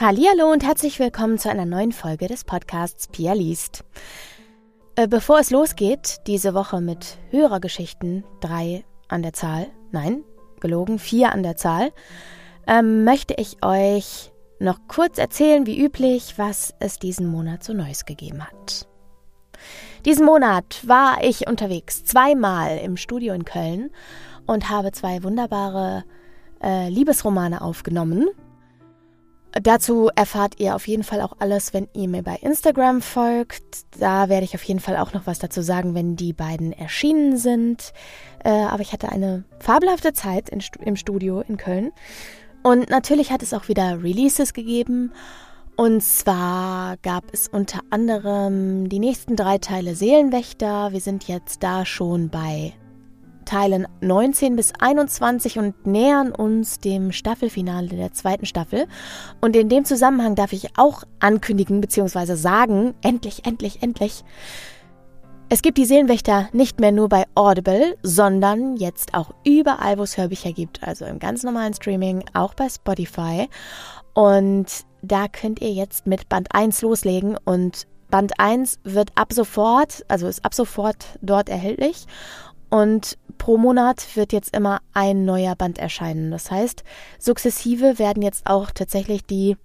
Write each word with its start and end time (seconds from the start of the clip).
Hallihallo 0.00 0.50
und 0.50 0.64
herzlich 0.64 0.98
willkommen 0.98 1.38
zu 1.38 1.50
einer 1.50 1.66
neuen 1.66 1.92
Folge 1.92 2.26
des 2.26 2.44
Podcasts 2.44 3.08
Pia 3.08 3.34
liest. 3.34 3.84
Äh, 4.96 5.06
bevor 5.06 5.40
es 5.40 5.50
losgeht, 5.50 6.22
diese 6.26 6.54
Woche 6.54 6.80
mit 6.80 7.18
Hörergeschichten, 7.28 8.24
drei 8.40 8.86
an 9.08 9.20
der 9.20 9.34
Zahl, 9.34 9.66
nein, 9.90 10.24
gelogen, 10.58 10.98
vier 10.98 11.32
an 11.32 11.42
der 11.42 11.58
Zahl, 11.58 11.92
ähm, 12.66 13.04
möchte 13.04 13.34
ich 13.36 13.62
euch 13.62 14.32
noch 14.58 14.78
kurz 14.88 15.18
erzählen, 15.18 15.66
wie 15.66 15.78
üblich, 15.78 16.38
was 16.38 16.74
es 16.78 16.98
diesen 16.98 17.26
Monat 17.26 17.62
so 17.62 17.74
Neues 17.74 18.06
gegeben 18.06 18.42
hat. 18.42 18.88
Diesen 20.06 20.24
Monat 20.24 20.80
war 20.88 21.22
ich 21.22 21.46
unterwegs, 21.46 22.06
zweimal 22.06 22.78
im 22.78 22.96
Studio 22.96 23.34
in 23.34 23.44
Köln 23.44 23.90
und 24.46 24.70
habe 24.70 24.92
zwei 24.92 25.22
wunderbare 25.22 26.04
äh, 26.62 26.88
Liebesromane 26.88 27.60
aufgenommen. 27.60 28.30
Dazu 29.52 30.10
erfahrt 30.14 30.60
ihr 30.60 30.76
auf 30.76 30.86
jeden 30.86 31.02
Fall 31.02 31.20
auch 31.20 31.36
alles, 31.40 31.74
wenn 31.74 31.88
ihr 31.92 32.08
mir 32.08 32.22
bei 32.22 32.36
Instagram 32.36 33.02
folgt. 33.02 33.84
Da 33.98 34.28
werde 34.28 34.44
ich 34.44 34.54
auf 34.54 34.62
jeden 34.62 34.80
Fall 34.80 34.96
auch 34.96 35.12
noch 35.12 35.26
was 35.26 35.40
dazu 35.40 35.60
sagen, 35.60 35.94
wenn 35.94 36.14
die 36.14 36.32
beiden 36.32 36.72
erschienen 36.72 37.36
sind. 37.36 37.92
Äh, 38.44 38.50
aber 38.50 38.82
ich 38.82 38.92
hatte 38.92 39.10
eine 39.10 39.44
fabelhafte 39.58 40.12
Zeit 40.12 40.50
in, 40.50 40.62
im 40.84 40.96
Studio 40.96 41.40
in 41.40 41.56
Köln. 41.56 41.90
Und 42.62 42.90
natürlich 42.90 43.32
hat 43.32 43.42
es 43.42 43.52
auch 43.52 43.68
wieder 43.68 44.02
Releases 44.02 44.52
gegeben. 44.52 45.12
Und 45.76 46.02
zwar 46.02 46.96
gab 46.98 47.24
es 47.32 47.48
unter 47.48 47.80
anderem 47.90 48.88
die 48.88 48.98
nächsten 48.98 49.34
drei 49.34 49.58
Teile 49.58 49.94
Seelenwächter. 49.94 50.92
Wir 50.92 51.00
sind 51.00 51.26
jetzt 51.26 51.62
da 51.62 51.86
schon 51.86 52.28
bei 52.28 52.74
Teilen 53.50 53.88
19 54.00 54.54
bis 54.54 54.72
21 54.78 55.58
und 55.58 55.84
nähern 55.84 56.30
uns 56.30 56.78
dem 56.78 57.10
Staffelfinale 57.10 57.88
der 57.88 58.12
zweiten 58.12 58.46
Staffel. 58.46 58.86
Und 59.40 59.56
in 59.56 59.68
dem 59.68 59.84
Zusammenhang 59.84 60.36
darf 60.36 60.52
ich 60.52 60.78
auch 60.78 61.02
ankündigen 61.18 61.80
bzw. 61.80 62.36
sagen, 62.36 62.94
endlich, 63.02 63.44
endlich, 63.46 63.82
endlich, 63.82 64.22
es 65.48 65.62
gibt 65.62 65.78
die 65.78 65.84
Seelenwächter 65.84 66.48
nicht 66.52 66.78
mehr 66.78 66.92
nur 66.92 67.08
bei 67.08 67.24
Audible, 67.34 67.98
sondern 68.04 68.76
jetzt 68.76 69.14
auch 69.14 69.34
überall, 69.44 69.98
wo 69.98 70.04
es 70.04 70.16
Hörbücher 70.16 70.52
gibt, 70.52 70.86
also 70.86 71.04
im 71.06 71.18
ganz 71.18 71.42
normalen 71.42 71.74
Streaming, 71.74 72.22
auch 72.34 72.54
bei 72.54 72.68
Spotify. 72.68 73.48
Und 74.14 74.66
da 75.02 75.26
könnt 75.26 75.60
ihr 75.60 75.72
jetzt 75.72 76.06
mit 76.06 76.28
Band 76.28 76.54
1 76.54 76.82
loslegen 76.82 77.36
und 77.44 77.88
Band 78.12 78.38
1 78.38 78.78
wird 78.84 79.10
ab 79.16 79.32
sofort, 79.32 80.04
also 80.06 80.28
ist 80.28 80.44
ab 80.44 80.54
sofort 80.54 81.18
dort 81.20 81.48
erhältlich. 81.48 82.06
Und 82.70 83.18
pro 83.36 83.58
Monat 83.58 84.16
wird 84.16 84.32
jetzt 84.32 84.54
immer 84.56 84.80
ein 84.94 85.24
neuer 85.24 85.56
Band 85.56 85.78
erscheinen. 85.78 86.30
Das 86.30 86.50
heißt, 86.50 86.84
sukzessive 87.18 87.98
werden 87.98 88.22
jetzt 88.22 88.46
auch 88.46 88.70
tatsächlich 88.70 89.24
die 89.26 89.56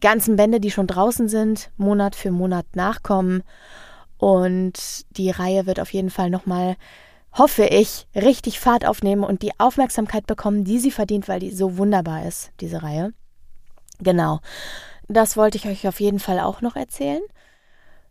ganzen 0.00 0.36
Bände, 0.36 0.60
die 0.60 0.70
schon 0.70 0.86
draußen 0.86 1.28
sind, 1.28 1.70
Monat 1.76 2.16
für 2.16 2.30
Monat 2.30 2.64
nachkommen. 2.74 3.42
Und 4.16 5.04
die 5.16 5.30
Reihe 5.30 5.66
wird 5.66 5.78
auf 5.78 5.92
jeden 5.92 6.10
Fall 6.10 6.30
nochmal, 6.30 6.76
hoffe 7.32 7.64
ich, 7.64 8.06
richtig 8.14 8.58
Fahrt 8.58 8.86
aufnehmen 8.86 9.24
und 9.24 9.42
die 9.42 9.52
Aufmerksamkeit 9.58 10.26
bekommen, 10.26 10.64
die 10.64 10.78
sie 10.78 10.90
verdient, 10.90 11.28
weil 11.28 11.40
die 11.40 11.50
so 11.50 11.76
wunderbar 11.76 12.26
ist, 12.26 12.50
diese 12.60 12.82
Reihe. 12.82 13.12
Genau. 14.00 14.40
Das 15.08 15.36
wollte 15.36 15.56
ich 15.58 15.66
euch 15.66 15.86
auf 15.86 16.00
jeden 16.00 16.18
Fall 16.18 16.40
auch 16.40 16.60
noch 16.60 16.76
erzählen. 16.76 17.22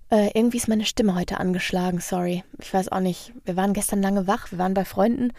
Äh, 0.09 0.31
irgendwie 0.33 0.58
ist 0.58 0.69
meine 0.69 0.86
Stimme 0.86 1.16
heute 1.16 1.39
angeschlagen, 1.39 2.00
sorry. 2.00 2.44
Ich 2.59 2.73
weiß 2.73 2.91
auch 2.91 3.02
nicht. 3.02 3.33
Wir 3.44 3.58
waren 3.58 3.73
gestern 3.73 4.02
lange 4.02 4.27
wach, 4.27 4.52
wir 4.52 4.58
waren 4.58 4.73
bei 4.73 4.86
Freunden 4.86 5.33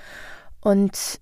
und 0.61 1.21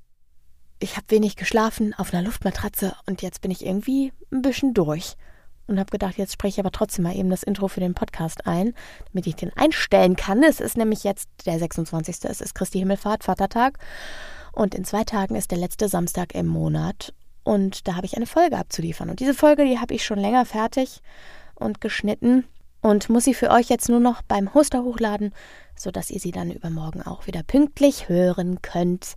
ich 0.78 0.97
habe 0.97 1.06
wenig 1.08 1.36
geschlafen 1.36 1.94
auf 1.94 2.12
einer 2.12 2.22
Luftmatratze 2.22 2.94
und 3.06 3.22
jetzt 3.22 3.41
bin 3.41 3.50
ich 3.50 3.64
irgendwie 3.64 4.12
ein 4.33 4.42
bisschen 4.42 4.74
durch. 4.74 5.17
Und 5.69 5.80
habe 5.80 5.91
gedacht, 5.91 6.17
jetzt 6.17 6.33
spreche 6.33 6.55
ich 6.55 6.61
aber 6.61 6.70
trotzdem 6.70 7.05
mal 7.05 7.17
eben 7.17 7.28
das 7.28 7.42
Intro 7.42 7.67
für 7.67 7.80
den 7.80 7.94
Podcast 7.94 8.47
ein, 8.47 8.72
damit 9.12 9.27
ich 9.27 9.34
den 9.34 9.52
einstellen 9.56 10.14
kann. 10.14 10.44
Es 10.44 10.61
ist 10.61 10.77
nämlich 10.77 11.02
jetzt 11.02 11.28
der 11.44 11.58
26. 11.58 12.18
Es 12.24 12.40
ist 12.40 12.55
Christi 12.55 12.78
Himmelfahrt, 12.78 13.24
Vatertag. 13.24 13.78
Und 14.52 14.77
in 14.77 14.84
zwei 14.84 15.02
Tagen 15.02 15.34
ist 15.34 15.51
der 15.51 15.58
letzte 15.58 15.89
Samstag 15.89 16.36
im 16.36 16.46
Monat. 16.46 17.13
Und 17.42 17.89
da 17.89 17.96
habe 17.96 18.07
ich 18.07 18.17
eine 18.17 18.27
Folge 18.27 18.57
abzuliefern. 18.57 19.11
Und 19.11 19.18
diese 19.18 19.34
Folge, 19.34 19.64
die 19.64 19.80
habe 19.80 19.92
ich 19.92 20.05
schon 20.05 20.20
länger 20.20 20.45
fertig 20.45 21.01
und 21.57 21.80
geschnitten 21.80 22.45
und 22.81 23.09
muss 23.09 23.25
sie 23.25 23.35
für 23.35 23.51
euch 23.51 23.69
jetzt 23.69 23.89
nur 23.89 24.01
noch 24.01 24.23
beim 24.23 24.55
Hoster 24.55 24.83
hochladen, 24.85 25.33
sodass 25.77 26.11
ihr 26.11 26.20
sie 26.20 26.31
dann 26.31 26.51
übermorgen 26.51 27.03
auch 27.03 27.27
wieder 27.27 27.42
pünktlich 27.42 28.09
hören 28.09 28.63
könnt. 28.63 29.17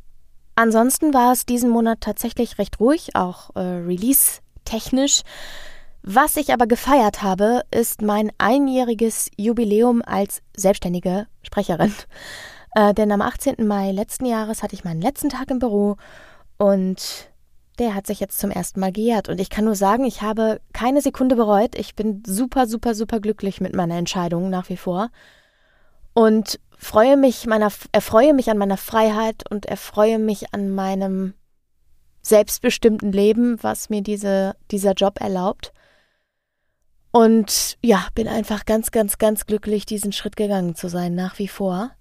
Ansonsten 0.56 1.14
war 1.14 1.32
es 1.32 1.46
diesen 1.46 1.70
Monat 1.70 2.02
tatsächlich 2.02 2.58
recht 2.58 2.80
ruhig, 2.80 3.16
auch 3.16 3.56
äh, 3.56 3.60
release-technisch. 3.60 5.22
Was 6.02 6.38
ich 6.38 6.54
aber 6.54 6.68
gefeiert 6.68 7.22
habe, 7.22 7.64
ist 7.72 8.02
mein 8.02 8.32
einjähriges 8.38 9.30
Jubiläum 9.38 10.02
als 10.02 10.42
selbstständige 10.56 11.28
Sprecherin. 11.44 11.94
Äh, 12.76 12.94
denn 12.94 13.12
am 13.12 13.22
18. 13.22 13.66
Mai 13.66 13.92
letzten 13.92 14.26
Jahres 14.26 14.62
hatte 14.62 14.76
ich 14.76 14.84
meinen 14.84 15.02
letzten 15.02 15.30
Tag 15.30 15.50
im 15.50 15.58
Büro 15.60 15.98
und 16.58 17.32
der 17.80 17.96
hat 17.96 18.06
sich 18.06 18.20
jetzt 18.20 18.40
zum 18.40 18.52
ersten 18.52 18.80
Mal 18.80 18.92
gejährt. 18.92 19.30
Und 19.30 19.40
ich 19.40 19.50
kann 19.50 19.66
nur 19.66 19.76
sagen, 19.76 20.04
ich 20.04 20.22
habe 20.22 20.62
keine 20.74 21.02
Sekunde 21.02 21.36
bereut. 21.36 21.76
Ich 21.76 21.96
bin 21.96 22.24
super, 22.26 22.68
super, 22.68 22.94
super 22.94 23.20
glücklich 23.20 23.62
mit 23.62 23.74
meiner 23.74 23.96
Entscheidung 23.96 24.50
nach 24.50 24.70
wie 24.70 24.78
vor. 24.78 25.10
Und 26.14 26.60
freue 26.78 27.18
mich 27.18 27.46
meiner, 27.48 27.72
erfreue 27.92 28.34
mich 28.34 28.50
an 28.50 28.58
meiner 28.58 28.78
Freiheit 28.78 29.50
und 29.50 29.66
erfreue 29.66 30.20
mich 30.20 30.54
an 30.54 30.70
meinem 30.70 31.34
selbstbestimmten 32.22 33.12
Leben, 33.12 33.58
was 33.62 33.90
mir 33.90 34.02
diese, 34.02 34.56
dieser 34.72 34.94
Job 34.94 35.22
erlaubt. 35.22 35.74
Und 37.12 37.78
ja, 37.82 38.08
bin 38.14 38.28
einfach 38.28 38.66
ganz, 38.66 38.92
ganz, 38.92 39.18
ganz 39.18 39.46
glücklich, 39.46 39.86
diesen 39.86 40.12
Schritt 40.12 40.36
gegangen 40.36 40.76
zu 40.76 40.90
sein, 40.90 41.16
nach 41.16 41.40
wie 41.40 41.48
vor 41.48 41.92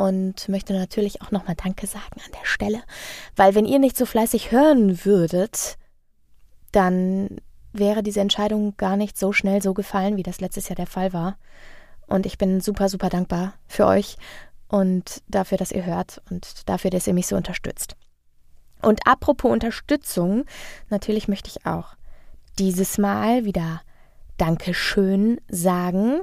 und 0.00 0.48
möchte 0.48 0.72
natürlich 0.72 1.20
auch 1.20 1.30
nochmal 1.30 1.56
Danke 1.56 1.86
sagen 1.86 2.20
an 2.24 2.32
der 2.32 2.46
Stelle, 2.46 2.82
weil 3.36 3.54
wenn 3.54 3.66
ihr 3.66 3.78
nicht 3.78 3.98
so 3.98 4.06
fleißig 4.06 4.50
hören 4.50 5.04
würdet, 5.04 5.76
dann 6.72 7.36
wäre 7.74 8.02
diese 8.02 8.20
Entscheidung 8.20 8.76
gar 8.78 8.96
nicht 8.96 9.18
so 9.18 9.34
schnell 9.34 9.60
so 9.60 9.74
gefallen, 9.74 10.16
wie 10.16 10.22
das 10.22 10.40
letztes 10.40 10.70
Jahr 10.70 10.76
der 10.76 10.86
Fall 10.86 11.12
war. 11.12 11.36
Und 12.06 12.24
ich 12.24 12.38
bin 12.38 12.62
super, 12.62 12.88
super 12.88 13.10
dankbar 13.10 13.52
für 13.68 13.86
euch 13.86 14.16
und 14.68 15.22
dafür, 15.28 15.58
dass 15.58 15.70
ihr 15.70 15.84
hört 15.84 16.22
und 16.30 16.66
dafür, 16.68 16.90
dass 16.90 17.06
ihr 17.06 17.14
mich 17.14 17.26
so 17.26 17.36
unterstützt. 17.36 17.94
Und 18.80 19.06
apropos 19.06 19.52
Unterstützung, 19.52 20.46
natürlich 20.88 21.28
möchte 21.28 21.50
ich 21.50 21.66
auch 21.66 21.94
dieses 22.58 22.96
Mal 22.96 23.44
wieder 23.44 23.82
Dankeschön 24.38 25.42
sagen. 25.48 26.22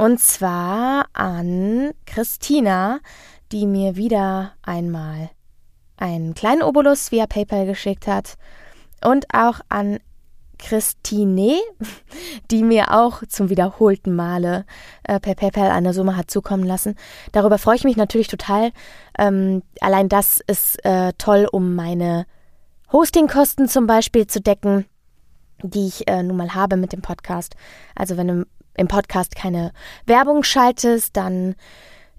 Und 0.00 0.18
zwar 0.18 1.08
an 1.12 1.90
Christina, 2.06 3.00
die 3.52 3.66
mir 3.66 3.96
wieder 3.96 4.52
einmal 4.62 5.28
einen 5.98 6.32
kleinen 6.32 6.62
Obolus 6.62 7.12
via 7.12 7.26
PayPal 7.26 7.66
geschickt 7.66 8.06
hat. 8.06 8.38
Und 9.04 9.26
auch 9.34 9.60
an 9.68 9.98
Christine, 10.58 11.60
die 12.50 12.62
mir 12.62 12.94
auch 12.98 13.22
zum 13.28 13.50
wiederholten 13.50 14.16
Male 14.16 14.64
äh, 15.02 15.20
per 15.20 15.34
PayPal 15.34 15.70
eine 15.70 15.92
Summe 15.92 16.16
hat 16.16 16.30
zukommen 16.30 16.64
lassen. 16.64 16.94
Darüber 17.32 17.58
freue 17.58 17.76
ich 17.76 17.84
mich 17.84 17.98
natürlich 17.98 18.28
total. 18.28 18.72
Ähm, 19.18 19.62
allein 19.82 20.08
das 20.08 20.40
ist 20.46 20.82
äh, 20.82 21.12
toll, 21.18 21.46
um 21.52 21.74
meine 21.74 22.24
Hostingkosten 22.90 23.68
zum 23.68 23.86
Beispiel 23.86 24.26
zu 24.26 24.40
decken, 24.40 24.86
die 25.62 25.88
ich 25.88 26.08
äh, 26.08 26.22
nun 26.22 26.38
mal 26.38 26.54
habe 26.54 26.78
mit 26.78 26.94
dem 26.94 27.02
Podcast. 27.02 27.54
Also 27.94 28.16
wenn 28.16 28.28
du 28.28 28.46
im 28.76 28.88
Podcast 28.88 29.34
keine 29.34 29.72
Werbung 30.06 30.42
schaltest, 30.42 31.16
dann 31.16 31.54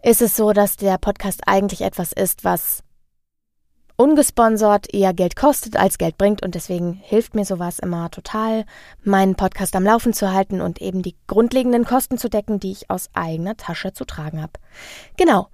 ist 0.04 0.22
es 0.22 0.36
so, 0.36 0.54
dass 0.54 0.78
der 0.78 0.98
Podcast 0.98 1.42
eigentlich 1.46 1.82
etwas 1.82 2.12
ist, 2.12 2.44
was 2.44 2.84
ungesponsert 4.02 4.94
eher 4.94 5.14
Geld 5.14 5.36
kostet 5.36 5.78
als 5.78 5.98
Geld 6.00 6.18
bringt 6.18 6.42
und 6.42 6.56
deswegen 6.56 6.94
hilft 6.94 7.36
mir 7.36 7.46
sowas 7.46 7.78
immer 7.78 8.10
total, 8.10 8.66
meinen 9.04 9.36
Podcast 9.36 9.76
am 9.76 9.84
Laufen 9.84 10.14
zu 10.14 10.34
halten 10.34 10.60
und 10.60 10.82
eben 10.82 11.04
die 11.04 11.16
grundlegenden 11.28 11.86
Kosten 11.86 12.18
zu 12.18 12.28
decken, 12.28 12.60
die 12.60 12.72
ich 12.72 12.90
aus 12.90 13.12
eigener 13.14 13.58
Tasche 13.58 13.94
zu 13.94 14.06
tragen 14.06 14.42
habe. 14.42 14.54
Genau. 15.18 15.50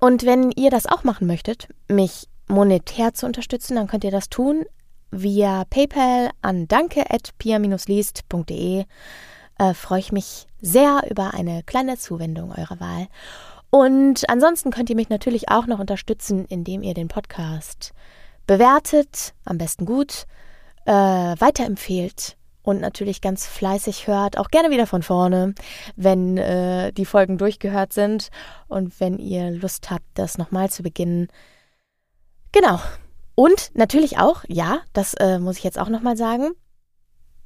Und 0.00 0.26
wenn 0.26 0.50
ihr 0.50 0.70
das 0.70 0.86
auch 0.86 1.04
machen 1.04 1.28
möchtet, 1.28 1.68
mich 1.88 2.26
monetär 2.48 3.14
zu 3.14 3.26
unterstützen, 3.26 3.76
dann 3.76 3.86
könnt 3.86 4.02
ihr 4.02 4.10
das 4.10 4.28
tun 4.28 4.64
via 5.12 5.62
PayPal 5.70 6.30
an 6.42 6.66
danke@pia-liest.de 6.66 8.86
äh, 9.58 9.74
freue 9.74 10.00
ich 10.00 10.12
mich 10.12 10.46
sehr 10.60 11.02
über 11.10 11.34
eine 11.34 11.62
kleine 11.62 11.98
Zuwendung 11.98 12.52
eurer 12.52 12.80
Wahl. 12.80 13.08
Und 13.70 14.28
ansonsten 14.28 14.70
könnt 14.70 14.88
ihr 14.90 14.96
mich 14.96 15.08
natürlich 15.08 15.48
auch 15.48 15.66
noch 15.66 15.80
unterstützen, 15.80 16.44
indem 16.46 16.82
ihr 16.82 16.94
den 16.94 17.08
Podcast 17.08 17.92
bewertet, 18.46 19.34
am 19.44 19.58
besten 19.58 19.84
gut, 19.84 20.26
äh, 20.86 20.92
weiterempfehlt 20.92 22.36
und 22.62 22.80
natürlich 22.80 23.20
ganz 23.20 23.46
fleißig 23.46 24.06
hört, 24.06 24.38
auch 24.38 24.48
gerne 24.48 24.70
wieder 24.70 24.86
von 24.86 25.02
vorne, 25.02 25.54
wenn 25.96 26.38
äh, 26.38 26.92
die 26.92 27.04
Folgen 27.04 27.36
durchgehört 27.36 27.92
sind 27.92 28.30
und 28.68 28.98
wenn 29.00 29.18
ihr 29.18 29.50
Lust 29.50 29.90
habt, 29.90 30.06
das 30.14 30.38
nochmal 30.38 30.70
zu 30.70 30.82
beginnen. 30.82 31.28
Genau. 32.52 32.80
Und 33.34 33.72
natürlich 33.74 34.18
auch, 34.18 34.44
ja, 34.46 34.80
das 34.92 35.14
äh, 35.14 35.38
muss 35.38 35.58
ich 35.58 35.64
jetzt 35.64 35.78
auch 35.78 35.88
nochmal 35.88 36.16
sagen, 36.16 36.52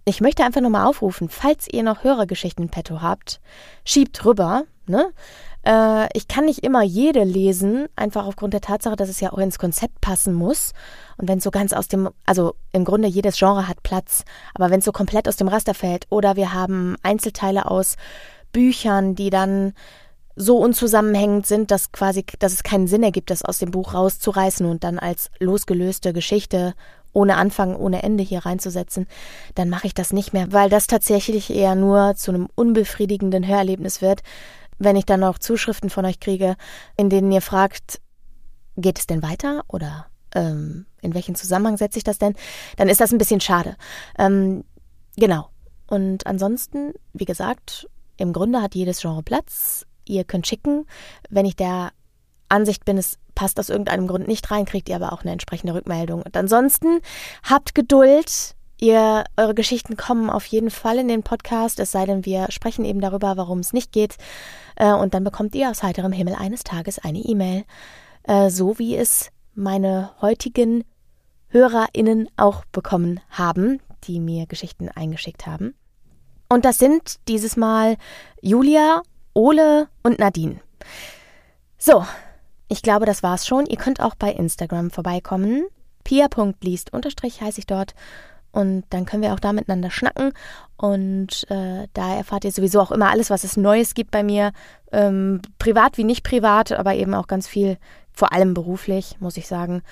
Ich 0.08 0.22
möchte 0.22 0.42
einfach 0.42 0.62
nochmal 0.62 0.86
aufrufen, 0.86 1.28
falls 1.28 1.68
ihr 1.70 1.82
noch 1.82 2.02
Hörergeschichten 2.02 2.64
in 2.64 2.70
petto 2.70 3.02
habt, 3.02 3.42
schiebt 3.84 4.24
rüber, 4.24 4.64
ne? 4.86 5.12
Äh, 5.66 6.08
ich 6.16 6.28
kann 6.28 6.46
nicht 6.46 6.60
immer 6.64 6.82
jede 6.82 7.24
lesen, 7.24 7.88
einfach 7.94 8.24
aufgrund 8.24 8.54
der 8.54 8.62
Tatsache, 8.62 8.96
dass 8.96 9.10
es 9.10 9.20
ja 9.20 9.30
auch 9.34 9.36
ins 9.38 9.58
Konzept 9.58 10.00
passen 10.00 10.32
muss. 10.32 10.72
Und 11.18 11.28
wenn 11.28 11.38
es 11.38 11.44
so 11.44 11.50
ganz 11.50 11.74
aus 11.74 11.88
dem, 11.88 12.08
also 12.24 12.54
im 12.72 12.86
Grunde 12.86 13.06
jedes 13.06 13.38
Genre 13.38 13.68
hat 13.68 13.82
Platz, 13.82 14.24
aber 14.54 14.70
wenn 14.70 14.78
es 14.78 14.86
so 14.86 14.92
komplett 14.92 15.28
aus 15.28 15.36
dem 15.36 15.48
Raster 15.48 15.74
fällt 15.74 16.06
oder 16.08 16.36
wir 16.36 16.54
haben 16.54 16.96
Einzelteile 17.02 17.70
aus 17.70 17.96
Büchern, 18.50 19.14
die 19.14 19.28
dann 19.28 19.74
so 20.36 20.56
unzusammenhängend 20.56 21.44
sind, 21.46 21.70
dass 21.70 21.92
quasi, 21.92 22.24
dass 22.38 22.54
es 22.54 22.62
keinen 22.62 22.86
Sinn 22.86 23.02
ergibt, 23.02 23.28
das 23.28 23.44
aus 23.44 23.58
dem 23.58 23.72
Buch 23.72 23.92
rauszureißen 23.92 24.64
und 24.64 24.84
dann 24.84 24.98
als 24.98 25.30
losgelöste 25.38 26.14
Geschichte 26.14 26.74
ohne 27.18 27.36
Anfang, 27.36 27.74
ohne 27.74 28.04
Ende 28.04 28.22
hier 28.22 28.46
reinzusetzen, 28.46 29.08
dann 29.56 29.68
mache 29.68 29.88
ich 29.88 29.94
das 29.94 30.12
nicht 30.12 30.32
mehr, 30.32 30.52
weil 30.52 30.70
das 30.70 30.86
tatsächlich 30.86 31.50
eher 31.50 31.74
nur 31.74 32.14
zu 32.14 32.30
einem 32.30 32.48
unbefriedigenden 32.54 33.44
Hörerlebnis 33.44 34.00
wird, 34.00 34.20
wenn 34.78 34.94
ich 34.94 35.04
dann 35.04 35.18
noch 35.18 35.40
Zuschriften 35.40 35.90
von 35.90 36.04
euch 36.04 36.20
kriege, 36.20 36.54
in 36.96 37.10
denen 37.10 37.32
ihr 37.32 37.40
fragt, 37.40 38.00
geht 38.76 39.00
es 39.00 39.08
denn 39.08 39.24
weiter 39.24 39.64
oder 39.66 40.06
ähm, 40.32 40.86
in 41.02 41.12
welchen 41.14 41.34
Zusammenhang 41.34 41.76
setze 41.76 41.98
ich 41.98 42.04
das 42.04 42.18
denn, 42.18 42.36
dann 42.76 42.88
ist 42.88 43.00
das 43.00 43.10
ein 43.10 43.18
bisschen 43.18 43.40
schade. 43.40 43.74
Ähm, 44.16 44.62
genau. 45.16 45.48
Und 45.88 46.24
ansonsten, 46.24 46.92
wie 47.14 47.24
gesagt, 47.24 47.88
im 48.16 48.32
Grunde 48.32 48.62
hat 48.62 48.76
jedes 48.76 49.00
Genre 49.00 49.24
Platz. 49.24 49.86
Ihr 50.04 50.22
könnt 50.22 50.46
schicken. 50.46 50.86
Wenn 51.30 51.46
ich 51.46 51.56
der 51.56 51.90
Ansicht 52.48 52.84
bin, 52.84 52.96
es 52.96 53.18
passt 53.38 53.60
aus 53.60 53.68
irgendeinem 53.68 54.08
Grund 54.08 54.26
nicht 54.26 54.50
rein, 54.50 54.64
kriegt 54.64 54.88
ihr 54.88 54.96
aber 54.96 55.12
auch 55.12 55.22
eine 55.22 55.30
entsprechende 55.30 55.72
Rückmeldung. 55.72 56.22
Und 56.22 56.36
ansonsten 56.36 56.98
habt 57.44 57.72
Geduld. 57.72 58.56
Ihr, 58.80 59.24
eure 59.36 59.54
Geschichten 59.54 59.96
kommen 59.96 60.28
auf 60.28 60.44
jeden 60.46 60.70
Fall 60.70 60.98
in 60.98 61.08
den 61.08 61.22
Podcast, 61.22 61.80
es 61.80 61.92
sei 61.92 62.04
denn, 62.04 62.24
wir 62.24 62.46
sprechen 62.50 62.84
eben 62.84 63.00
darüber, 63.00 63.36
warum 63.36 63.58
es 63.58 63.72
nicht 63.72 63.92
geht. 63.92 64.16
Äh, 64.76 64.92
und 64.92 65.14
dann 65.14 65.22
bekommt 65.22 65.54
ihr 65.54 65.70
aus 65.70 65.84
heiterem 65.84 66.12
Himmel 66.12 66.34
eines 66.34 66.64
Tages 66.64 66.98
eine 66.98 67.18
E-Mail, 67.18 67.64
äh, 68.24 68.50
so 68.50 68.78
wie 68.78 68.96
es 68.96 69.30
meine 69.54 70.10
heutigen 70.20 70.84
HörerInnen 71.48 72.28
auch 72.36 72.64
bekommen 72.66 73.20
haben, 73.30 73.80
die 74.04 74.20
mir 74.20 74.46
Geschichten 74.46 74.88
eingeschickt 74.88 75.46
haben. 75.46 75.74
Und 76.48 76.64
das 76.64 76.78
sind 76.78 77.16
dieses 77.28 77.56
Mal 77.56 77.96
Julia, 78.42 79.02
Ole 79.34 79.88
und 80.02 80.18
Nadine. 80.18 80.60
So, 81.78 82.04
ich 82.68 82.82
glaube, 82.82 83.06
das 83.06 83.22
war's 83.22 83.46
schon. 83.46 83.66
Ihr 83.66 83.78
könnt 83.78 84.00
auch 84.00 84.14
bei 84.14 84.30
Instagram 84.30 84.90
vorbeikommen. 84.90 85.66
pia.liest 86.04 86.92
unterstrich 86.92 87.40
heiße 87.40 87.60
ich 87.60 87.66
dort. 87.66 87.94
Und 88.50 88.84
dann 88.90 89.04
können 89.04 89.22
wir 89.22 89.34
auch 89.34 89.40
da 89.40 89.52
miteinander 89.52 89.90
schnacken. 89.90 90.32
Und 90.76 91.50
äh, 91.50 91.86
da 91.92 92.14
erfahrt 92.14 92.44
ihr 92.44 92.52
sowieso 92.52 92.80
auch 92.80 92.92
immer 92.92 93.10
alles, 93.10 93.30
was 93.30 93.44
es 93.44 93.56
Neues 93.56 93.94
gibt 93.94 94.10
bei 94.10 94.22
mir. 94.22 94.52
Ähm, 94.92 95.42
privat 95.58 95.98
wie 95.98 96.04
nicht 96.04 96.24
privat, 96.24 96.72
aber 96.72 96.94
eben 96.94 97.14
auch 97.14 97.26
ganz 97.26 97.46
viel, 97.46 97.78
vor 98.12 98.32
allem 98.32 98.54
beruflich, 98.54 99.16
muss 99.20 99.36
ich 99.36 99.46
sagen. 99.46 99.82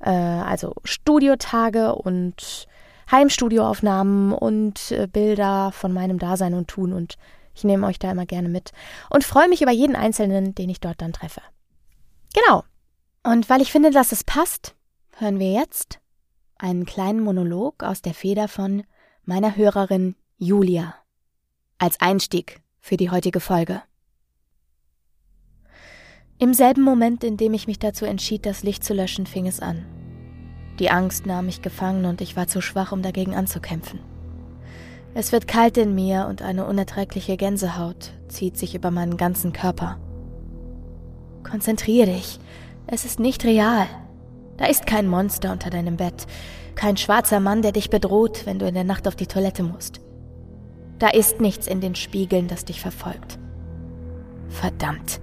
Äh, 0.00 0.10
also 0.10 0.74
Studiotage 0.84 1.94
und 1.94 2.66
Heimstudioaufnahmen 3.10 4.32
und 4.32 4.90
äh, 4.90 5.06
Bilder 5.06 5.70
von 5.72 5.92
meinem 5.92 6.18
Dasein 6.18 6.54
und 6.54 6.68
Tun. 6.68 6.92
Und 6.92 7.18
ich 7.54 7.64
nehme 7.64 7.86
euch 7.86 7.98
da 7.98 8.10
immer 8.10 8.26
gerne 8.26 8.48
mit. 8.48 8.72
Und 9.10 9.24
freue 9.24 9.48
mich 9.48 9.62
über 9.62 9.72
jeden 9.72 9.96
Einzelnen, 9.96 10.54
den 10.54 10.70
ich 10.70 10.80
dort 10.80 11.00
dann 11.00 11.12
treffe. 11.12 11.40
Genau. 12.32 12.64
Und 13.24 13.48
weil 13.48 13.60
ich 13.60 13.72
finde, 13.72 13.90
dass 13.90 14.12
es 14.12 14.24
passt, 14.24 14.74
hören 15.16 15.38
wir 15.38 15.52
jetzt 15.52 16.00
einen 16.58 16.86
kleinen 16.86 17.20
Monolog 17.20 17.82
aus 17.82 18.02
der 18.02 18.14
Feder 18.14 18.48
von 18.48 18.84
meiner 19.24 19.56
Hörerin 19.56 20.16
Julia 20.38 20.94
als 21.78 22.00
Einstieg 22.00 22.60
für 22.80 22.96
die 22.96 23.10
heutige 23.10 23.40
Folge. 23.40 23.82
Im 26.38 26.54
selben 26.54 26.82
Moment, 26.82 27.22
in 27.22 27.36
dem 27.36 27.54
ich 27.54 27.66
mich 27.66 27.78
dazu 27.78 28.04
entschied, 28.04 28.46
das 28.46 28.62
Licht 28.62 28.82
zu 28.82 28.94
löschen, 28.94 29.26
fing 29.26 29.46
es 29.46 29.60
an. 29.60 29.84
Die 30.78 30.90
Angst 30.90 31.26
nahm 31.26 31.46
mich 31.46 31.62
gefangen 31.62 32.04
und 32.04 32.20
ich 32.20 32.34
war 32.36 32.48
zu 32.48 32.60
schwach, 32.60 32.90
um 32.90 33.02
dagegen 33.02 33.34
anzukämpfen. 33.34 34.00
Es 35.14 35.30
wird 35.30 35.46
kalt 35.46 35.76
in 35.76 35.94
mir 35.94 36.26
und 36.28 36.42
eine 36.42 36.66
unerträgliche 36.66 37.36
Gänsehaut 37.36 38.12
zieht 38.28 38.56
sich 38.56 38.74
über 38.74 38.90
meinen 38.90 39.16
ganzen 39.16 39.52
Körper. 39.52 40.00
Konzentrier 41.42 42.06
dich, 42.06 42.38
es 42.86 43.04
ist 43.04 43.20
nicht 43.20 43.44
real. 43.44 43.86
Da 44.56 44.66
ist 44.66 44.86
kein 44.86 45.08
Monster 45.08 45.52
unter 45.52 45.70
deinem 45.70 45.96
Bett, 45.96 46.26
kein 46.74 46.96
schwarzer 46.96 47.40
Mann, 47.40 47.62
der 47.62 47.72
dich 47.72 47.90
bedroht, 47.90 48.46
wenn 48.46 48.58
du 48.58 48.66
in 48.66 48.74
der 48.74 48.84
Nacht 48.84 49.08
auf 49.08 49.16
die 49.16 49.26
Toilette 49.26 49.62
musst. 49.62 50.00
Da 50.98 51.08
ist 51.08 51.40
nichts 51.40 51.66
in 51.66 51.80
den 51.80 51.94
Spiegeln, 51.94 52.48
das 52.48 52.64
dich 52.64 52.80
verfolgt. 52.80 53.38
Verdammt. 54.48 55.20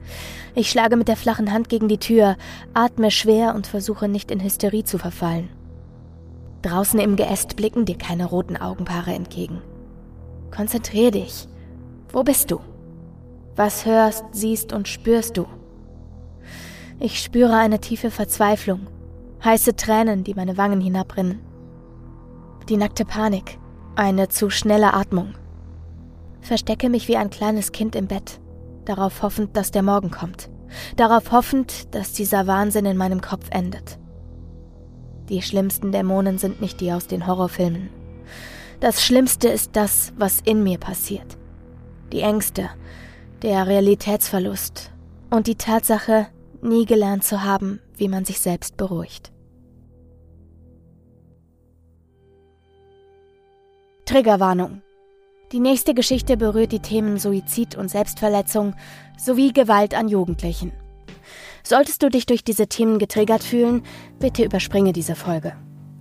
Ich 0.56 0.70
schlage 0.70 0.98
mit 0.98 1.08
der 1.08 1.16
flachen 1.16 1.54
Hand 1.54 1.70
gegen 1.70 1.88
die 1.88 2.00
Tür, 2.00 2.36
atme 2.74 3.12
schwer 3.12 3.56
und 3.56 3.68
versuche 3.68 4.08
nicht 4.08 4.32
in 4.32 4.44
Hysterie 4.44 4.84
zu 4.84 4.98
verfallen. 4.98 5.50
Draußen 6.64 7.00
im 7.00 7.16
Geäst 7.16 7.56
blicken 7.56 7.86
dir 7.86 7.98
keine 7.98 8.26
roten 8.26 8.58
Augenpaare 8.58 9.14
entgegen. 9.14 9.62
Konzentrier 10.52 11.12
dich. 11.12 11.48
Wo 12.12 12.24
bist 12.24 12.52
du? 12.52 12.60
Was 13.56 13.86
hörst, 13.86 14.26
siehst 14.32 14.74
und 14.74 14.88
spürst 14.88 15.38
du? 15.38 15.46
Ich 17.02 17.22
spüre 17.22 17.56
eine 17.56 17.80
tiefe 17.80 18.12
Verzweiflung, 18.12 18.88
heiße 19.42 19.78
Tränen, 19.78 20.26
die 20.26 20.34
meine 20.34 20.58
Wangen 20.58 20.82
hinabrinnen. 20.82 21.40
Die 22.68 22.76
nackte 22.76 23.06
Panik, 23.06 23.58
eine 23.96 24.28
zu 24.28 24.50
schnelle 24.50 24.94
Atmung. 24.94 25.34
Verstecke 26.42 26.90
mich 26.90 27.08
wie 27.08 27.16
ein 27.16 27.30
kleines 27.30 27.72
Kind 27.72 27.96
im 27.96 28.08
Bett, 28.08 28.42
darauf 28.84 29.24
hoffend, 29.24 29.56
dass 29.56 29.72
der 29.72 29.82
Morgen 29.82 30.12
kommt, 30.12 30.50
darauf 30.98 31.32
hoffend, 31.32 31.96
dass 31.96 32.12
dieser 32.12 32.48
Wahnsinn 32.48 32.86
in 32.86 32.98
meinem 32.98 33.22
Kopf 33.22 33.48
endet. 33.50 33.98
Die 35.30 35.42
schlimmsten 35.42 35.94
Dämonen 35.94 36.38
sind 36.38 36.60
nicht 36.60 36.82
die 36.82 36.92
aus 36.92 37.08
den 37.08 37.28
Horrorfilmen. 37.28 37.90
Das 38.82 39.02
Schlimmste 39.06 39.48
ist 39.48 39.78
das, 39.78 40.12
was 40.18 40.42
in 40.42 40.64
mir 40.64 40.80
passiert. 40.80 41.38
Die 42.12 42.22
Ängste, 42.22 42.70
der 43.42 43.68
Realitätsverlust 43.68 44.92
und 45.30 45.48
die 45.48 45.56
Tatsache, 45.56 46.28
nie 46.62 46.86
gelernt 46.86 47.24
zu 47.24 47.44
haben, 47.44 47.80
wie 47.96 48.08
man 48.08 48.26
sich 48.26 48.40
selbst 48.40 48.78
beruhigt. 48.78 49.32
Triggerwarnung. 54.06 54.82
Die 55.52 55.60
nächste 55.60 55.94
Geschichte 55.94 56.38
berührt 56.38 56.72
die 56.72 56.80
Themen 56.80 57.18
Suizid 57.18 57.76
und 57.76 57.90
Selbstverletzung 57.90 58.76
sowie 59.18 59.52
Gewalt 59.52 59.94
an 59.94 60.08
Jugendlichen. 60.08 60.72
Solltest 61.64 62.02
du 62.02 62.10
dich 62.10 62.26
durch 62.26 62.44
diese 62.44 62.68
Themen 62.68 63.00
getriggert 63.00 63.44
fühlen, 63.44 63.84
bitte 64.20 64.44
überspringe 64.44 64.94
diese 64.94 65.16
Folge. 65.16 65.54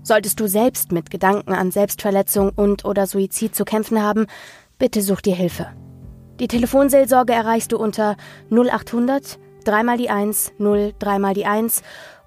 Solltest 0.02 0.40
du 0.40 0.48
selbst 0.48 0.92
mit 0.92 1.10
Gedanken 1.10 1.52
an 1.52 1.70
Selbstverletzung 1.70 2.50
und 2.56 2.84
oder 2.84 3.06
Suizid 3.06 3.54
zu 3.54 3.64
kämpfen 3.64 4.02
haben, 4.02 4.26
bitte 4.78 5.02
such 5.02 5.20
dir 5.20 5.34
Hilfe. 5.34 5.66
Die 6.40 6.48
Telefonseelsorge 6.48 7.32
erreichst 7.32 7.72
du 7.72 7.78
unter 7.78 8.16
0800 8.50 9.38
dreimal 9.64 9.98
die 9.98 10.10
1, 10.10 10.54
0, 10.58 10.94
dreimal 10.98 11.34
die 11.34 11.46
1 11.46 11.82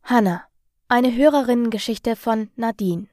Hannah, 0.02 0.44
eine 0.88 1.14
Hörerinnengeschichte 1.14 2.16
von 2.16 2.48
Nadine. 2.56 3.08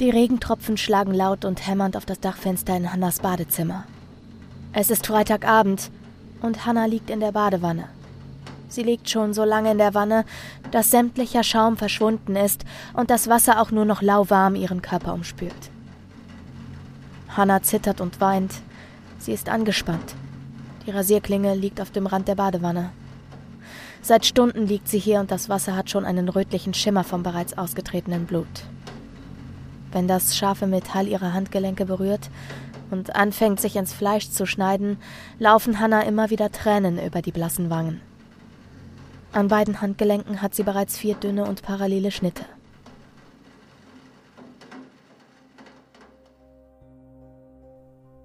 Die 0.00 0.10
Regentropfen 0.10 0.76
schlagen 0.76 1.14
laut 1.14 1.44
und 1.44 1.64
hämmernd 1.66 1.96
auf 1.96 2.04
das 2.04 2.18
Dachfenster 2.18 2.76
in 2.76 2.92
Hannas 2.92 3.20
Badezimmer. 3.20 3.86
Es 4.74 4.88
ist 4.88 5.06
Freitagabend 5.06 5.90
und 6.40 6.64
Hannah 6.64 6.86
liegt 6.86 7.10
in 7.10 7.20
der 7.20 7.32
Badewanne. 7.32 7.88
Sie 8.68 8.82
liegt 8.82 9.10
schon 9.10 9.34
so 9.34 9.44
lange 9.44 9.72
in 9.72 9.76
der 9.76 9.92
Wanne, 9.92 10.24
dass 10.70 10.90
sämtlicher 10.90 11.42
Schaum 11.42 11.76
verschwunden 11.76 12.36
ist 12.36 12.64
und 12.94 13.10
das 13.10 13.28
Wasser 13.28 13.60
auch 13.60 13.70
nur 13.70 13.84
noch 13.84 14.00
lauwarm 14.00 14.54
ihren 14.54 14.80
Körper 14.80 15.12
umspült. 15.12 15.70
Hannah 17.28 17.62
zittert 17.62 18.00
und 18.00 18.18
weint. 18.22 18.54
Sie 19.18 19.32
ist 19.32 19.50
angespannt. 19.50 20.14
Die 20.86 20.90
Rasierklinge 20.90 21.54
liegt 21.54 21.78
auf 21.78 21.90
dem 21.90 22.06
Rand 22.06 22.28
der 22.28 22.36
Badewanne. 22.36 22.92
Seit 24.00 24.24
Stunden 24.24 24.66
liegt 24.66 24.88
sie 24.88 24.98
hier 24.98 25.20
und 25.20 25.30
das 25.30 25.50
Wasser 25.50 25.76
hat 25.76 25.90
schon 25.90 26.06
einen 26.06 26.30
rötlichen 26.30 26.72
Schimmer 26.72 27.04
vom 27.04 27.22
bereits 27.22 27.58
ausgetretenen 27.58 28.24
Blut. 28.24 28.64
Wenn 29.92 30.08
das 30.08 30.34
scharfe 30.34 30.66
Metall 30.66 31.08
ihre 31.08 31.34
Handgelenke 31.34 31.84
berührt, 31.84 32.30
und 32.92 33.16
anfängt, 33.16 33.60
sich 33.60 33.76
ins 33.76 33.92
Fleisch 33.92 34.30
zu 34.30 34.46
schneiden, 34.46 34.98
laufen 35.38 35.80
Hannah 35.80 36.02
immer 36.02 36.30
wieder 36.30 36.52
Tränen 36.52 37.02
über 37.04 37.22
die 37.22 37.32
blassen 37.32 37.70
Wangen. 37.70 38.00
An 39.32 39.48
beiden 39.48 39.80
Handgelenken 39.80 40.42
hat 40.42 40.54
sie 40.54 40.62
bereits 40.62 40.98
vier 40.98 41.14
dünne 41.14 41.44
und 41.44 41.62
parallele 41.62 42.10
Schnitte. 42.10 42.44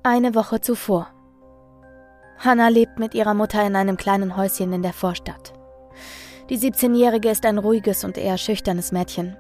Eine 0.04 0.36
Woche 0.36 0.62
zuvor. 0.62 1.08
Hannah 2.38 2.68
lebt 2.68 3.00
mit 3.00 3.14
ihrer 3.14 3.34
Mutter 3.34 3.66
in 3.66 3.76
einem 3.76 3.98
kleinen 3.98 4.38
Häuschen 4.38 4.72
in 4.74 4.84
der 4.84 4.94
Vorstadt. 4.94 5.54
Die 6.50 6.58
17-Jährige 6.58 7.30
ist 7.30 7.46
ein 7.46 7.58
ruhiges 7.58 8.04
und 8.04 8.18
eher 8.18 8.38
schüchternes 8.38 8.92
Mädchen. 8.92 9.36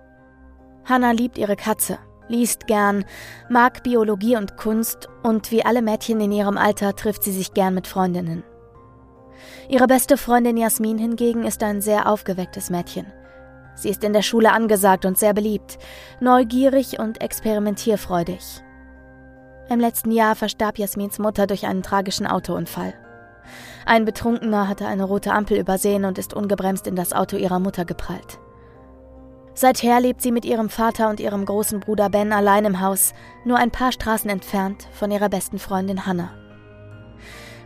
Hannah 0.85 1.11
liebt 1.11 1.37
ihre 1.37 1.55
Katze 1.55 1.99
liest 2.27 2.67
gern, 2.67 3.05
mag 3.49 3.83
Biologie 3.83 4.35
und 4.35 4.57
Kunst 4.57 5.09
und 5.23 5.51
wie 5.51 5.65
alle 5.65 5.81
Mädchen 5.81 6.19
in 6.21 6.31
ihrem 6.31 6.57
Alter 6.57 6.95
trifft 6.95 7.23
sie 7.23 7.31
sich 7.31 7.53
gern 7.53 7.73
mit 7.73 7.87
Freundinnen. 7.87 8.43
Ihre 9.69 9.87
beste 9.87 10.17
Freundin 10.17 10.57
Jasmin 10.57 10.97
hingegen 10.97 11.43
ist 11.43 11.61
ein 11.63 11.81
sehr 11.81 12.09
aufgewecktes 12.09 12.69
Mädchen. 12.69 13.05
Sie 13.75 13.89
ist 13.89 14.03
in 14.03 14.13
der 14.13 14.23
Schule 14.23 14.51
angesagt 14.51 15.05
und 15.05 15.17
sehr 15.17 15.33
beliebt, 15.33 15.77
neugierig 16.19 16.99
und 16.99 17.21
experimentierfreudig. 17.21 18.63
Im 19.69 19.79
letzten 19.79 20.11
Jahr 20.11 20.35
verstarb 20.35 20.79
Jasmins 20.79 21.19
Mutter 21.19 21.45
durch 21.45 21.67
einen 21.67 21.83
tragischen 21.83 22.25
Autounfall. 22.25 22.93
Ein 23.85 24.05
Betrunkener 24.05 24.67
hatte 24.67 24.87
eine 24.87 25.03
rote 25.03 25.31
Ampel 25.31 25.57
übersehen 25.57 26.05
und 26.05 26.17
ist 26.17 26.33
ungebremst 26.33 26.87
in 26.87 26.95
das 26.95 27.13
Auto 27.13 27.37
ihrer 27.37 27.59
Mutter 27.59 27.85
geprallt. 27.85 28.39
Seither 29.57 29.99
lebt 29.99 30.21
sie 30.21 30.31
mit 30.31 30.45
ihrem 30.45 30.69
Vater 30.69 31.09
und 31.09 31.19
ihrem 31.19 31.43
großen 31.43 31.79
Bruder 31.79 32.11
Ben 32.11 32.31
allein 32.31 32.63
im 32.63 32.79
Haus, 32.79 33.15
nur 33.43 33.57
ein 33.57 33.71
paar 33.71 33.91
Straßen 33.91 34.29
entfernt 34.29 34.87
von 34.93 35.09
ihrer 35.09 35.29
besten 35.29 35.57
Freundin 35.57 36.05
Hannah. 36.05 36.29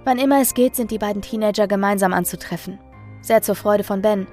Wann 0.05 0.17
immer 0.17 0.39
es 0.39 0.53
geht, 0.53 0.73
sind 0.73 0.89
die 0.91 0.99
beiden 0.99 1.21
Teenager 1.21 1.67
gemeinsam 1.67 2.13
anzutreffen. 2.13 2.79
Sehr 3.21 3.41
zur 3.41 3.55
Freude 3.55 3.83
von 3.83 4.01
Ben, 4.01 4.25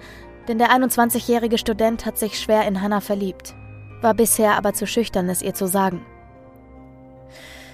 denn 0.47 0.59
der 0.59 0.71
21-jährige 0.71 1.59
Student 1.59 2.07
hat 2.07 2.17
sich 2.17 2.39
schwer 2.39 2.65
in 2.65 2.81
Hannah 2.81 3.01
verliebt, 3.01 3.57
war 4.03 4.15
bisher 4.15 4.57
aber 4.57 4.73
zu 4.73 4.87
schüchtern, 4.87 5.29
es 5.29 5.43
ihr 5.43 5.55
zu 5.55 5.67
sagen. 5.67 6.07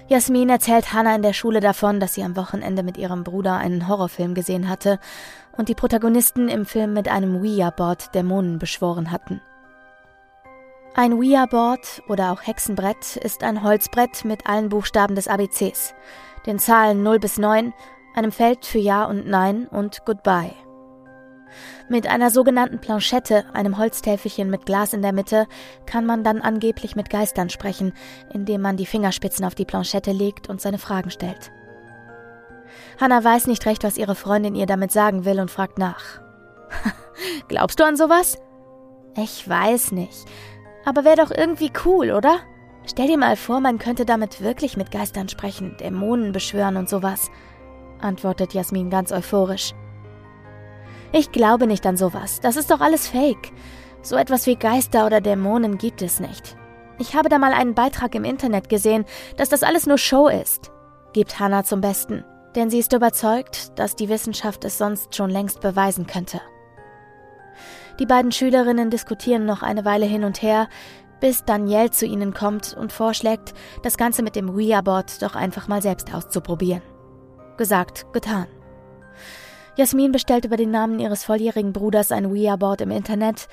Jasmin 0.09 0.49
erzählt 0.49 0.95
Hannah 0.95 1.15
in 1.15 1.23
der 1.23 1.35
Schule 1.35 1.61
davon, 1.61 2.01
dass 2.01 2.15
sie 2.15 2.23
am 2.23 2.37
Wochenende 2.37 2.85
mit 2.85 2.97
ihrem 2.97 3.23
Bruder 3.23 3.59
einen 3.59 3.87
Horrorfilm 3.87 4.33
gesehen 4.33 4.71
hatte 4.71 4.99
und 5.59 5.69
die 5.69 5.75
Protagonisten 5.75 6.49
im 6.49 6.65
Film 6.65 6.95
mit 6.95 7.09
einem 7.09 7.37
Ouija-Board 7.37 8.15
Dämonen 8.15 8.59
beschworen 8.59 9.11
hatten. 9.11 9.43
Ein 10.97 11.13
Ouija-Board 11.13 12.05
oder 12.07 12.31
auch 12.31 12.47
Hexenbrett 12.47 13.17
ist 13.17 13.43
ein 13.43 13.65
Holzbrett 13.65 14.25
mit 14.25 14.47
allen 14.47 14.69
Buchstaben 14.69 15.17
des 15.17 15.27
ABCs, 15.27 15.93
den 16.47 16.61
Zahlen 16.61 17.03
0 17.03 17.19
bis 17.19 17.37
9, 17.37 17.75
einem 18.15 18.31
Feld 18.31 18.65
für 18.65 18.79
Ja 18.79 19.05
und 19.07 19.27
Nein 19.27 19.67
und 19.67 20.05
Goodbye. 20.07 20.53
Mit 21.89 22.07
einer 22.07 22.31
sogenannten 22.31 22.81
Planchette, 22.81 23.45
einem 23.55 23.77
Holztäfelchen 23.77 24.49
mit 24.49 24.67
Glas 24.67 24.93
in 24.93 25.03
der 25.03 25.13
Mitte, 25.13 25.49
kann 25.85 26.07
man 26.07 26.23
dann 26.23 26.41
angeblich 26.41 26.95
mit 26.95 27.11
Geistern 27.11 27.51
sprechen, 27.51 27.93
indem 28.33 28.61
man 28.61 28.77
die 28.77 28.87
Fingerspitzen 28.87 29.45
auf 29.45 29.57
die 29.57 29.65
Planchette 29.65 30.13
legt 30.13 30.49
und 30.49 30.61
seine 30.61 30.79
Fragen 30.79 31.11
stellt. 31.11 31.51
Hannah 33.01 33.25
weiß 33.25 33.49
nicht 33.49 33.67
recht, 33.67 33.83
was 33.83 33.99
ihre 33.99 34.15
Freundin 34.15 34.55
ihr 34.55 34.67
damit 34.67 34.93
sagen 34.93 35.25
will 35.25 35.41
und 35.41 35.51
fragt 35.51 35.77
nach. 35.77 36.21
Glaubst 37.49 37.81
du 37.81 37.85
an 37.85 37.97
sowas? 37.97 38.39
Ich 39.17 39.49
weiß 39.49 39.91
nicht. 39.91 40.25
Aber 40.85 41.05
wäre 41.05 41.17
doch 41.17 41.31
irgendwie 41.31 41.73
cool, 41.85 42.11
oder? 42.11 42.41
Stell 42.87 43.07
dir 43.07 43.19
mal 43.19 43.37
vor, 43.37 43.61
man 43.61 43.79
könnte 43.79 44.05
damit 44.05 44.43
wirklich 44.43 44.77
mit 44.77 44.91
Geistern 44.91 45.29
sprechen, 45.29 45.77
Dämonen 45.79 46.33
beschwören 46.33 46.77
und 46.77 46.89
sowas, 46.89 47.31
antwortet 48.01 48.53
Jasmin 48.53 48.91
ganz 48.91 49.11
euphorisch. 49.11 49.73
Ich 51.13 51.33
glaube 51.33 51.67
nicht 51.67 51.87
an 51.87 51.97
sowas. 51.97 52.41
Das 52.41 52.57
ist 52.57 52.71
doch 52.71 52.81
alles 52.81 53.09
Fake. 53.09 53.53
So 54.03 54.17
etwas 54.17 54.47
wie 54.47 54.57
Geister 54.57 55.07
oder 55.07 55.21
Dämonen 55.21 55.79
gibt 55.79 56.03
es 56.03 56.21
nicht. 56.21 56.57
Ich 56.99 57.15
habe 57.17 57.29
da 57.29 57.39
mal 57.39 57.53
einen 57.53 57.75
Beitrag 57.75 58.15
im 58.15 58.25
Internet 58.25 58.69
gesehen, 58.69 59.05
dass 59.37 59.49
das 59.49 59.63
alles 59.63 59.87
nur 59.87 59.99
Show 59.99 60.29
ist, 60.29 60.71
gibt 61.13 61.41
Hannah 61.41 61.65
zum 61.65 61.81
Besten, 61.81 62.25
denn 62.55 62.69
sie 62.69 62.79
ist 62.79 62.93
überzeugt, 62.93 63.79
dass 63.79 63.97
die 63.97 64.09
Wissenschaft 64.09 64.65
es 64.65 64.79
sonst 64.79 65.15
schon 65.15 65.31
längst 65.31 65.61
beweisen 65.61 66.07
könnte. 66.07 66.41
Die 67.99 68.07
beiden 68.07 68.33
Schülerinnen 68.33 68.91
diskutieren 68.91 69.47
noch 69.47 69.63
eine 69.63 69.85
Weile 69.85 70.07
hin 70.07 70.25
und 70.25 70.43
her, 70.43 70.69
bis 71.21 71.45
Danielle 71.45 71.91
zu 71.91 72.07
ihnen 72.07 72.35
kommt 72.35 72.75
und 72.75 72.93
vorschlägt, 72.93 73.55
das 73.83 73.97
Ganze 73.97 74.23
mit 74.23 74.35
dem 74.37 74.51
Ouija-Board 74.51 75.23
doch 75.23 75.37
einfach 75.37 75.69
mal 75.69 75.81
selbst 75.81 76.13
auszuprobieren. 76.13 76.83
Gesagt, 77.57 78.13
getan. 78.13 78.47
Jasmin 79.77 80.13
bestellt 80.13 80.45
über 80.45 80.57
den 80.57 80.71
Namen 80.71 80.99
ihres 80.99 81.25
volljährigen 81.25 81.73
Bruders 81.73 82.11
ein 82.11 82.27
Ouija-Board 82.27 82.81
im 82.81 82.91
Internet 82.91 83.49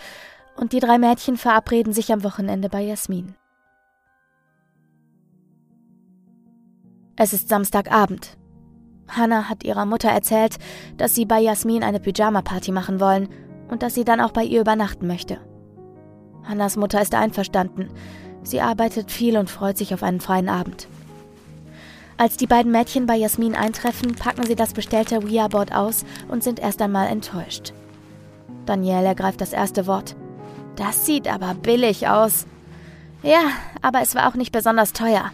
und 0.56 0.74
die 0.74 0.80
drei 0.80 0.98
Mädchen 0.98 1.38
verabreden 1.38 1.94
sich 1.94 2.12
am 2.12 2.24
Wochenende 2.24 2.68
bei 2.68 2.82
Jasmin. 2.82 3.36
Es 7.16 7.34
ist 7.34 7.50
Samstagabend. 7.50 8.38
Hannah 9.08 9.50
hat 9.50 9.64
ihrer 9.64 9.86
Mutter 9.86 10.10
erzählt, 10.10 10.58
dass 10.98 11.14
sie 11.14 11.26
bei 11.26 11.40
Jasmin 11.40 11.84
eine 11.84 12.00
Pyjama-Party 12.00 12.72
machen 12.72 13.00
wollen 13.00 13.30
und 13.72 13.82
dass 13.82 13.96
sie 13.96 14.06
dann 14.06 14.22
auch 14.22 14.32
bei 14.32 14.44
ihr 14.44 14.62
übernachten 14.62 15.08
möchte. 15.08 15.40
Hannas 16.44 16.78
Mutter 16.78 17.02
ist 17.02 17.16
einverstanden. 17.16 17.90
Sie 18.44 18.62
arbeitet 18.62 19.12
viel 19.12 19.38
und 19.38 19.50
freut 19.50 19.78
sich 19.78 19.94
auf 19.94 20.04
einen 20.04 20.22
freien 20.22 20.50
Abend. 20.50 20.88
Als 22.18 22.38
die 22.38 22.48
beiden 22.48 22.72
Mädchen 22.72 23.08
bei 23.08 23.16
Jasmin 23.16 23.56
eintreffen, 23.56 24.14
packen 24.14 24.46
sie 24.46 24.56
das 24.56 24.74
bestellte 24.74 25.18
Ouija-Board 25.18 25.74
aus 25.74 26.06
und 26.28 26.44
sind 26.44 26.60
erst 26.60 26.82
einmal 26.82 27.08
enttäuscht. 27.08 27.74
Danielle 28.68 29.08
ergreift 29.08 29.42
das 29.42 29.54
erste 29.54 29.88
Wort. 29.88 30.16
Das 30.76 31.06
sieht 31.06 31.28
aber 31.28 31.56
billig 31.56 32.08
aus. 32.08 32.46
Ja, 33.24 33.42
aber 33.82 34.02
es 34.02 34.14
war 34.16 34.28
auch 34.28 34.36
nicht 34.36 34.52
besonders 34.52 34.94
teuer. 34.94 35.32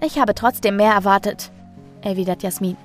Ich 0.00 0.18
habe 0.18 0.34
trotzdem 0.34 0.76
mehr 0.76 0.92
erwartet, 0.92 1.50
erwidert 2.02 2.42
Jasmin. 2.42 2.76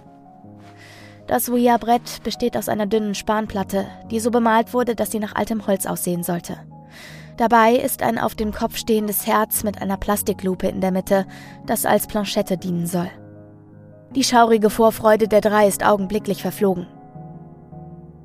Das 1.27 1.50
Ouija-Brett 1.50 2.24
besteht 2.24 2.58
aus 2.58 2.68
einer 2.68 2.86
dünnen 2.86 3.15
Spanplatte, 3.15 3.88
die 4.12 4.20
so 4.20 4.30
bemalt 4.30 4.74
wurde, 4.74 4.96
dass 4.96 5.12
sie 5.12 5.20
nach 5.20 5.36
altem 5.36 5.65
Holz 5.68 5.86
aussehen 5.86 6.24
sollte. 6.24 6.58
Dabei 7.38 7.75
ist 7.75 8.03
ein 8.03 8.20
auf 8.20 8.36
dem 8.36 8.51
Kopf 8.51 8.77
stehendes 8.77 9.25
Herz 9.25 9.63
mit 9.63 9.82
einer 9.82 9.98
Plastiklupe 9.98 10.68
in 10.68 10.82
der 10.82 10.92
Mitte, 10.92 11.25
das 11.65 11.86
als 11.86 12.08
Planchette 12.08 12.58
dienen 12.58 12.86
soll. 12.86 13.10
Die 14.15 14.24
schaurige 14.24 14.70
Vorfreude 14.70 15.27
der 15.27 15.42
drei 15.42 15.68
ist 15.68 15.84
augenblicklich 15.84 16.42
verflogen. 16.42 16.88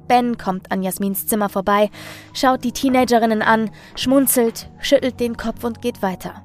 Ben 0.09 0.37
kommt 0.37 0.73
an 0.73 0.83
Jasmins 0.83 1.27
Zimmer 1.27 1.49
vorbei, 1.49 1.91
schaut 2.35 2.65
die 2.65 2.73
Teenagerinnen 2.73 3.43
an, 3.43 3.71
schmunzelt, 3.95 4.69
schüttelt 4.81 5.21
den 5.21 5.37
Kopf 5.37 5.65
und 5.65 5.81
geht 5.81 6.03
weiter. 6.03 6.43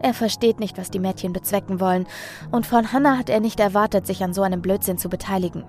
Er 0.00 0.14
versteht 0.14 0.60
nicht, 0.60 0.78
was 0.78 0.90
die 0.90 0.98
Mädchen 0.98 1.32
bezwecken 1.32 1.80
wollen, 1.80 2.06
und 2.50 2.66
von 2.66 2.92
Hannah 2.92 3.18
hat 3.18 3.30
er 3.30 3.40
nicht 3.40 3.60
erwartet, 3.60 4.06
sich 4.06 4.22
an 4.22 4.34
so 4.34 4.42
einem 4.42 4.60
Blödsinn 4.60 4.98
zu 4.98 5.08
beteiligen. 5.08 5.64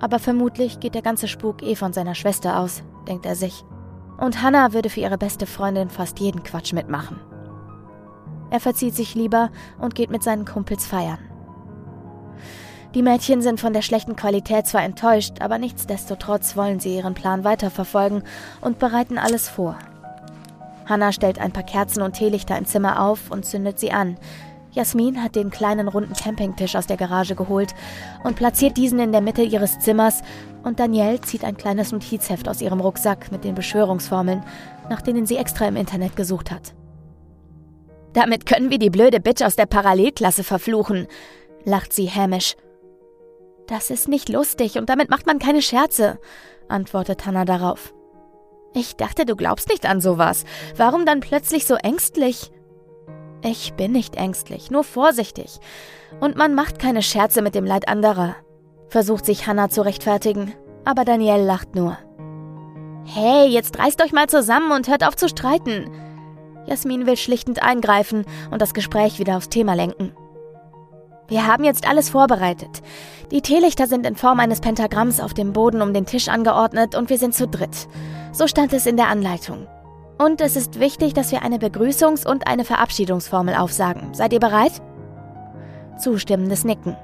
Aber 0.00 0.18
vermutlich 0.18 0.80
geht 0.80 0.94
der 0.94 1.02
ganze 1.02 1.28
Spuk 1.28 1.62
eh 1.62 1.74
von 1.74 1.92
seiner 1.92 2.14
Schwester 2.14 2.58
aus, 2.60 2.82
denkt 3.08 3.26
er 3.26 3.34
sich. 3.34 3.64
Und 4.18 4.42
Hannah 4.42 4.72
würde 4.72 4.90
für 4.90 5.00
ihre 5.00 5.18
beste 5.18 5.46
Freundin 5.46 5.90
fast 5.90 6.20
jeden 6.20 6.42
Quatsch 6.42 6.72
mitmachen. 6.72 7.20
Er 8.50 8.60
verzieht 8.60 8.94
sich 8.94 9.14
lieber 9.14 9.50
und 9.78 9.94
geht 9.94 10.10
mit 10.10 10.22
seinen 10.22 10.44
Kumpels 10.44 10.86
feiern. 10.86 11.18
Die 12.94 13.02
Mädchen 13.02 13.42
sind 13.42 13.60
von 13.60 13.72
der 13.72 13.82
schlechten 13.82 14.16
Qualität 14.16 14.66
zwar 14.66 14.82
enttäuscht, 14.82 15.40
aber 15.40 15.58
nichtsdestotrotz 15.58 16.56
wollen 16.56 16.80
sie 16.80 16.96
ihren 16.96 17.14
Plan 17.14 17.44
weiterverfolgen 17.44 18.22
und 18.60 18.78
bereiten 18.78 19.18
alles 19.18 19.48
vor. 19.48 19.76
Hannah 20.86 21.12
stellt 21.12 21.38
ein 21.38 21.52
paar 21.52 21.62
Kerzen 21.62 22.02
und 22.02 22.14
Teelichter 22.14 22.56
im 22.56 22.64
Zimmer 22.64 23.02
auf 23.02 23.30
und 23.30 23.44
zündet 23.44 23.78
sie 23.78 23.92
an. 23.92 24.16
Jasmin 24.72 25.22
hat 25.22 25.36
den 25.36 25.50
kleinen 25.50 25.88
runden 25.88 26.14
Campingtisch 26.14 26.76
aus 26.76 26.86
der 26.86 26.96
Garage 26.96 27.34
geholt 27.34 27.74
und 28.24 28.36
platziert 28.36 28.76
diesen 28.76 28.98
in 28.98 29.12
der 29.12 29.22
Mitte 29.22 29.42
ihres 29.42 29.78
Zimmers 29.78 30.22
und 30.64 30.78
Danielle 30.80 31.20
zieht 31.20 31.44
ein 31.44 31.56
kleines 31.56 31.92
Notizheft 31.92 32.48
aus 32.48 32.60
ihrem 32.60 32.80
Rucksack 32.80 33.32
mit 33.32 33.44
den 33.44 33.54
Beschwörungsformeln, 33.54 34.42
nach 34.90 35.02
denen 35.02 35.26
sie 35.26 35.36
extra 35.36 35.66
im 35.66 35.76
Internet 35.76 36.14
gesucht 36.14 36.50
hat. 36.50 36.74
Damit 38.12 38.46
können 38.46 38.70
wir 38.70 38.78
die 38.78 38.90
blöde 38.90 39.20
Bitch 39.20 39.42
aus 39.42 39.56
der 39.56 39.66
Parallelklasse 39.66 40.44
verfluchen, 40.44 41.06
lacht 41.64 41.92
sie 41.92 42.06
hämisch 42.06 42.56
das 43.66 43.90
ist 43.90 44.08
nicht 44.08 44.28
lustig 44.28 44.78
und 44.78 44.88
damit 44.88 45.10
macht 45.10 45.26
man 45.26 45.38
keine 45.38 45.62
Scherze, 45.62 46.18
antwortet 46.68 47.26
Hannah 47.26 47.44
darauf. 47.44 47.92
Ich 48.76 48.94
dachte, 48.94 49.24
du 49.24 49.36
glaubst 49.36 49.70
nicht 49.70 49.86
an 49.86 50.02
sowas. 50.02 50.44
Warum 50.76 51.06
dann 51.06 51.20
plötzlich 51.20 51.64
so 51.64 51.76
ängstlich? 51.76 52.52
Ich 53.42 53.72
bin 53.72 53.92
nicht 53.92 54.16
ängstlich, 54.16 54.70
nur 54.70 54.84
vorsichtig. 54.84 55.60
Und 56.20 56.36
man 56.36 56.54
macht 56.54 56.78
keine 56.78 57.02
Scherze 57.02 57.40
mit 57.40 57.54
dem 57.54 57.64
Leid 57.64 57.88
anderer. 57.88 58.36
Versucht 58.88 59.24
sich 59.24 59.46
Hannah 59.46 59.70
zu 59.70 59.80
rechtfertigen, 59.80 60.52
aber 60.84 61.06
Danielle 61.06 61.46
lacht 61.46 61.74
nur. 61.74 61.96
Hey, 63.06 63.46
jetzt 63.48 63.78
reißt 63.78 64.02
euch 64.02 64.12
mal 64.12 64.28
zusammen 64.28 64.70
und 64.72 64.88
hört 64.88 65.04
auf 65.04 65.16
zu 65.16 65.30
streiten. 65.30 65.90
Jasmin 66.66 67.06
will 67.06 67.16
schlichtend 67.16 67.62
eingreifen 67.62 68.26
und 68.50 68.60
das 68.60 68.74
Gespräch 68.74 69.18
wieder 69.18 69.38
aufs 69.38 69.48
Thema 69.48 69.72
lenken. 69.72 70.12
Wir 71.28 71.46
haben 71.46 71.64
jetzt 71.64 71.88
alles 71.88 72.10
vorbereitet. 72.10 72.82
Die 73.32 73.42
Teelichter 73.42 73.88
sind 73.88 74.06
in 74.06 74.14
Form 74.14 74.38
eines 74.38 74.60
Pentagramms 74.60 75.20
auf 75.20 75.34
dem 75.34 75.52
Boden 75.52 75.82
um 75.82 75.92
den 75.92 76.06
Tisch 76.06 76.28
angeordnet 76.28 76.94
und 76.94 77.10
wir 77.10 77.18
sind 77.18 77.34
zu 77.34 77.48
dritt. 77.48 77.88
So 78.32 78.46
stand 78.46 78.72
es 78.72 78.86
in 78.86 78.96
der 78.96 79.08
Anleitung. 79.08 79.66
Und 80.18 80.40
es 80.40 80.56
ist 80.56 80.78
wichtig, 80.78 81.12
dass 81.12 81.32
wir 81.32 81.42
eine 81.42 81.58
Begrüßungs- 81.58 82.26
und 82.26 82.46
eine 82.46 82.64
Verabschiedungsformel 82.64 83.54
aufsagen. 83.56 84.14
Seid 84.14 84.32
ihr 84.32 84.40
bereit? 84.40 84.80
Zustimmendes 85.98 86.64
Nicken. 86.64 86.96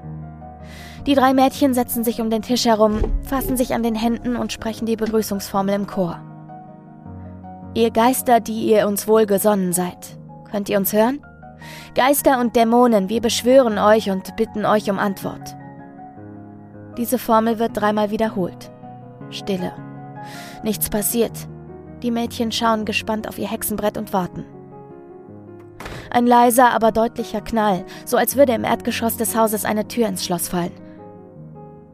Die 1.05 1.15
drei 1.15 1.33
Mädchen 1.33 1.73
setzen 1.73 2.05
sich 2.05 2.21
um 2.21 2.29
den 2.29 2.41
Tisch 2.41 2.65
herum, 2.65 3.01
fassen 3.23 3.57
sich 3.57 3.73
an 3.73 3.83
den 3.83 3.95
Händen 3.95 4.37
und 4.37 4.53
sprechen 4.53 4.85
die 4.85 4.95
Begrüßungsformel 4.95 5.75
im 5.75 5.87
Chor. 5.87 6.21
Ihr 7.73 7.91
Geister, 7.91 8.39
die 8.39 8.67
ihr 8.67 8.87
uns 8.87 9.07
wohlgesonnen 9.07 9.73
seid, 9.73 10.17
könnt 10.49 10.69
ihr 10.69 10.77
uns 10.77 10.93
hören? 10.93 11.19
Geister 11.95 12.39
und 12.39 12.55
Dämonen, 12.55 13.09
wir 13.09 13.19
beschwören 13.19 13.77
euch 13.77 14.09
und 14.09 14.35
bitten 14.37 14.65
euch 14.65 14.89
um 14.89 14.99
Antwort. 14.99 15.55
Diese 16.97 17.17
Formel 17.17 17.59
wird 17.59 17.75
dreimal 17.75 18.11
wiederholt. 18.11 18.71
Stille. 19.29 19.73
Nichts 20.63 20.89
passiert. 20.89 21.47
Die 22.03 22.11
Mädchen 22.11 22.51
schauen 22.51 22.85
gespannt 22.85 23.27
auf 23.27 23.39
ihr 23.39 23.49
Hexenbrett 23.49 23.97
und 23.97 24.13
warten. 24.13 24.45
Ein 26.11 26.27
leiser, 26.27 26.71
aber 26.71 26.91
deutlicher 26.91 27.41
Knall, 27.41 27.85
so 28.05 28.17
als 28.17 28.35
würde 28.35 28.53
im 28.53 28.63
Erdgeschoss 28.63 29.17
des 29.17 29.35
Hauses 29.35 29.65
eine 29.65 29.87
Tür 29.87 30.07
ins 30.07 30.23
Schloss 30.23 30.47
fallen. 30.47 30.71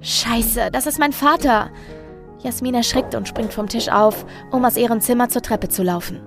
Scheiße, 0.01 0.69
das 0.71 0.87
ist 0.87 0.99
mein 0.99 1.13
Vater! 1.13 1.69
Jasmin 2.39 2.75
erschrickt 2.75 3.15
und 3.15 3.27
springt 3.27 3.53
vom 3.53 3.67
Tisch 3.67 3.89
auf, 3.89 4.25
um 4.51 4.63
aus 4.65 4.77
ihrem 4.77 5.01
Zimmer 5.01 5.29
zur 5.29 5.41
Treppe 5.41 5.69
zu 5.69 5.83
laufen. 5.83 6.21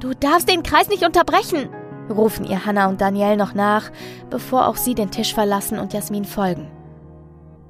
Du 0.00 0.14
darfst 0.14 0.48
den 0.48 0.62
Kreis 0.62 0.88
nicht 0.88 1.04
unterbrechen! 1.04 1.68
rufen 2.10 2.44
ihr 2.44 2.66
Hannah 2.66 2.88
und 2.88 3.00
Danielle 3.00 3.36
noch 3.36 3.54
nach, 3.54 3.90
bevor 4.30 4.66
auch 4.66 4.76
sie 4.76 4.94
den 4.94 5.10
Tisch 5.10 5.32
verlassen 5.32 5.78
und 5.78 5.92
Jasmin 5.92 6.24
folgen. 6.24 6.70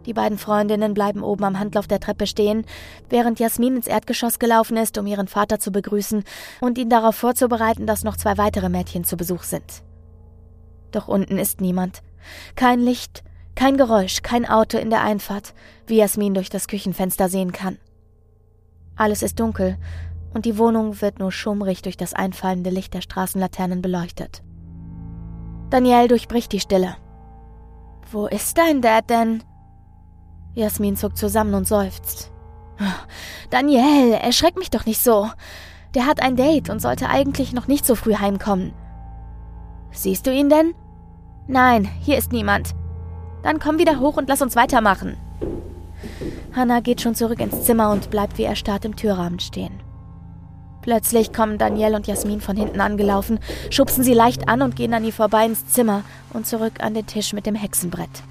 Die 0.06 0.14
beiden 0.14 0.38
Freundinnen 0.38 0.94
bleiben 0.94 1.22
oben 1.22 1.44
am 1.44 1.58
Handlauf 1.58 1.86
der 1.86 2.00
Treppe 2.00 2.26
stehen, 2.26 2.64
während 3.08 3.38
Jasmin 3.38 3.76
ins 3.76 3.86
Erdgeschoss 3.86 4.38
gelaufen 4.38 4.76
ist, 4.76 4.96
um 4.98 5.06
ihren 5.06 5.28
Vater 5.28 5.58
zu 5.58 5.72
begrüßen 5.72 6.24
und 6.60 6.78
ihn 6.78 6.88
darauf 6.88 7.16
vorzubereiten, 7.16 7.86
dass 7.86 8.04
noch 8.04 8.16
zwei 8.16 8.38
weitere 8.38 8.68
Mädchen 8.68 9.04
zu 9.04 9.16
Besuch 9.16 9.42
sind. 9.42 9.82
Doch 10.90 11.08
unten 11.08 11.38
ist 11.38 11.60
niemand. 11.60 12.02
Kein 12.56 12.80
Licht, 12.80 13.22
kein 13.54 13.76
Geräusch, 13.76 14.22
kein 14.22 14.46
Auto 14.46 14.78
in 14.78 14.90
der 14.90 15.02
Einfahrt, 15.02 15.54
wie 15.86 15.96
Jasmin 15.96 16.34
durch 16.34 16.48
das 16.48 16.66
Küchenfenster 16.66 17.28
sehen 17.28 17.52
kann. 17.52 17.78
Alles 18.96 19.22
ist 19.22 19.38
dunkel 19.38 19.76
und 20.32 20.44
die 20.44 20.58
Wohnung 20.58 21.00
wird 21.00 21.18
nur 21.18 21.32
schummrig 21.32 21.82
durch 21.82 21.96
das 21.96 22.14
einfallende 22.14 22.70
Licht 22.70 22.94
der 22.94 23.00
Straßenlaternen 23.00 23.82
beleuchtet. 23.82 24.42
Danielle 25.70 26.08
durchbricht 26.08 26.52
die 26.52 26.60
Stille. 26.60 26.96
Wo 28.10 28.26
ist 28.26 28.58
dein 28.58 28.80
Dad 28.82 29.08
denn? 29.08 29.42
Jasmin 30.60 30.96
zuckt 30.96 31.18
zusammen 31.18 31.54
und 31.54 31.66
seufzt. 31.66 32.30
Danielle, 33.50 34.18
erschreck 34.20 34.56
mich 34.56 34.70
doch 34.70 34.86
nicht 34.86 35.02
so. 35.02 35.28
Der 35.94 36.06
hat 36.06 36.22
ein 36.22 36.36
Date 36.36 36.70
und 36.70 36.80
sollte 36.80 37.08
eigentlich 37.08 37.52
noch 37.52 37.66
nicht 37.66 37.84
so 37.84 37.94
früh 37.94 38.14
heimkommen. 38.14 38.72
Siehst 39.90 40.26
du 40.26 40.32
ihn 40.32 40.48
denn? 40.48 40.74
Nein, 41.48 41.88
hier 42.00 42.16
ist 42.16 42.32
niemand. 42.32 42.74
Dann 43.42 43.58
komm 43.58 43.78
wieder 43.78 43.98
hoch 43.98 44.16
und 44.16 44.28
lass 44.28 44.42
uns 44.42 44.54
weitermachen. 44.54 45.16
Hannah 46.54 46.80
geht 46.80 47.00
schon 47.00 47.14
zurück 47.14 47.40
ins 47.40 47.64
Zimmer 47.64 47.90
und 47.90 48.10
bleibt 48.10 48.38
wie 48.38 48.44
erstarrt 48.44 48.84
im 48.84 48.96
Türrahmen 48.96 49.40
stehen. 49.40 49.80
Plötzlich 50.82 51.32
kommen 51.32 51.58
Danielle 51.58 51.96
und 51.96 52.06
Jasmin 52.06 52.40
von 52.40 52.56
hinten 52.56 52.80
angelaufen, 52.80 53.38
schubsen 53.70 54.02
sie 54.02 54.14
leicht 54.14 54.48
an 54.48 54.62
und 54.62 54.76
gehen 54.76 54.94
an 54.94 55.04
ihr 55.04 55.12
vorbei 55.12 55.44
ins 55.44 55.66
Zimmer 55.66 56.04
und 56.32 56.46
zurück 56.46 56.74
an 56.80 56.94
den 56.94 57.06
Tisch 57.06 57.32
mit 57.32 57.46
dem 57.46 57.54
Hexenbrett. 57.54 58.22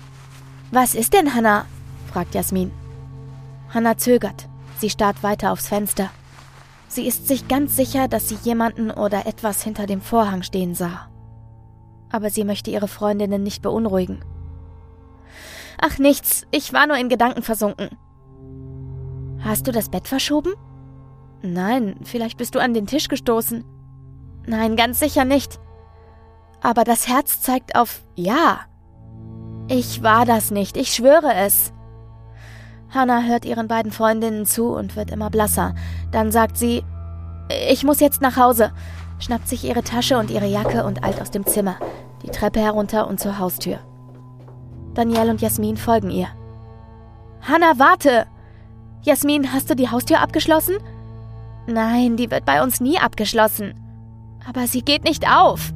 Was 0.71 0.95
ist 0.95 1.13
denn, 1.13 1.35
Hannah? 1.35 1.65
Fragt 2.09 2.35
Jasmin. 2.35 2.71
Hannah 3.73 3.97
zögert. 3.97 4.47
Sie 4.77 4.89
starrt 4.89 5.23
weiter 5.23 5.51
aufs 5.51 5.67
Fenster. 5.67 6.09
Sie 6.87 7.05
ist 7.05 7.27
sich 7.27 7.47
ganz 7.47 7.75
sicher, 7.75 8.07
dass 8.07 8.29
sie 8.29 8.37
jemanden 8.43 8.89
oder 8.89 9.27
etwas 9.27 9.61
hinter 9.61 9.85
dem 9.85 10.01
Vorhang 10.01 10.41
stehen 10.41 10.73
sah. 10.73 11.07
Aber 12.11 12.29
sie 12.29 12.43
möchte 12.43 12.71
ihre 12.71 12.87
Freundinnen 12.87 13.43
nicht 13.43 13.61
beunruhigen. 13.61 14.23
Ach 15.79 15.99
nichts, 15.99 16.47
ich 16.51 16.73
war 16.73 16.87
nur 16.87 16.97
in 16.97 17.09
Gedanken 17.09 17.43
versunken. 17.43 17.89
Hast 19.41 19.67
du 19.67 19.71
das 19.71 19.89
Bett 19.89 20.07
verschoben? 20.07 20.53
Nein, 21.41 21.97
vielleicht 22.03 22.37
bist 22.37 22.55
du 22.55 22.59
an 22.59 22.73
den 22.73 22.87
Tisch 22.87 23.07
gestoßen. 23.07 23.63
Nein, 24.45 24.75
ganz 24.75 24.99
sicher 24.99 25.25
nicht. 25.25 25.59
Aber 26.61 26.83
das 26.83 27.07
Herz 27.07 27.41
zeigt 27.41 27.75
auf 27.75 28.01
Ja. 28.15 28.61
Ich 29.67 30.01
war 30.01 30.25
das 30.25 30.49
nicht, 30.49 30.75
ich 30.75 30.93
schwöre 30.93 31.33
es. 31.35 31.71
Hannah 32.91 33.23
hört 33.23 33.45
ihren 33.45 33.67
beiden 33.67 33.91
Freundinnen 33.91 34.45
zu 34.45 34.73
und 34.73 34.95
wird 34.95 35.11
immer 35.11 35.29
blasser. 35.29 35.75
Dann 36.11 36.31
sagt 36.31 36.57
sie, 36.57 36.83
ich 37.69 37.83
muss 37.83 37.99
jetzt 37.99 38.21
nach 38.21 38.37
Hause, 38.37 38.71
schnappt 39.19 39.47
sich 39.47 39.63
ihre 39.63 39.83
Tasche 39.83 40.17
und 40.17 40.31
ihre 40.31 40.47
Jacke 40.47 40.83
und 40.83 41.03
eilt 41.03 41.21
aus 41.21 41.31
dem 41.31 41.45
Zimmer, 41.45 41.75
die 42.23 42.31
Treppe 42.31 42.59
herunter 42.59 43.07
und 43.07 43.19
zur 43.19 43.37
Haustür. 43.39 43.79
Danielle 44.93 45.31
und 45.31 45.41
Jasmin 45.41 45.77
folgen 45.77 46.09
ihr. 46.09 46.27
Hannah, 47.41 47.73
warte! 47.77 48.25
Jasmin, 49.01 49.53
hast 49.53 49.69
du 49.69 49.75
die 49.75 49.89
Haustür 49.89 50.19
abgeschlossen? 50.19 50.75
Nein, 51.67 52.17
die 52.17 52.29
wird 52.31 52.45
bei 52.45 52.61
uns 52.61 52.81
nie 52.81 52.97
abgeschlossen. 52.99 53.75
Aber 54.47 54.67
sie 54.67 54.81
geht 54.81 55.03
nicht 55.03 55.29
auf. 55.29 55.71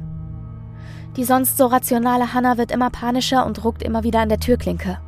Die 1.16 1.24
sonst 1.24 1.56
so 1.56 1.66
rationale 1.66 2.34
Hannah 2.34 2.58
wird 2.58 2.72
immer 2.72 2.90
panischer 2.90 3.46
und 3.46 3.64
ruckt 3.64 3.82
immer 3.82 4.02
wieder 4.02 4.20
an 4.20 4.28
der 4.28 4.40
Türklinke. 4.40 4.98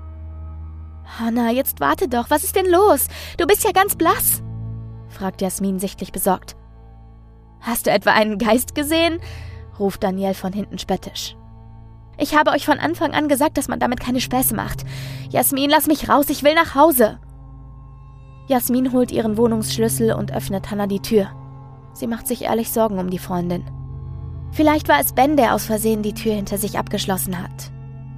Hanna, 1.06 1.50
jetzt 1.50 1.80
warte 1.80 2.08
doch, 2.08 2.30
was 2.30 2.44
ist 2.44 2.56
denn 2.56 2.70
los? 2.70 3.08
Du 3.38 3.46
bist 3.46 3.64
ja 3.64 3.72
ganz 3.72 3.96
blass, 3.96 4.42
fragt 5.08 5.40
Jasmin 5.40 5.78
sichtlich 5.78 6.12
besorgt. 6.12 6.56
Hast 7.60 7.86
du 7.86 7.90
etwa 7.90 8.10
einen 8.10 8.38
Geist 8.38 8.74
gesehen? 8.74 9.20
ruft 9.78 10.02
Daniel 10.02 10.34
von 10.34 10.52
hinten 10.52 10.78
spöttisch. 10.78 11.36
Ich 12.18 12.34
habe 12.34 12.50
euch 12.50 12.64
von 12.64 12.78
Anfang 12.78 13.12
an 13.12 13.28
gesagt, 13.28 13.58
dass 13.58 13.68
man 13.68 13.78
damit 13.78 14.00
keine 14.00 14.20
Späße 14.20 14.54
macht. 14.54 14.84
Jasmin, 15.30 15.68
lass 15.68 15.86
mich 15.86 16.08
raus, 16.08 16.30
ich 16.30 16.42
will 16.42 16.54
nach 16.54 16.74
Hause. 16.74 17.18
Jasmin 18.48 18.92
holt 18.92 19.10
ihren 19.10 19.36
Wohnungsschlüssel 19.36 20.12
und 20.12 20.32
öffnet 20.32 20.70
Hanna 20.70 20.86
die 20.86 21.02
Tür. 21.02 21.28
Sie 21.92 22.06
macht 22.06 22.26
sich 22.26 22.42
ehrlich 22.42 22.70
Sorgen 22.70 22.98
um 22.98 23.10
die 23.10 23.18
Freundin. 23.18 23.64
Vielleicht 24.52 24.88
war 24.88 25.00
es 25.00 25.12
Ben, 25.12 25.36
der 25.36 25.54
aus 25.54 25.66
Versehen 25.66 26.02
die 26.02 26.14
Tür 26.14 26.34
hinter 26.34 26.56
sich 26.56 26.78
abgeschlossen 26.78 27.42
hat. 27.42 27.70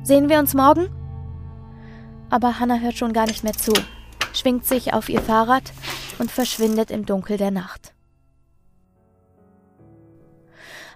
Sehen 0.03 0.29
wir 0.29 0.38
uns 0.38 0.55
morgen? 0.55 0.88
Aber 2.31 2.61
Hannah 2.61 2.79
hört 2.79 2.97
schon 2.97 3.12
gar 3.12 3.27
nicht 3.27 3.45
mehr 3.45 3.55
zu, 3.55 3.73
schwingt 4.33 4.67
sich 4.67 4.93
auf 4.93 5.09
ihr 5.09 5.23
Fahrrad 5.23 5.73
und 6.19 6.31
verschwindet 6.31 6.91
im 6.91 7.07
Dunkel 7.07 7.37
der 7.37 7.51
Nacht. 7.51 7.95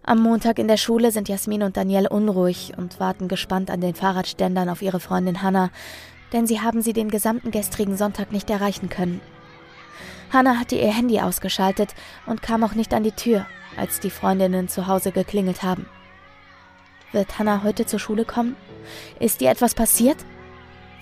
Am 0.05 0.21
Montag 0.21 0.59
in 0.59 0.67
der 0.67 0.79
Schule 0.79 1.13
sind 1.13 1.29
Jasmin 1.29 1.63
und 1.63 1.77
Danielle 1.77 2.09
unruhig 2.09 2.73
und 2.77 2.99
warten 2.99 3.29
gespannt 3.29 3.71
an 3.71 3.81
den 3.81 3.95
Fahrradständern 3.95 4.69
auf 4.69 4.83
ihre 4.83 4.99
Freundin 4.99 5.43
Hannah, 5.43 5.71
denn 6.33 6.47
sie 6.47 6.61
haben 6.61 6.83
sie 6.83 6.93
den 6.93 7.09
gesamten 7.09 7.53
gestrigen 7.53 7.97
Sonntag 7.97 8.33
nicht 8.33 8.51
erreichen 8.51 8.89
können. 8.89 9.21
Hannah 10.33 10.59
hatte 10.59 10.77
ihr 10.77 10.93
Handy 10.93 11.21
ausgeschaltet 11.21 11.95
und 12.27 12.43
kam 12.43 12.65
auch 12.65 12.75
nicht 12.75 12.95
an 12.95 13.05
die 13.05 13.13
Tür, 13.13 13.47
als 13.77 14.01
die 14.01 14.11
Freundinnen 14.11 14.69
zu 14.69 14.89
Hause 14.89 15.13
geklingelt 15.13 15.63
haben. 15.63 15.87
Wird 17.13 17.39
Hannah 17.39 17.63
heute 17.63 17.87
zur 17.87 17.99
Schule 17.99 18.25
kommen? 18.25 18.57
Ist 19.21 19.43
ihr 19.43 19.51
etwas 19.51 19.75
passiert? 19.75 20.17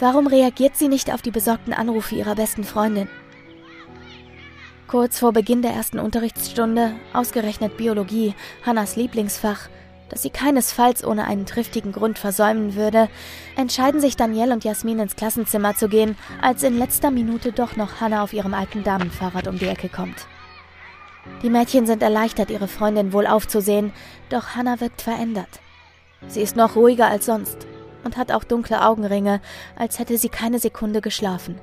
Warum 0.00 0.26
reagiert 0.26 0.76
sie 0.76 0.88
nicht 0.88 1.12
auf 1.12 1.20
die 1.20 1.30
besorgten 1.30 1.74
Anrufe 1.74 2.14
ihrer 2.14 2.34
besten 2.34 2.64
Freundin? 2.64 3.06
Kurz 4.88 5.18
vor 5.18 5.32
Beginn 5.34 5.60
der 5.60 5.72
ersten 5.72 5.98
Unterrichtsstunde, 5.98 6.94
ausgerechnet 7.12 7.76
Biologie, 7.76 8.34
Hannas 8.64 8.96
Lieblingsfach, 8.96 9.68
das 10.08 10.22
sie 10.22 10.30
keinesfalls 10.30 11.04
ohne 11.04 11.26
einen 11.26 11.44
triftigen 11.44 11.92
Grund 11.92 12.18
versäumen 12.18 12.74
würde, 12.76 13.10
entscheiden 13.56 14.00
sich 14.00 14.16
Danielle 14.16 14.54
und 14.54 14.64
Jasmin 14.64 14.98
ins 15.00 15.16
Klassenzimmer 15.16 15.76
zu 15.76 15.88
gehen, 15.88 16.16
als 16.40 16.62
in 16.62 16.78
letzter 16.78 17.10
Minute 17.10 17.52
doch 17.52 17.76
noch 17.76 18.00
Hanna 18.00 18.22
auf 18.22 18.32
ihrem 18.32 18.54
alten 18.54 18.82
Damenfahrrad 18.82 19.48
um 19.48 19.58
die 19.58 19.68
Ecke 19.68 19.90
kommt. 19.90 20.26
Die 21.42 21.50
Mädchen 21.50 21.84
sind 21.86 22.02
erleichtert, 22.02 22.50
ihre 22.50 22.68
Freundin 22.68 23.12
wohl 23.12 23.26
aufzusehen, 23.26 23.92
doch 24.30 24.56
Hanna 24.56 24.80
wirkt 24.80 25.02
verändert. 25.02 25.60
Sie 26.26 26.40
ist 26.40 26.56
noch 26.56 26.74
ruhiger 26.74 27.06
als 27.06 27.26
sonst 27.26 27.66
und 28.04 28.16
hat 28.16 28.32
auch 28.32 28.44
dunkle 28.44 28.84
Augenringe, 28.84 29.40
als 29.76 29.98
hätte 29.98 30.18
sie 30.18 30.28
keine 30.28 30.58
Sekunde 30.58 31.00
geschlafen. 31.00 31.58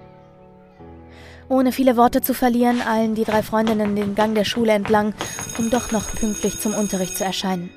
Ohne 1.49 1.71
viele 1.71 1.95
Worte 1.95 2.21
zu 2.21 2.33
verlieren, 2.33 2.81
eilen 2.81 3.15
die 3.15 3.23
drei 3.23 3.41
Freundinnen 3.41 3.95
den 3.95 4.15
Gang 4.15 4.35
der 4.35 4.43
Schule 4.43 4.73
entlang, 4.73 5.13
um 5.57 5.69
doch 5.69 5.91
noch 5.91 6.13
pünktlich 6.15 6.59
zum 6.59 6.73
Unterricht 6.73 7.17
zu 7.17 7.23
erscheinen. 7.23 7.69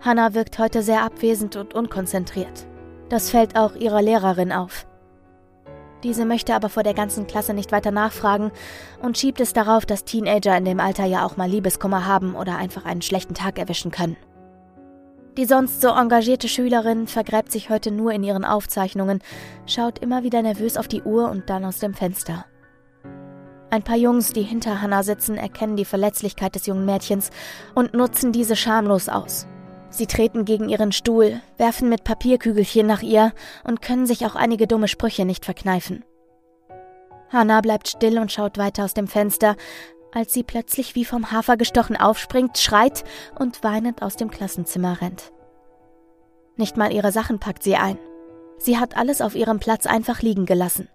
Hannah 0.00 0.34
wirkt 0.34 0.58
heute 0.58 0.82
sehr 0.82 1.02
abwesend 1.02 1.56
und 1.56 1.74
unkonzentriert. 1.74 2.66
Das 3.08 3.30
fällt 3.30 3.56
auch 3.56 3.74
ihrer 3.74 4.02
Lehrerin 4.02 4.52
auf. 4.52 4.86
Diese 6.04 6.24
möchte 6.24 6.54
aber 6.54 6.68
vor 6.68 6.84
der 6.84 6.94
ganzen 6.94 7.26
Klasse 7.26 7.54
nicht 7.54 7.72
weiter 7.72 7.90
nachfragen 7.90 8.52
und 9.02 9.18
schiebt 9.18 9.40
es 9.40 9.52
darauf, 9.52 9.84
dass 9.84 10.04
Teenager 10.04 10.56
in 10.56 10.64
dem 10.64 10.78
Alter 10.78 11.06
ja 11.06 11.24
auch 11.24 11.36
mal 11.36 11.48
Liebeskummer 11.48 12.06
haben 12.06 12.36
oder 12.36 12.56
einfach 12.56 12.84
einen 12.84 13.02
schlechten 13.02 13.34
Tag 13.34 13.58
erwischen 13.58 13.90
können. 13.90 14.16
Die 15.38 15.44
sonst 15.44 15.80
so 15.80 15.90
engagierte 15.90 16.48
Schülerin 16.48 17.06
vergräbt 17.06 17.52
sich 17.52 17.70
heute 17.70 17.92
nur 17.92 18.10
in 18.10 18.24
ihren 18.24 18.44
Aufzeichnungen, 18.44 19.20
schaut 19.66 20.00
immer 20.00 20.24
wieder 20.24 20.42
nervös 20.42 20.76
auf 20.76 20.88
die 20.88 21.02
Uhr 21.02 21.30
und 21.30 21.48
dann 21.48 21.64
aus 21.64 21.78
dem 21.78 21.94
Fenster. 21.94 22.44
Ein 23.70 23.84
paar 23.84 23.96
Jungs, 23.96 24.32
die 24.32 24.42
hinter 24.42 24.82
Hannah 24.82 25.04
sitzen, 25.04 25.36
erkennen 25.36 25.76
die 25.76 25.84
Verletzlichkeit 25.84 26.56
des 26.56 26.66
jungen 26.66 26.84
Mädchens 26.84 27.30
und 27.76 27.94
nutzen 27.94 28.32
diese 28.32 28.56
schamlos 28.56 29.08
aus. 29.08 29.46
Sie 29.90 30.08
treten 30.08 30.44
gegen 30.44 30.68
ihren 30.68 30.90
Stuhl, 30.90 31.40
werfen 31.56 31.88
mit 31.88 32.02
Papierkügelchen 32.02 32.88
nach 32.88 33.02
ihr 33.02 33.32
und 33.62 33.80
können 33.80 34.06
sich 34.06 34.26
auch 34.26 34.34
einige 34.34 34.66
dumme 34.66 34.88
Sprüche 34.88 35.24
nicht 35.24 35.44
verkneifen. 35.44 36.04
Hannah 37.30 37.60
bleibt 37.60 37.86
still 37.86 38.18
und 38.18 38.32
schaut 38.32 38.58
weiter 38.58 38.84
aus 38.84 38.94
dem 38.94 39.06
Fenster, 39.06 39.54
als 40.12 40.32
sie 40.32 40.42
plötzlich 40.42 40.94
wie 40.94 41.04
vom 41.04 41.30
Hafer 41.32 41.56
gestochen 41.56 41.96
aufspringt, 41.96 42.58
schreit 42.58 43.04
und 43.38 43.62
weinend 43.62 44.02
aus 44.02 44.16
dem 44.16 44.30
Klassenzimmer 44.30 45.00
rennt. 45.00 45.32
Nicht 46.56 46.76
mal 46.76 46.92
ihre 46.92 47.12
Sachen 47.12 47.38
packt 47.38 47.62
sie 47.62 47.76
ein. 47.76 47.98
Sie 48.58 48.78
hat 48.78 48.96
alles 48.96 49.20
auf 49.20 49.34
ihrem 49.34 49.60
Platz 49.60 49.86
einfach 49.86 50.22
liegen 50.22 50.46
gelassen. 50.46 50.88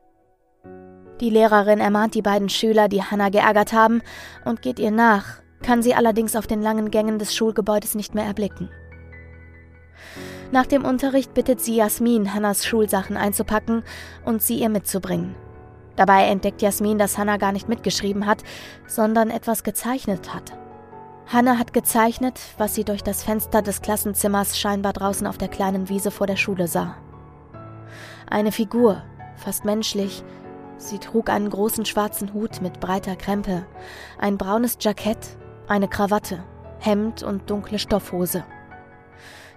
Die 1.22 1.30
Lehrerin 1.30 1.80
ermahnt 1.80 2.16
die 2.16 2.22
beiden 2.22 2.50
Schüler, 2.50 2.90
die 2.90 3.04
Hannah 3.04 3.30
geärgert 3.30 3.72
haben, 3.72 4.02
und 4.44 4.62
geht 4.62 4.80
ihr 4.80 4.92
nach, 4.92 5.42
kann 5.62 5.82
sie 5.82 5.96
allerdings 5.96 6.36
auf 6.36 6.48
den 6.48 6.62
langen 6.62 6.92
Gängen 6.92 7.20
des 7.20 7.34
Schulgebäudes 7.34 7.96
nicht 7.96 8.14
mehr 8.14 8.26
erblicken. 8.26 8.70
Nach 10.52 10.66
dem 10.66 10.84
Unterricht 10.86 11.34
bittet 11.34 11.62
sie 11.62 11.78
Jasmin, 11.78 12.34
Hannas 12.34 12.66
Schulsachen 12.66 13.18
einzupacken 13.18 13.84
und 14.26 14.42
sie 14.42 14.60
ihr 14.60 14.70
mitzubringen. 14.70 15.36
Dabei 15.96 16.26
entdeckt 16.26 16.62
Jasmin, 16.62 16.98
dass 16.98 17.18
Hannah 17.18 17.38
gar 17.38 17.52
nicht 17.52 17.70
mitgeschrieben 17.70 18.26
hat, 18.26 18.44
sondern 18.88 19.30
etwas 19.30 19.64
gezeichnet 19.64 20.34
hat. 20.34 20.54
Hannah 21.28 21.58
hat 21.58 21.74
gezeichnet, 21.74 22.40
was 22.58 22.76
sie 22.76 22.84
durch 22.84 23.04
das 23.04 23.24
Fenster 23.24 23.62
des 23.62 23.82
Klassenzimmers 23.82 24.58
scheinbar 24.58 24.94
draußen 24.94 25.26
auf 25.26 25.38
der 25.38 25.48
kleinen 25.48 25.90
Wiese 25.90 26.12
vor 26.12 26.28
der 26.28 26.36
Schule 26.36 26.68
sah. 26.68 26.96
Eine 28.30 28.52
Figur, 28.52 29.04
fast 29.36 29.66
menschlich. 29.66 30.24
Sie 30.78 30.98
trug 30.98 31.30
einen 31.30 31.50
großen 31.50 31.86
schwarzen 31.86 32.34
Hut 32.34 32.62
mit 32.62 32.80
breiter 32.80 33.16
Krempe, 33.16 33.66
ein 34.18 34.38
braunes 34.38 34.78
Jackett, 34.82 35.38
eine 35.68 35.88
Krawatte, 35.88 36.44
Hemd 36.80 37.24
und 37.24 37.50
dunkle 37.50 37.80
Stoffhose. 37.80 38.44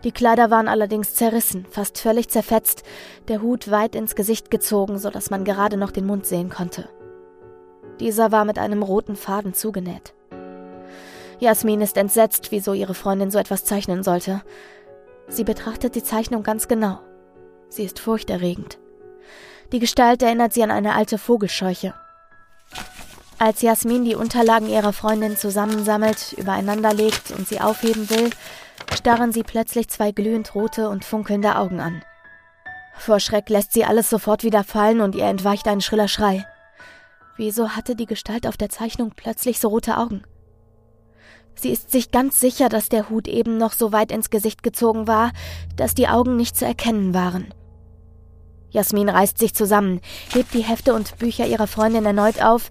Die 0.06 0.12
Kleider 0.12 0.52
waren 0.52 0.68
allerdings 0.68 1.14
zerrissen, 1.14 1.66
fast 1.68 1.98
völlig 1.98 2.28
zerfetzt, 2.28 2.84
der 3.26 3.42
Hut 3.42 3.72
weit 3.72 3.96
ins 3.96 4.14
Gesicht 4.14 4.52
gezogen, 4.52 4.98
so 5.00 5.10
dass 5.10 5.30
man 5.30 5.44
gerade 5.44 5.76
noch 5.76 5.90
den 5.90 6.06
Mund 6.06 6.26
sehen 6.26 6.48
konnte. 6.48 6.88
Dieser 7.98 8.30
war 8.30 8.44
mit 8.44 8.56
einem 8.56 8.84
roten 8.84 9.16
Faden 9.16 9.52
zugenäht. 9.52 10.14
Jasmin 11.40 11.80
ist 11.80 11.96
entsetzt, 11.96 12.52
wieso 12.52 12.72
ihre 12.72 12.94
Freundin 12.94 13.32
so 13.32 13.38
etwas 13.40 13.64
zeichnen 13.64 14.04
sollte. 14.04 14.42
Sie 15.26 15.42
betrachtet 15.42 15.96
die 15.96 16.04
Zeichnung 16.04 16.44
ganz 16.44 16.68
genau. 16.68 17.00
Sie 17.68 17.82
ist 17.82 17.98
furchterregend. 17.98 18.78
Die 19.72 19.80
Gestalt 19.80 20.22
erinnert 20.22 20.52
sie 20.52 20.62
an 20.62 20.70
eine 20.70 20.94
alte 20.94 21.18
Vogelscheuche. 21.18 21.94
Als 23.40 23.60
Jasmin 23.60 24.04
die 24.04 24.14
Unterlagen 24.14 24.68
ihrer 24.68 24.92
Freundin 24.92 25.36
zusammensammelt, 25.36 26.32
übereinander 26.34 26.94
legt 26.94 27.32
und 27.32 27.48
sie 27.48 27.60
aufheben 27.60 28.08
will, 28.08 28.30
starren 28.96 29.32
sie 29.32 29.42
plötzlich 29.42 29.88
zwei 29.88 30.12
glühend 30.12 30.54
rote 30.54 30.88
und 30.88 31.04
funkelnde 31.04 31.56
Augen 31.56 31.80
an. 31.80 32.02
Vor 32.98 33.20
Schreck 33.20 33.48
lässt 33.50 33.72
sie 33.72 33.84
alles 33.84 34.10
sofort 34.10 34.42
wieder 34.42 34.64
fallen 34.64 35.00
und 35.00 35.14
ihr 35.14 35.26
entweicht 35.26 35.68
ein 35.68 35.80
schriller 35.80 36.08
Schrei. 36.08 36.46
Wieso 37.36 37.70
hatte 37.70 37.94
die 37.94 38.06
Gestalt 38.06 38.46
auf 38.46 38.56
der 38.56 38.70
Zeichnung 38.70 39.12
plötzlich 39.14 39.60
so 39.60 39.68
rote 39.68 39.98
Augen? 39.98 40.22
Sie 41.54 41.70
ist 41.70 41.90
sich 41.90 42.10
ganz 42.10 42.40
sicher, 42.40 42.68
dass 42.68 42.88
der 42.88 43.08
Hut 43.08 43.28
eben 43.28 43.56
noch 43.56 43.72
so 43.72 43.92
weit 43.92 44.12
ins 44.12 44.30
Gesicht 44.30 44.62
gezogen 44.62 45.06
war, 45.06 45.32
dass 45.76 45.94
die 45.94 46.08
Augen 46.08 46.36
nicht 46.36 46.56
zu 46.56 46.66
erkennen 46.66 47.14
waren. 47.14 47.52
Jasmin 48.70 49.08
reißt 49.08 49.38
sich 49.38 49.54
zusammen, 49.54 50.00
hebt 50.32 50.52
die 50.52 50.64
Hefte 50.64 50.92
und 50.92 51.18
Bücher 51.18 51.46
ihrer 51.46 51.66
Freundin 51.66 52.04
erneut 52.04 52.42
auf. 52.42 52.70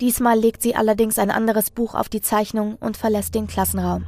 Diesmal 0.00 0.38
legt 0.38 0.62
sie 0.62 0.76
allerdings 0.76 1.18
ein 1.18 1.30
anderes 1.30 1.70
Buch 1.70 1.94
auf 1.94 2.08
die 2.08 2.20
Zeichnung 2.20 2.76
und 2.76 2.96
verlässt 2.96 3.34
den 3.34 3.46
Klassenraum. 3.46 4.06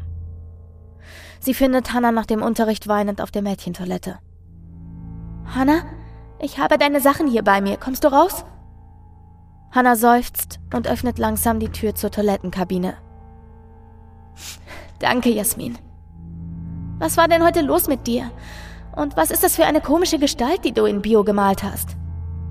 Sie 1.45 1.53
findet 1.53 1.93
Hannah 1.93 2.11
nach 2.11 2.25
dem 2.25 2.41
Unterricht 2.41 2.89
weinend 2.89 3.21
auf 3.21 3.31
der 3.31 3.43
Mädchentoilette. 3.43 4.19
Hannah, 5.55 5.83
ich 6.39 6.59
habe 6.59 6.79
deine 6.79 7.03
Sachen 7.03 7.27
hier 7.27 7.45
bei 7.45 7.61
mir. 7.61 7.77
Kommst 7.77 8.03
du 8.03 8.09
raus? 8.09 8.47
Hannah 9.71 9.95
seufzt 9.95 10.59
und 10.73 10.89
öffnet 10.89 11.19
langsam 11.19 11.61
die 11.61 11.69
Tür 11.69 11.95
zur 11.95 12.11
Toilettenkabine. 12.11 12.95
Danke, 15.01 15.29
Jasmin. 15.29 15.77
Was 16.99 17.19
war 17.19 17.29
denn 17.29 17.45
heute 17.45 17.61
los 17.61 17.89
mit 17.89 18.07
dir? 18.07 18.31
Und 18.97 19.19
was 19.19 19.31
ist 19.31 19.45
das 19.45 19.57
für 19.57 19.67
eine 19.67 19.83
komische 19.83 20.19
Gestalt, 20.19 20.65
die 20.65 20.73
du 20.73 20.87
in 20.87 21.03
Bio 21.03 21.25
gemalt 21.25 21.63
hast? 21.63 21.91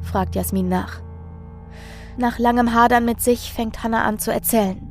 fragt 0.04 0.36
Jasmin 0.36 0.70
nach. 0.70 1.02
Nach 2.18 2.38
langem 2.38 2.76
Hadern 2.76 3.06
mit 3.06 3.22
sich 3.22 3.54
fängt 3.54 3.82
Hannah 3.82 4.04
an 4.04 4.20
zu 4.20 4.32
erzählen. 4.32 4.88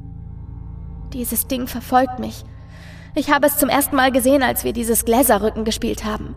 Dieses 1.12 1.47
Ding 1.47 1.69
verfolgt 1.69 2.19
mich. 2.19 2.45
Ich 3.14 3.31
habe 3.31 3.46
es 3.46 3.59
zum 3.59 3.68
ersten 3.68 3.94
Mal 3.94 4.11
gesehen, 4.11 4.42
als 4.42 4.64
wir 4.64 4.72
dieses 4.72 5.05
Gläserrücken 5.05 5.64
gespielt 5.64 6.05
haben. 6.05 6.35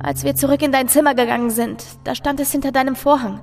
Als 0.00 0.22
wir 0.22 0.36
zurück 0.36 0.62
in 0.62 0.70
dein 0.70 0.86
Zimmer 0.86 1.14
gegangen 1.14 1.50
sind, 1.50 1.84
da 2.04 2.14
stand 2.14 2.38
es 2.38 2.52
hinter 2.52 2.70
deinem 2.70 2.94
Vorhang. 2.94 3.40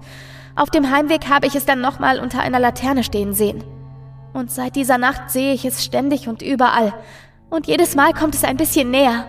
Auf 0.55 0.69
dem 0.69 0.89
Heimweg 0.89 1.27
habe 1.27 1.47
ich 1.47 1.55
es 1.55 1.65
dann 1.65 1.81
nochmal 1.81 2.19
unter 2.19 2.39
einer 2.39 2.59
Laterne 2.59 3.03
stehen 3.03 3.33
sehen. 3.33 3.63
Und 4.31 4.51
seit 4.51 4.77
dieser 4.77 4.97
Nacht 4.97 5.31
sehe 5.31 5.53
ich 5.53 5.65
es 5.65 5.83
ständig 5.83 6.29
und 6.29 6.41
überall. 6.41 6.93
Und 7.49 7.67
jedes 7.67 7.95
Mal 7.95 8.13
kommt 8.13 8.35
es 8.35 8.45
ein 8.45 8.55
bisschen 8.55 8.89
näher. 8.89 9.25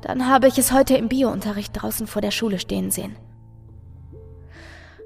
Dann 0.00 0.28
habe 0.28 0.48
ich 0.48 0.58
es 0.58 0.72
heute 0.72 0.96
im 0.96 1.08
Biounterricht 1.08 1.80
draußen 1.80 2.08
vor 2.08 2.22
der 2.22 2.32
Schule 2.32 2.58
stehen 2.58 2.90
sehen. 2.90 3.16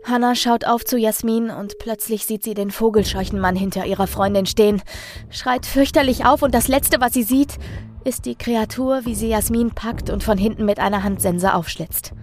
Hannah 0.05 0.35
schaut 0.35 0.65
auf 0.65 0.85
zu 0.85 0.99
Jasmin 0.99 1.51
und 1.51 1.79
plötzlich 1.79 2.27
sieht 2.27 2.43
sie 2.43 2.55
den 2.55 2.73
Vogelscheuchenmann 2.73 3.55
hinter 3.55 3.87
ihrer 3.87 4.09
Freundin 4.09 4.47
stehen, 4.47 4.83
schreit 5.31 5.65
fürchterlich 5.65 6.27
auf 6.27 6.43
und 6.43 6.55
das 6.55 6.67
Letzte, 6.67 7.01
was 7.01 7.13
sie 7.13 7.23
sieht, 7.23 7.57
ist 8.05 8.27
die 8.27 8.35
Kreatur, 8.35 9.05
wie 9.05 9.15
sie 9.15 9.29
Jasmin 9.29 9.71
packt 9.71 10.11
und 10.11 10.25
von 10.25 10.37
hinten 10.37 10.65
mit 10.65 10.81
einer 10.81 11.05
Handsense 11.05 11.55
aufschlitzt. 11.55 12.15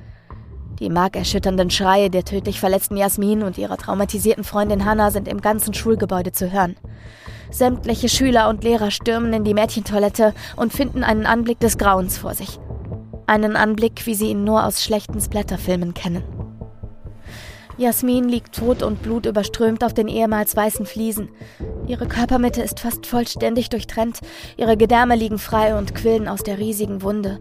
Die 0.79 0.89
markerschütternden 0.89 1.69
Schreie 1.69 2.09
der 2.09 2.25
tödlich 2.25 2.59
verletzten 2.59 2.97
Jasmin 2.97 3.43
und 3.43 3.57
ihrer 3.57 3.77
traumatisierten 3.77 4.43
Freundin 4.43 4.83
Hannah 4.83 5.11
sind 5.11 5.27
im 5.29 5.39
ganzen 5.39 5.73
Schulgebäude 5.73 6.33
zu 6.33 6.51
hören. 6.51 6.75
Sämtliche 7.49 8.09
Schüler 8.09 8.49
und 8.49 8.63
Lehrer 8.63 8.91
stürmen 8.91 9.31
in 9.33 9.43
die 9.45 9.53
Mädchentoilette 9.53 10.33
und 10.57 10.73
finden 10.73 11.03
einen 11.03 11.25
Anblick 11.25 11.59
des 11.61 11.77
Grauens 11.77 12.17
vor 12.17 12.33
sich. 12.33 12.59
Einen 13.25 13.55
Anblick, 13.55 14.05
wie 14.05 14.15
sie 14.15 14.31
ihn 14.31 14.43
nur 14.43 14.65
aus 14.65 14.83
schlechten 14.83 15.19
Splatterfilmen 15.19 15.93
kennen. 15.93 16.23
Jasmin 17.79 18.27
liegt 18.27 18.57
tot 18.57 18.83
und 18.83 19.01
blutüberströmt 19.01 19.85
auf 19.85 19.93
den 19.93 20.09
ehemals 20.09 20.53
weißen 20.53 20.85
Fliesen. 20.85 21.29
Ihre 21.87 22.07
Körpermitte 22.07 22.61
ist 22.61 22.81
fast 22.81 23.05
vollständig 23.05 23.69
durchtrennt, 23.69 24.19
ihre 24.57 24.75
Gedärme 24.75 25.15
liegen 25.15 25.39
frei 25.39 25.77
und 25.77 25.95
quillen 25.95 26.27
aus 26.27 26.43
der 26.43 26.57
riesigen 26.57 27.01
Wunde. 27.03 27.39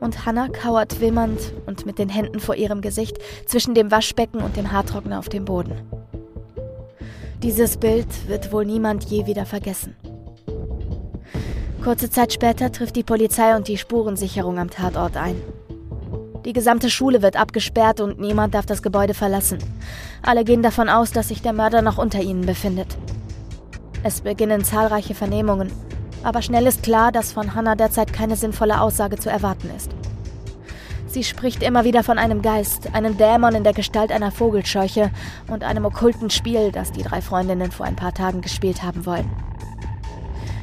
Und 0.00 0.26
Hannah 0.26 0.48
kauert 0.48 1.00
wimmernd 1.00 1.38
und 1.66 1.86
mit 1.86 2.00
den 2.00 2.08
Händen 2.08 2.40
vor 2.40 2.56
ihrem 2.56 2.80
Gesicht 2.80 3.18
zwischen 3.46 3.74
dem 3.74 3.92
Waschbecken 3.92 4.40
und 4.40 4.56
dem 4.56 4.72
Haartrockner 4.72 5.20
auf 5.20 5.28
dem 5.28 5.44
Boden. 5.44 5.74
Dieses 7.44 7.76
Bild 7.76 8.28
wird 8.28 8.52
wohl 8.52 8.64
niemand 8.64 9.04
je 9.04 9.26
wieder 9.26 9.46
vergessen. 9.46 9.94
Kurze 11.84 12.10
Zeit 12.10 12.32
später 12.32 12.72
trifft 12.72 12.96
die 12.96 13.04
Polizei 13.04 13.54
und 13.54 13.68
die 13.68 13.78
Spurensicherung 13.78 14.58
am 14.58 14.68
Tatort 14.68 15.16
ein. 15.16 15.40
Die 16.44 16.54
gesamte 16.54 16.88
Schule 16.88 17.20
wird 17.20 17.36
abgesperrt 17.36 18.00
und 18.00 18.18
niemand 18.18 18.54
darf 18.54 18.64
das 18.64 18.82
Gebäude 18.82 19.12
verlassen. 19.12 19.58
Alle 20.22 20.44
gehen 20.44 20.62
davon 20.62 20.88
aus, 20.88 21.12
dass 21.12 21.28
sich 21.28 21.42
der 21.42 21.52
Mörder 21.52 21.82
noch 21.82 21.98
unter 21.98 22.20
ihnen 22.20 22.46
befindet. 22.46 22.96
Es 24.02 24.22
beginnen 24.22 24.64
zahlreiche 24.64 25.14
Vernehmungen, 25.14 25.70
aber 26.22 26.40
schnell 26.40 26.66
ist 26.66 26.82
klar, 26.82 27.12
dass 27.12 27.32
von 27.32 27.54
Hannah 27.54 27.74
derzeit 27.76 28.14
keine 28.14 28.36
sinnvolle 28.36 28.80
Aussage 28.80 29.18
zu 29.18 29.28
erwarten 29.28 29.70
ist. 29.76 29.90
Sie 31.06 31.24
spricht 31.24 31.62
immer 31.62 31.84
wieder 31.84 32.04
von 32.04 32.18
einem 32.18 32.40
Geist, 32.40 32.94
einem 32.94 33.18
Dämon 33.18 33.54
in 33.54 33.64
der 33.64 33.74
Gestalt 33.74 34.12
einer 34.12 34.30
Vogelscheuche 34.30 35.10
und 35.48 35.64
einem 35.64 35.84
okkulten 35.84 36.30
Spiel, 36.30 36.72
das 36.72 36.92
die 36.92 37.02
drei 37.02 37.20
Freundinnen 37.20 37.72
vor 37.72 37.84
ein 37.84 37.96
paar 37.96 38.14
Tagen 38.14 38.40
gespielt 38.40 38.82
haben 38.82 39.04
wollen. 39.04 39.28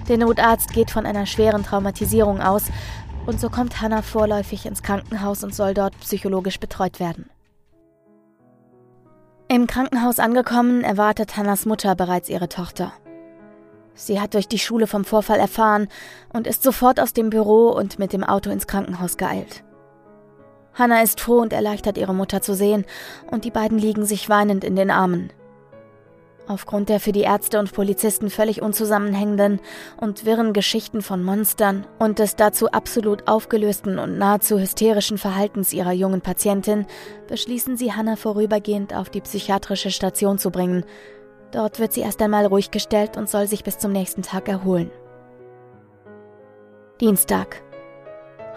Der 0.07 0.17
Notarzt 0.17 0.71
geht 0.71 0.89
von 0.89 1.05
einer 1.05 1.25
schweren 1.25 1.63
Traumatisierung 1.63 2.41
aus 2.41 2.63
und 3.27 3.39
so 3.39 3.49
kommt 3.49 3.81
Hannah 3.81 4.01
vorläufig 4.01 4.65
ins 4.65 4.81
Krankenhaus 4.81 5.43
und 5.43 5.53
soll 5.53 5.73
dort 5.73 5.99
psychologisch 5.99 6.59
betreut 6.59 6.99
werden. 6.99 7.29
Im 9.49 9.67
Krankenhaus 9.67 10.19
angekommen, 10.19 10.83
erwartet 10.83 11.37
Hannas 11.37 11.65
Mutter 11.65 11.95
bereits 11.95 12.29
ihre 12.29 12.49
Tochter. 12.49 12.91
Sie 13.93 14.19
hat 14.19 14.33
durch 14.33 14.47
die 14.47 14.59
Schule 14.59 14.87
vom 14.87 15.05
Vorfall 15.05 15.39
erfahren 15.39 15.87
und 16.31 16.47
ist 16.47 16.63
sofort 16.63 16.99
aus 16.99 17.13
dem 17.13 17.29
Büro 17.29 17.69
und 17.69 17.99
mit 17.99 18.13
dem 18.13 18.23
Auto 18.23 18.49
ins 18.49 18.67
Krankenhaus 18.67 19.17
geeilt. 19.17 19.63
Hannah 20.73 21.01
ist 21.01 21.19
froh 21.19 21.39
und 21.39 21.53
erleichtert, 21.53 21.97
ihre 21.97 22.13
Mutter 22.13 22.41
zu 22.41 22.53
sehen, 22.53 22.85
und 23.31 23.45
die 23.45 23.51
beiden 23.51 23.79
liegen 23.79 24.05
sich 24.05 24.29
weinend 24.29 24.63
in 24.63 24.75
den 24.75 24.91
Armen. 24.91 25.31
Aufgrund 26.49 26.87
der 26.87 27.01
für 27.01 27.11
die 27.11 27.23
Ärzte 27.23 27.59
und 27.59 27.73
Polizisten 27.73 28.29
völlig 28.29 28.61
unzusammenhängenden 28.61 29.59
und 29.97 30.25
wirren 30.25 30.53
Geschichten 30.53 31.01
von 31.01 31.21
Monstern 31.21 31.85
und 31.99 32.19
des 32.19 32.37
dazu 32.37 32.71
absolut 32.71 33.27
aufgelösten 33.27 33.99
und 33.99 34.17
nahezu 34.17 34.57
hysterischen 34.57 35.17
Verhaltens 35.17 35.73
ihrer 35.73 35.91
jungen 35.91 36.21
Patientin 36.21 36.85
beschließen 37.27 37.75
sie, 37.75 37.91
Hannah 37.91 38.15
vorübergehend 38.15 38.95
auf 38.95 39.09
die 39.09 39.19
psychiatrische 39.19 39.91
Station 39.91 40.37
zu 40.37 40.49
bringen. 40.49 40.85
Dort 41.51 41.79
wird 41.79 41.91
sie 41.91 42.01
erst 42.01 42.21
einmal 42.21 42.45
ruhig 42.45 42.71
gestellt 42.71 43.17
und 43.17 43.29
soll 43.29 43.47
sich 43.47 43.65
bis 43.65 43.77
zum 43.77 43.91
nächsten 43.91 44.21
Tag 44.21 44.47
erholen. 44.47 44.89
Dienstag, 47.01 47.61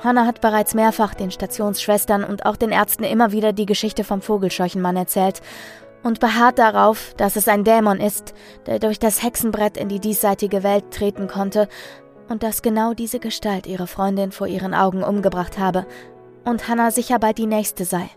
Hannah 0.02 0.26
hat 0.26 0.40
bereits 0.40 0.74
mehrfach 0.74 1.14
den 1.14 1.32
Stationsschwestern 1.32 2.22
und 2.22 2.46
auch 2.46 2.56
den 2.56 2.70
Ärzten 2.70 3.02
immer 3.02 3.32
wieder 3.32 3.52
die 3.52 3.66
Geschichte 3.66 4.04
vom 4.04 4.22
Vogelscheuchenmann 4.22 4.96
erzählt 4.96 5.42
und 6.02 6.20
beharrt 6.20 6.58
darauf, 6.58 7.14
dass 7.16 7.36
es 7.36 7.48
ein 7.48 7.64
Dämon 7.64 8.00
ist, 8.00 8.34
der 8.66 8.78
durch 8.78 8.98
das 8.98 9.22
Hexenbrett 9.22 9.76
in 9.76 9.88
die 9.88 10.00
diesseitige 10.00 10.62
Welt 10.62 10.90
treten 10.90 11.28
konnte 11.28 11.68
und 12.28 12.42
dass 12.42 12.62
genau 12.62 12.94
diese 12.94 13.18
Gestalt 13.18 13.66
ihre 13.66 13.86
Freundin 13.86 14.32
vor 14.32 14.46
ihren 14.46 14.74
Augen 14.74 15.02
umgebracht 15.02 15.58
habe 15.58 15.86
und 16.44 16.68
Hannah 16.68 16.90
sicher 16.90 17.18
bald 17.18 17.38
die 17.38 17.46
nächste 17.46 17.84
sei. 17.84 18.08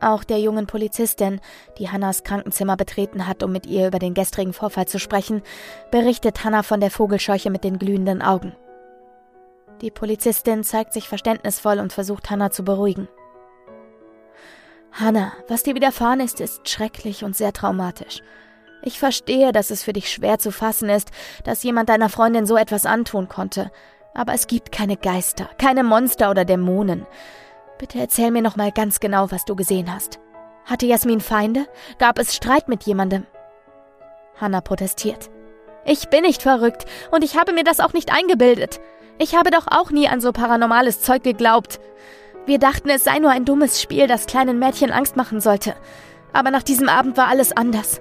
Auch 0.00 0.24
der 0.24 0.40
jungen 0.40 0.66
Polizistin, 0.66 1.40
die 1.78 1.88
Hannas 1.88 2.24
Krankenzimmer 2.24 2.76
betreten 2.76 3.28
hat, 3.28 3.44
um 3.44 3.52
mit 3.52 3.66
ihr 3.66 3.86
über 3.86 4.00
den 4.00 4.14
gestrigen 4.14 4.52
Vorfall 4.52 4.88
zu 4.88 4.98
sprechen, 4.98 5.42
berichtet 5.92 6.42
Hannah 6.42 6.64
von 6.64 6.80
der 6.80 6.90
Vogelscheuche 6.90 7.50
mit 7.50 7.62
den 7.62 7.78
glühenden 7.78 8.20
Augen. 8.20 8.52
Die 9.80 9.92
Polizistin 9.92 10.64
zeigt 10.64 10.92
sich 10.92 11.08
verständnisvoll 11.08 11.78
und 11.78 11.92
versucht 11.92 12.30
Hannah 12.30 12.50
zu 12.50 12.64
beruhigen. 12.64 13.08
Hannah, 14.92 15.32
was 15.48 15.62
dir 15.62 15.74
widerfahren 15.74 16.20
ist, 16.20 16.40
ist 16.40 16.68
schrecklich 16.68 17.24
und 17.24 17.34
sehr 17.34 17.52
traumatisch. 17.52 18.22
Ich 18.82 18.98
verstehe, 18.98 19.52
dass 19.52 19.70
es 19.70 19.82
für 19.82 19.92
dich 19.92 20.10
schwer 20.10 20.38
zu 20.38 20.50
fassen 20.50 20.88
ist, 20.88 21.10
dass 21.44 21.62
jemand 21.62 21.88
deiner 21.88 22.08
Freundin 22.08 22.46
so 22.46 22.56
etwas 22.56 22.84
antun 22.84 23.28
konnte. 23.28 23.70
Aber 24.14 24.34
es 24.34 24.46
gibt 24.46 24.72
keine 24.72 24.96
Geister, 24.96 25.48
keine 25.56 25.82
Monster 25.82 26.30
oder 26.30 26.44
Dämonen. 26.44 27.06
Bitte 27.78 27.98
erzähl 27.98 28.30
mir 28.30 28.42
noch 28.42 28.56
mal 28.56 28.70
ganz 28.70 29.00
genau, 29.00 29.30
was 29.30 29.44
du 29.44 29.56
gesehen 29.56 29.92
hast. 29.92 30.18
Hatte 30.66 30.86
Jasmin 30.86 31.20
Feinde? 31.20 31.66
Gab 31.98 32.18
es 32.18 32.34
Streit 32.34 32.68
mit 32.68 32.82
jemandem? 32.84 33.26
Hannah 34.40 34.60
protestiert. 34.60 35.30
Ich 35.84 36.08
bin 36.08 36.22
nicht 36.22 36.42
verrückt 36.42 36.84
und 37.10 37.24
ich 37.24 37.36
habe 37.36 37.52
mir 37.52 37.64
das 37.64 37.80
auch 37.80 37.92
nicht 37.92 38.12
eingebildet. 38.12 38.80
Ich 39.18 39.34
habe 39.34 39.50
doch 39.50 39.66
auch 39.68 39.90
nie 39.90 40.08
an 40.08 40.20
so 40.20 40.32
paranormales 40.32 41.00
Zeug 41.00 41.22
geglaubt. 41.22 41.80
Wir 42.44 42.58
dachten, 42.58 42.88
es 42.88 43.04
sei 43.04 43.18
nur 43.18 43.30
ein 43.30 43.44
dummes 43.44 43.80
Spiel, 43.80 44.06
das 44.06 44.26
kleinen 44.26 44.58
Mädchen 44.58 44.90
Angst 44.90 45.16
machen 45.16 45.40
sollte. 45.40 45.74
Aber 46.32 46.50
nach 46.50 46.62
diesem 46.62 46.88
Abend 46.88 47.16
war 47.16 47.28
alles 47.28 47.56
anders. 47.56 48.00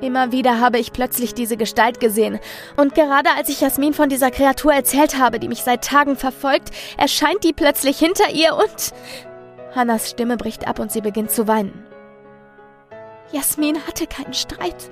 Immer 0.00 0.30
wieder 0.30 0.60
habe 0.60 0.78
ich 0.78 0.92
plötzlich 0.92 1.34
diese 1.34 1.56
Gestalt 1.56 2.00
gesehen. 2.00 2.38
Und 2.76 2.94
gerade 2.94 3.30
als 3.36 3.48
ich 3.48 3.62
Jasmin 3.62 3.94
von 3.94 4.08
dieser 4.08 4.30
Kreatur 4.30 4.72
erzählt 4.72 5.18
habe, 5.18 5.40
die 5.40 5.48
mich 5.48 5.62
seit 5.62 5.84
Tagen 5.84 6.16
verfolgt, 6.16 6.70
erscheint 6.98 7.42
die 7.44 7.52
plötzlich 7.52 7.98
hinter 7.98 8.30
ihr 8.30 8.54
und... 8.54 8.92
Hannas 9.74 10.10
Stimme 10.10 10.36
bricht 10.36 10.68
ab 10.68 10.78
und 10.78 10.92
sie 10.92 11.00
beginnt 11.00 11.30
zu 11.30 11.48
weinen. 11.48 11.84
Jasmin 13.32 13.78
hatte 13.86 14.06
keinen 14.06 14.34
Streit. 14.34 14.90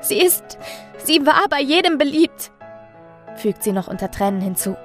Sie 0.00 0.18
ist... 0.18 0.58
Sie 1.04 1.26
war 1.26 1.48
bei 1.50 1.60
jedem 1.60 1.98
beliebt, 1.98 2.52
fügt 3.36 3.62
sie 3.62 3.72
noch 3.72 3.88
unter 3.88 4.10
Tränen 4.10 4.40
hinzu. 4.40 4.76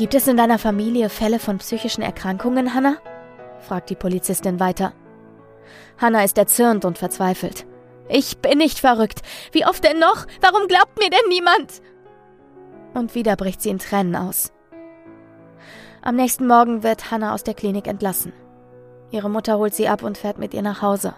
Gibt 0.00 0.14
es 0.14 0.26
in 0.26 0.38
deiner 0.38 0.58
Familie 0.58 1.10
Fälle 1.10 1.38
von 1.38 1.58
psychischen 1.58 2.00
Erkrankungen, 2.00 2.72
Hannah? 2.72 2.96
fragt 3.58 3.90
die 3.90 3.94
Polizistin 3.94 4.58
weiter. 4.58 4.94
Hannah 5.98 6.24
ist 6.24 6.38
erzürnt 6.38 6.86
und 6.86 6.96
verzweifelt. 6.96 7.66
Ich 8.08 8.38
bin 8.38 8.56
nicht 8.56 8.78
verrückt. 8.78 9.20
Wie 9.52 9.66
oft 9.66 9.84
denn 9.84 9.98
noch? 9.98 10.24
Warum 10.40 10.68
glaubt 10.68 10.98
mir 10.98 11.10
denn 11.10 11.28
niemand? 11.28 11.82
Und 12.94 13.14
wieder 13.14 13.36
bricht 13.36 13.60
sie 13.60 13.68
in 13.68 13.78
Tränen 13.78 14.16
aus. 14.16 14.54
Am 16.00 16.16
nächsten 16.16 16.46
Morgen 16.46 16.82
wird 16.82 17.10
Hannah 17.10 17.34
aus 17.34 17.44
der 17.44 17.52
Klinik 17.52 17.86
entlassen. 17.86 18.32
Ihre 19.10 19.28
Mutter 19.28 19.58
holt 19.58 19.74
sie 19.74 19.88
ab 19.88 20.02
und 20.02 20.16
fährt 20.16 20.38
mit 20.38 20.54
ihr 20.54 20.62
nach 20.62 20.80
Hause. 20.80 21.12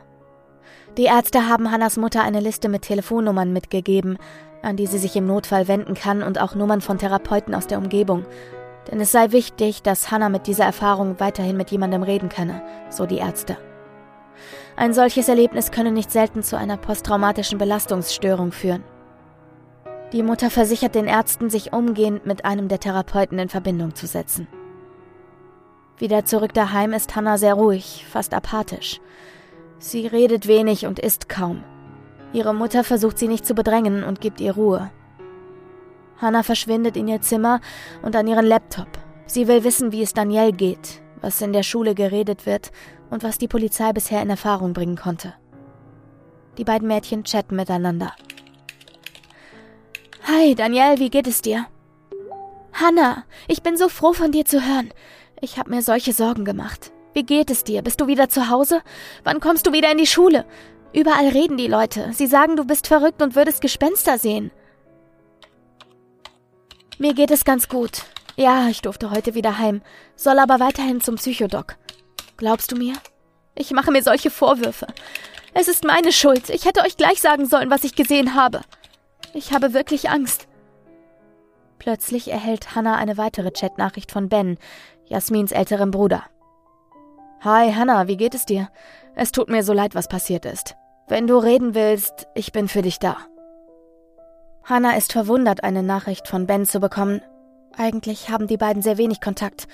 Die 0.98 1.04
Ärzte 1.04 1.48
haben 1.48 1.70
Hannas 1.70 1.98
Mutter 1.98 2.24
eine 2.24 2.40
Liste 2.40 2.68
mit 2.68 2.82
Telefonnummern 2.82 3.52
mitgegeben, 3.52 4.18
an 4.60 4.76
die 4.76 4.86
sie 4.88 4.98
sich 4.98 5.14
im 5.14 5.28
Notfall 5.28 5.68
wenden 5.68 5.94
kann 5.94 6.24
und 6.24 6.40
auch 6.40 6.56
Nummern 6.56 6.80
von 6.80 6.98
Therapeuten 6.98 7.54
aus 7.54 7.68
der 7.68 7.78
Umgebung, 7.78 8.26
denn 8.90 9.00
es 9.00 9.12
sei 9.12 9.32
wichtig, 9.32 9.82
dass 9.82 10.10
Hannah 10.10 10.28
mit 10.28 10.46
dieser 10.46 10.64
Erfahrung 10.64 11.20
weiterhin 11.20 11.56
mit 11.56 11.70
jemandem 11.70 12.02
reden 12.02 12.28
könne, 12.28 12.62
so 12.90 13.06
die 13.06 13.18
Ärzte. 13.18 13.56
Ein 14.76 14.94
solches 14.94 15.28
Erlebnis 15.28 15.70
könne 15.70 15.92
nicht 15.92 16.10
selten 16.10 16.42
zu 16.42 16.56
einer 16.56 16.76
posttraumatischen 16.76 17.58
Belastungsstörung 17.58 18.52
führen. 18.52 18.82
Die 20.12 20.22
Mutter 20.22 20.50
versichert 20.50 20.94
den 20.94 21.06
Ärzten, 21.06 21.48
sich 21.48 21.72
umgehend 21.72 22.26
mit 22.26 22.44
einem 22.44 22.68
der 22.68 22.80
Therapeuten 22.80 23.38
in 23.38 23.48
Verbindung 23.48 23.94
zu 23.94 24.06
setzen. 24.06 24.46
Wieder 25.98 26.24
zurück 26.24 26.52
daheim 26.52 26.92
ist 26.92 27.14
Hannah 27.14 27.38
sehr 27.38 27.54
ruhig, 27.54 28.04
fast 28.10 28.34
apathisch. 28.34 29.00
Sie 29.78 30.06
redet 30.06 30.46
wenig 30.46 30.86
und 30.86 30.98
isst 30.98 31.28
kaum. 31.28 31.64
Ihre 32.32 32.54
Mutter 32.54 32.82
versucht 32.82 33.18
sie 33.18 33.28
nicht 33.28 33.46
zu 33.46 33.54
bedrängen 33.54 34.04
und 34.04 34.20
gibt 34.20 34.40
ihr 34.40 34.54
Ruhe. 34.54 34.90
Hannah 36.22 36.44
verschwindet 36.44 36.96
in 36.96 37.08
ihr 37.08 37.20
Zimmer 37.20 37.60
und 38.00 38.16
an 38.16 38.26
ihren 38.26 38.46
Laptop. 38.46 38.88
Sie 39.26 39.48
will 39.48 39.64
wissen, 39.64 39.92
wie 39.92 40.02
es 40.02 40.14
Danielle 40.14 40.52
geht, 40.52 41.02
was 41.20 41.42
in 41.42 41.52
der 41.52 41.64
Schule 41.64 41.94
geredet 41.94 42.46
wird 42.46 42.70
und 43.10 43.22
was 43.22 43.38
die 43.38 43.48
Polizei 43.48 43.92
bisher 43.92 44.22
in 44.22 44.30
Erfahrung 44.30 44.72
bringen 44.72 44.96
konnte. 44.96 45.34
Die 46.58 46.64
beiden 46.64 46.86
Mädchen 46.86 47.24
chatten 47.24 47.56
miteinander. 47.56 48.14
Hi, 50.28 50.54
Danielle, 50.54 50.98
wie 50.98 51.10
geht 51.10 51.26
es 51.26 51.42
dir? 51.42 51.66
Hannah, 52.72 53.24
ich 53.48 53.62
bin 53.62 53.76
so 53.76 53.88
froh 53.88 54.12
von 54.12 54.32
dir 54.32 54.44
zu 54.44 54.64
hören. 54.64 54.90
Ich 55.40 55.58
habe 55.58 55.70
mir 55.70 55.82
solche 55.82 56.12
Sorgen 56.12 56.44
gemacht. 56.44 56.92
Wie 57.14 57.24
geht 57.24 57.50
es 57.50 57.64
dir? 57.64 57.82
Bist 57.82 58.00
du 58.00 58.06
wieder 58.06 58.28
zu 58.28 58.48
Hause? 58.48 58.80
Wann 59.24 59.40
kommst 59.40 59.66
du 59.66 59.72
wieder 59.72 59.90
in 59.90 59.98
die 59.98 60.06
Schule? 60.06 60.46
Überall 60.94 61.28
reden 61.28 61.56
die 61.56 61.66
Leute. 61.66 62.10
Sie 62.12 62.26
sagen, 62.26 62.56
du 62.56 62.64
bist 62.64 62.86
verrückt 62.86 63.22
und 63.22 63.34
würdest 63.34 63.60
Gespenster 63.60 64.18
sehen. 64.18 64.50
Mir 66.98 67.14
geht 67.14 67.30
es 67.30 67.44
ganz 67.44 67.68
gut. 67.68 68.04
Ja, 68.36 68.68
ich 68.68 68.82
durfte 68.82 69.10
heute 69.10 69.34
wieder 69.34 69.58
heim, 69.58 69.82
soll 70.16 70.38
aber 70.38 70.60
weiterhin 70.60 71.00
zum 71.00 71.16
Psychodoc. 71.16 71.76
Glaubst 72.36 72.72
du 72.72 72.76
mir? 72.76 72.94
Ich 73.54 73.70
mache 73.72 73.90
mir 73.90 74.02
solche 74.02 74.30
Vorwürfe. 74.30 74.86
Es 75.54 75.68
ist 75.68 75.84
meine 75.84 76.12
Schuld. 76.12 76.48
Ich 76.48 76.64
hätte 76.64 76.80
euch 76.80 76.96
gleich 76.96 77.20
sagen 77.20 77.46
sollen, 77.46 77.70
was 77.70 77.84
ich 77.84 77.94
gesehen 77.94 78.34
habe. 78.34 78.62
Ich 79.34 79.52
habe 79.52 79.74
wirklich 79.74 80.08
Angst. 80.08 80.48
Plötzlich 81.78 82.30
erhält 82.30 82.74
Hannah 82.74 82.96
eine 82.96 83.16
weitere 83.16 83.50
Chatnachricht 83.50 84.12
von 84.12 84.28
Ben, 84.28 84.56
Jasmins 85.06 85.52
älterem 85.52 85.90
Bruder. 85.90 86.24
Hi 87.42 87.72
Hannah, 87.72 88.06
wie 88.06 88.16
geht 88.16 88.34
es 88.34 88.46
dir? 88.46 88.70
Es 89.14 89.32
tut 89.32 89.48
mir 89.48 89.62
so 89.62 89.72
leid, 89.72 89.94
was 89.94 90.08
passiert 90.08 90.46
ist. 90.46 90.76
Wenn 91.08 91.26
du 91.26 91.36
reden 91.36 91.74
willst, 91.74 92.28
ich 92.34 92.52
bin 92.52 92.68
für 92.68 92.82
dich 92.82 92.98
da. 92.98 93.16
Hannah 94.64 94.96
ist 94.96 95.12
verwundert, 95.12 95.64
eine 95.64 95.82
Nachricht 95.82 96.28
von 96.28 96.46
Ben 96.46 96.66
zu 96.66 96.78
bekommen. 96.78 97.20
Eigentlich 97.76 98.30
haben 98.30 98.46
die 98.46 98.56
beiden 98.56 98.82
sehr 98.82 98.96
wenig 98.96 99.20
Kontakt. 99.20 99.66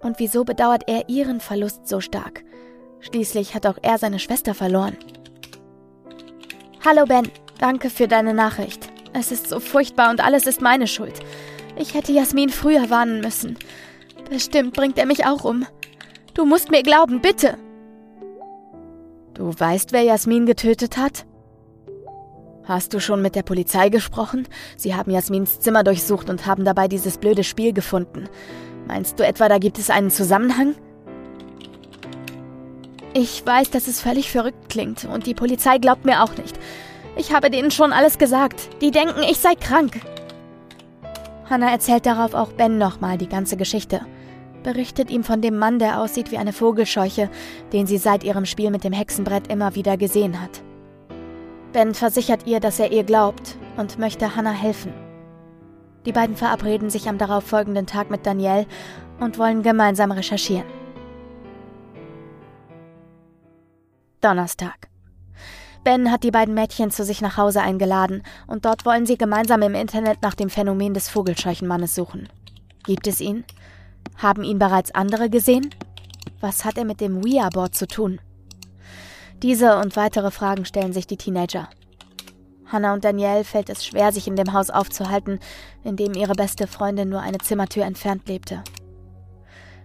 Und 0.00 0.18
wieso 0.18 0.44
bedauert 0.44 0.84
er 0.86 1.08
ihren 1.08 1.40
Verlust 1.40 1.88
so 1.88 2.00
stark? 2.00 2.44
Schließlich 3.00 3.54
hat 3.54 3.66
auch 3.66 3.78
er 3.80 3.98
seine 3.98 4.18
Schwester 4.18 4.54
verloren. 4.54 4.96
Hallo 6.84 7.04
Ben, 7.06 7.30
danke 7.58 7.90
für 7.90 8.06
deine 8.06 8.34
Nachricht. 8.34 8.90
Es 9.14 9.32
ist 9.32 9.48
so 9.48 9.60
furchtbar 9.60 10.10
und 10.10 10.22
alles 10.22 10.46
ist 10.46 10.60
meine 10.60 10.86
Schuld. 10.86 11.20
Ich 11.76 11.94
hätte 11.94 12.12
Jasmin 12.12 12.50
früher 12.50 12.90
warnen 12.90 13.20
müssen. 13.20 13.58
Bestimmt 14.28 14.74
bringt 14.74 14.98
er 14.98 15.06
mich 15.06 15.24
auch 15.24 15.44
um. 15.44 15.66
Du 16.34 16.44
musst 16.44 16.70
mir 16.70 16.82
glauben, 16.82 17.20
bitte. 17.20 17.56
Du 19.34 19.52
weißt, 19.58 19.92
wer 19.92 20.02
Jasmin 20.02 20.44
getötet 20.44 20.96
hat? 20.98 21.24
Hast 22.68 22.92
du 22.92 23.00
schon 23.00 23.22
mit 23.22 23.34
der 23.34 23.44
Polizei 23.44 23.88
gesprochen? 23.88 24.46
Sie 24.76 24.94
haben 24.94 25.10
Jasmins 25.10 25.58
Zimmer 25.58 25.82
durchsucht 25.82 26.28
und 26.28 26.44
haben 26.44 26.66
dabei 26.66 26.86
dieses 26.86 27.16
blöde 27.16 27.42
Spiel 27.42 27.72
gefunden. 27.72 28.28
Meinst 28.86 29.18
du 29.18 29.26
etwa, 29.26 29.48
da 29.48 29.56
gibt 29.56 29.78
es 29.78 29.88
einen 29.88 30.10
Zusammenhang? 30.10 30.74
Ich 33.14 33.44
weiß, 33.46 33.70
dass 33.70 33.88
es 33.88 34.02
völlig 34.02 34.30
verrückt 34.30 34.68
klingt 34.68 35.06
und 35.06 35.24
die 35.24 35.32
Polizei 35.32 35.78
glaubt 35.78 36.04
mir 36.04 36.22
auch 36.22 36.36
nicht. 36.36 36.60
Ich 37.16 37.32
habe 37.32 37.48
denen 37.48 37.70
schon 37.70 37.94
alles 37.94 38.18
gesagt. 38.18 38.68
Die 38.82 38.90
denken, 38.90 39.22
ich 39.22 39.38
sei 39.38 39.54
krank. 39.54 40.02
Hannah 41.48 41.70
erzählt 41.70 42.04
darauf 42.04 42.34
auch 42.34 42.52
Ben 42.52 42.76
nochmal 42.76 43.16
die 43.16 43.30
ganze 43.30 43.56
Geschichte. 43.56 44.02
Berichtet 44.62 45.10
ihm 45.10 45.24
von 45.24 45.40
dem 45.40 45.56
Mann, 45.56 45.78
der 45.78 46.02
aussieht 46.02 46.30
wie 46.32 46.36
eine 46.36 46.52
Vogelscheuche, 46.52 47.30
den 47.72 47.86
sie 47.86 47.96
seit 47.96 48.24
ihrem 48.24 48.44
Spiel 48.44 48.70
mit 48.70 48.84
dem 48.84 48.92
Hexenbrett 48.92 49.50
immer 49.50 49.74
wieder 49.74 49.96
gesehen 49.96 50.38
hat. 50.38 50.67
Ben 51.72 51.94
versichert 51.94 52.46
ihr, 52.46 52.60
dass 52.60 52.78
er 52.80 52.92
ihr 52.92 53.04
glaubt 53.04 53.58
und 53.76 53.98
möchte 53.98 54.34
Hannah 54.34 54.52
helfen. 54.52 54.92
Die 56.06 56.12
beiden 56.12 56.36
verabreden 56.36 56.88
sich 56.88 57.08
am 57.08 57.18
darauffolgenden 57.18 57.86
Tag 57.86 58.10
mit 58.10 58.24
Danielle 58.24 58.66
und 59.20 59.38
wollen 59.38 59.62
gemeinsam 59.62 60.10
recherchieren. 60.10 60.66
Donnerstag. 64.20 64.88
Ben 65.84 66.10
hat 66.10 66.24
die 66.24 66.30
beiden 66.30 66.54
Mädchen 66.54 66.90
zu 66.90 67.04
sich 67.04 67.20
nach 67.20 67.36
Hause 67.36 67.60
eingeladen 67.60 68.22
und 68.46 68.64
dort 68.64 68.84
wollen 68.84 69.06
sie 69.06 69.16
gemeinsam 69.16 69.62
im 69.62 69.74
Internet 69.74 70.22
nach 70.22 70.34
dem 70.34 70.50
Phänomen 70.50 70.94
des 70.94 71.08
Vogelscheuchenmannes 71.08 71.94
suchen. 71.94 72.28
Gibt 72.84 73.06
es 73.06 73.20
ihn? 73.20 73.44
Haben 74.16 74.42
ihn 74.42 74.58
bereits 74.58 74.94
andere 74.94 75.30
gesehen? 75.30 75.74
Was 76.40 76.64
hat 76.64 76.78
er 76.78 76.84
mit 76.84 77.00
dem 77.00 77.18
Ouija-Board 77.18 77.74
zu 77.74 77.86
tun? 77.86 78.20
Diese 79.42 79.78
und 79.78 79.94
weitere 79.96 80.30
Fragen 80.30 80.64
stellen 80.64 80.92
sich 80.92 81.06
die 81.06 81.16
Teenager. 81.16 81.68
Hannah 82.66 82.92
und 82.92 83.04
Danielle 83.04 83.44
fällt 83.44 83.70
es 83.70 83.86
schwer, 83.86 84.12
sich 84.12 84.26
in 84.26 84.36
dem 84.36 84.52
Haus 84.52 84.68
aufzuhalten, 84.68 85.38
in 85.84 85.96
dem 85.96 86.14
ihre 86.14 86.34
beste 86.34 86.66
Freundin 86.66 87.08
nur 87.08 87.20
eine 87.20 87.38
Zimmertür 87.38 87.84
entfernt 87.84 88.28
lebte. 88.28 88.62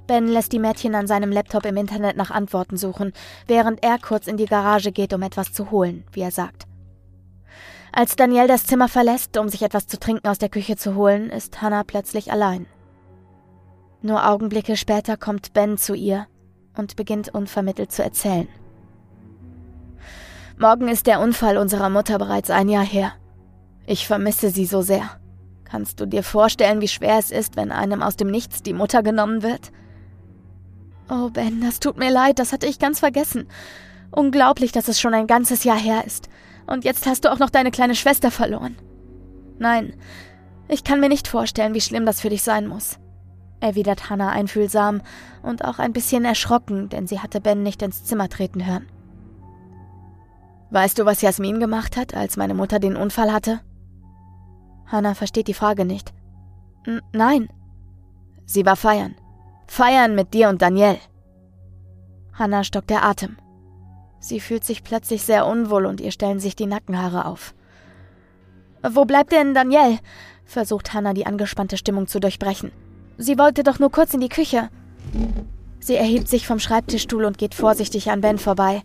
Ben 0.08 0.28
lässt 0.28 0.52
die 0.52 0.60
Mädchen 0.60 0.96
an 0.96 1.08
seinem 1.08 1.32
Laptop 1.32 1.66
im 1.66 1.78
Internet 1.78 2.18
nach 2.18 2.32
Antworten 2.32 2.76
suchen, 2.76 3.14
während 3.48 3.84
er 3.84 4.00
kurz 4.00 4.28
in 4.28 4.38
die 4.38 4.48
Garage 4.48 4.92
geht, 4.92 5.14
um 5.14 5.22
etwas 5.22 5.54
zu 5.54 5.72
holen, 5.72 6.04
wie 6.12 6.22
er 6.22 6.32
sagt. 6.32 6.66
Als 7.94 8.16
Danielle 8.16 8.48
das 8.48 8.66
Zimmer 8.66 8.90
verlässt, 8.90 9.38
um 9.38 9.48
sich 9.50 9.62
etwas 9.62 9.88
zu 9.88 10.00
trinken 10.00 10.28
aus 10.28 10.40
der 10.40 10.50
Küche 10.50 10.76
zu 10.76 10.96
holen, 10.96 11.30
ist 11.30 11.62
Hannah 11.62 11.84
plötzlich 11.84 12.32
allein. 12.32 12.66
Nur 14.02 14.28
Augenblicke 14.28 14.76
später 14.76 15.16
kommt 15.16 15.54
Ben 15.54 15.78
zu 15.78 15.94
ihr 15.94 16.28
und 16.76 16.96
beginnt 16.96 17.34
unvermittelt 17.34 17.92
zu 17.92 18.04
erzählen. 18.04 18.48
Morgen 20.64 20.88
ist 20.88 21.08
der 21.08 21.20
Unfall 21.20 21.58
unserer 21.58 21.90
Mutter 21.90 22.18
bereits 22.18 22.50
ein 22.50 22.70
Jahr 22.70 22.86
her. 22.86 23.12
Ich 23.86 24.08
vermisse 24.08 24.50
sie 24.50 24.66
so 24.66 24.82
sehr. 24.82 25.10
Kannst 25.66 26.00
du 26.00 26.06
dir 26.06 26.24
vorstellen, 26.24 26.80
wie 26.80 26.88
schwer 26.88 27.18
es 27.18 27.32
ist, 27.32 27.58
wenn 27.58 27.70
einem 27.70 28.02
aus 28.02 28.16
dem 28.16 28.32
Nichts 28.32 28.64
die 28.64 28.72
Mutter 28.72 29.04
genommen 29.04 29.44
wird? 29.44 29.74
Oh, 31.10 31.30
Ben, 31.30 31.60
das 31.60 31.82
tut 31.82 31.98
mir 31.98 32.10
leid, 32.10 32.40
das 32.40 32.54
hatte 32.54 32.66
ich 32.66 32.80
ganz 32.80 33.00
vergessen. 33.00 33.50
Unglaublich, 34.10 34.72
dass 34.72 34.88
es 34.88 35.02
schon 35.02 35.14
ein 35.14 35.28
ganzes 35.28 35.66
Jahr 35.66 35.78
her 35.78 36.06
ist. 36.06 36.30
Und 36.66 36.86
jetzt 36.86 37.08
hast 37.08 37.26
du 37.26 37.34
auch 37.34 37.40
noch 37.40 37.50
deine 37.50 37.72
kleine 37.72 37.96
Schwester 37.96 38.32
verloren. 38.32 38.78
Nein, 39.60 39.94
ich 40.70 40.86
kann 40.86 41.02
mir 41.02 41.10
nicht 41.10 41.28
vorstellen, 41.28 41.74
wie 41.74 41.82
schlimm 41.82 42.06
das 42.06 42.22
für 42.22 42.30
dich 42.30 42.42
sein 42.42 42.68
muss, 42.68 43.00
erwidert 43.60 44.10
Hannah 44.10 44.30
einfühlsam 44.30 45.02
und 45.42 45.66
auch 45.66 45.80
ein 45.80 45.92
bisschen 45.92 46.24
erschrocken, 46.24 46.88
denn 46.88 47.06
sie 47.06 47.20
hatte 47.20 47.42
Ben 47.42 47.64
nicht 47.64 47.82
ins 47.82 48.06
Zimmer 48.06 48.30
treten 48.30 48.66
hören. 48.66 48.88
Weißt 50.74 50.98
du, 50.98 51.06
was 51.06 51.22
Jasmin 51.22 51.60
gemacht 51.60 51.98
hat, 51.98 52.16
als 52.16 52.36
meine 52.36 52.56
Mutter 52.56 52.80
den 52.80 52.96
Unfall 52.96 53.32
hatte? 53.32 53.60
Hannah 54.88 55.14
versteht 55.14 55.48
die 55.48 55.54
Frage 55.54 55.86
nicht. 55.86 56.12
N 56.88 57.00
nein. 57.14 57.48
Sie 58.48 58.66
war 58.66 58.76
feiern. 58.76 59.14
Feiern 59.68 60.16
mit 60.16 60.34
dir 60.34 60.50
und 60.50 60.64
Danielle. 60.64 60.98
Hannah 62.34 62.64
stockt 62.64 62.90
der 62.90 63.06
Atem. 63.06 63.38
Sie 64.20 64.40
fühlt 64.40 64.64
sich 64.64 64.84
plötzlich 64.84 65.22
sehr 65.22 65.46
unwohl 65.46 65.86
und 65.86 66.02
ihr 66.02 66.12
stellen 66.12 66.40
sich 66.40 66.56
die 66.56 66.66
Nackenhaare 66.66 67.26
auf. 67.26 67.54
Wo 68.82 69.06
bleibt 69.06 69.32
denn 69.32 69.54
Danielle? 69.54 70.00
versucht 70.44 70.92
Hannah 70.96 71.14
die 71.14 71.28
angespannte 71.28 71.78
Stimmung 71.78 72.08
zu 72.08 72.20
durchbrechen. 72.20 72.72
Sie 73.20 73.38
wollte 73.38 73.62
doch 73.62 73.78
nur 73.78 73.92
kurz 73.92 74.16
in 74.16 74.22
die 74.22 74.30
Küche. 74.30 74.70
Sie 75.80 75.96
erhebt 75.96 76.28
sich 76.28 76.48
vom 76.48 76.58
Schreibtischstuhl 76.58 77.26
und 77.26 77.38
geht 77.38 77.54
vorsichtig 77.54 78.10
an 78.10 78.22
Ben 78.22 78.40
vorbei. 78.40 78.82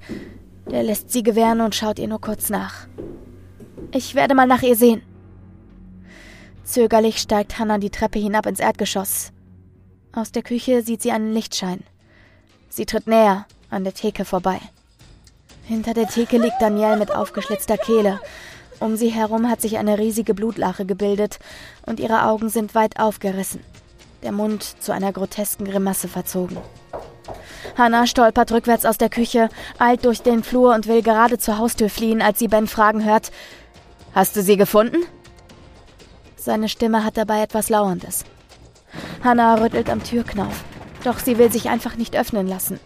Der 0.70 0.82
lässt 0.82 1.10
sie 1.10 1.22
gewähren 1.22 1.60
und 1.60 1.74
schaut 1.74 1.98
ihr 1.98 2.08
nur 2.08 2.20
kurz 2.20 2.50
nach. 2.50 2.86
Ich 3.92 4.14
werde 4.14 4.34
mal 4.34 4.46
nach 4.46 4.62
ihr 4.62 4.76
sehen. 4.76 5.02
Zögerlich 6.64 7.18
steigt 7.18 7.58
Hannah 7.58 7.78
die 7.78 7.90
Treppe 7.90 8.18
hinab 8.18 8.44
ins 8.44 8.60
Erdgeschoss. 8.60 9.32
Aus 10.12 10.32
der 10.32 10.42
Küche 10.42 10.82
sieht 10.82 11.00
sie 11.00 11.12
einen 11.12 11.32
Lichtschein. 11.32 11.82
Sie 12.68 12.84
tritt 12.84 13.06
näher, 13.06 13.46
an 13.70 13.84
der 13.84 13.94
Theke 13.94 14.26
vorbei. 14.26 14.60
Hinter 15.64 15.94
der 15.94 16.08
Theke 16.08 16.38
liegt 16.38 16.60
Danielle 16.60 16.98
mit 16.98 17.14
aufgeschlitzter 17.14 17.78
Kehle. 17.78 18.20
Um 18.80 18.96
sie 18.96 19.08
herum 19.08 19.48
hat 19.48 19.60
sich 19.60 19.78
eine 19.78 19.98
riesige 19.98 20.34
Blutlache 20.34 20.84
gebildet 20.84 21.38
und 21.86 22.00
ihre 22.00 22.24
Augen 22.24 22.48
sind 22.48 22.74
weit 22.74 23.00
aufgerissen. 23.00 23.60
Der 24.22 24.32
Mund 24.32 24.62
zu 24.62 24.92
einer 24.92 25.12
grotesken 25.12 25.64
Grimasse 25.64 26.08
verzogen. 26.08 26.58
Hannah 27.76 28.06
stolpert 28.06 28.52
rückwärts 28.52 28.84
aus 28.84 28.98
der 28.98 29.08
Küche, 29.08 29.48
eilt 29.78 30.04
durch 30.04 30.22
den 30.22 30.42
Flur 30.42 30.74
und 30.74 30.86
will 30.86 31.02
gerade 31.02 31.38
zur 31.38 31.58
Haustür 31.58 31.88
fliehen, 31.90 32.22
als 32.22 32.38
sie 32.38 32.48
Ben 32.48 32.66
fragen 32.66 33.04
hört: 33.04 33.30
Hast 34.14 34.36
du 34.36 34.42
sie 34.42 34.56
gefunden? 34.56 34.98
Seine 36.36 36.68
Stimme 36.68 37.04
hat 37.04 37.16
dabei 37.16 37.42
etwas 37.42 37.68
Lauerndes. 37.68 38.24
Hannah 39.22 39.56
rüttelt 39.56 39.90
am 39.90 40.02
Türknauf, 40.02 40.64
doch 41.04 41.18
sie 41.18 41.38
will 41.38 41.52
sich 41.52 41.68
einfach 41.68 41.96
nicht 41.96 42.16
öffnen 42.16 42.46
lassen. 42.46 42.80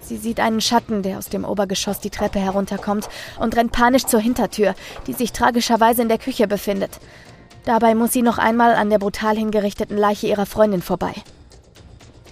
Sie 0.00 0.18
sieht 0.18 0.38
einen 0.38 0.60
Schatten, 0.60 1.02
der 1.02 1.16
aus 1.18 1.28
dem 1.28 1.44
Obergeschoss 1.44 1.98
die 1.98 2.10
Treppe 2.10 2.38
herunterkommt 2.38 3.08
und 3.38 3.56
rennt 3.56 3.72
panisch 3.72 4.04
zur 4.04 4.20
Hintertür, 4.20 4.74
die 5.06 5.14
sich 5.14 5.32
tragischerweise 5.32 6.02
in 6.02 6.08
der 6.08 6.18
Küche 6.18 6.46
befindet. 6.46 7.00
Dabei 7.64 7.94
muss 7.94 8.12
sie 8.12 8.22
noch 8.22 8.36
einmal 8.36 8.74
an 8.74 8.90
der 8.90 8.98
brutal 8.98 9.36
hingerichteten 9.36 9.96
Leiche 9.96 10.26
ihrer 10.26 10.44
Freundin 10.44 10.82
vorbei. 10.82 11.14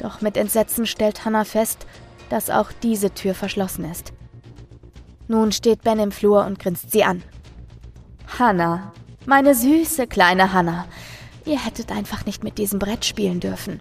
Doch 0.02 0.20
mit 0.20 0.36
Entsetzen 0.36 0.84
stellt 0.84 1.24
Hannah 1.24 1.44
fest, 1.44 1.86
dass 2.28 2.50
auch 2.50 2.72
diese 2.82 3.14
Tür 3.14 3.34
verschlossen 3.34 3.84
ist. 3.88 4.12
Nun 5.28 5.52
steht 5.52 5.82
Ben 5.82 6.00
im 6.00 6.10
Flur 6.10 6.44
und 6.44 6.58
grinst 6.58 6.90
sie 6.90 7.04
an. 7.04 7.22
Hannah, 8.38 8.92
meine 9.26 9.54
süße 9.54 10.08
kleine 10.08 10.52
Hannah, 10.52 10.86
ihr 11.44 11.64
hättet 11.64 11.92
einfach 11.92 12.26
nicht 12.26 12.42
mit 12.42 12.58
diesem 12.58 12.80
Brett 12.80 13.04
spielen 13.04 13.38
dürfen. 13.38 13.78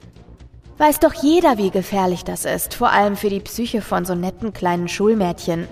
Weiß 0.77 0.99
doch 0.99 1.13
jeder, 1.13 1.57
wie 1.57 1.71
gefährlich 1.71 2.23
das 2.23 2.45
ist, 2.45 2.75
vor 2.75 2.91
allem 2.91 3.17
für 3.17 3.29
die 3.29 3.39
Psyche 3.39 3.81
von 3.81 4.05
so 4.05 4.13
netten 4.13 4.53
kleinen 4.53 4.87
Schulmädchen. 4.87 5.67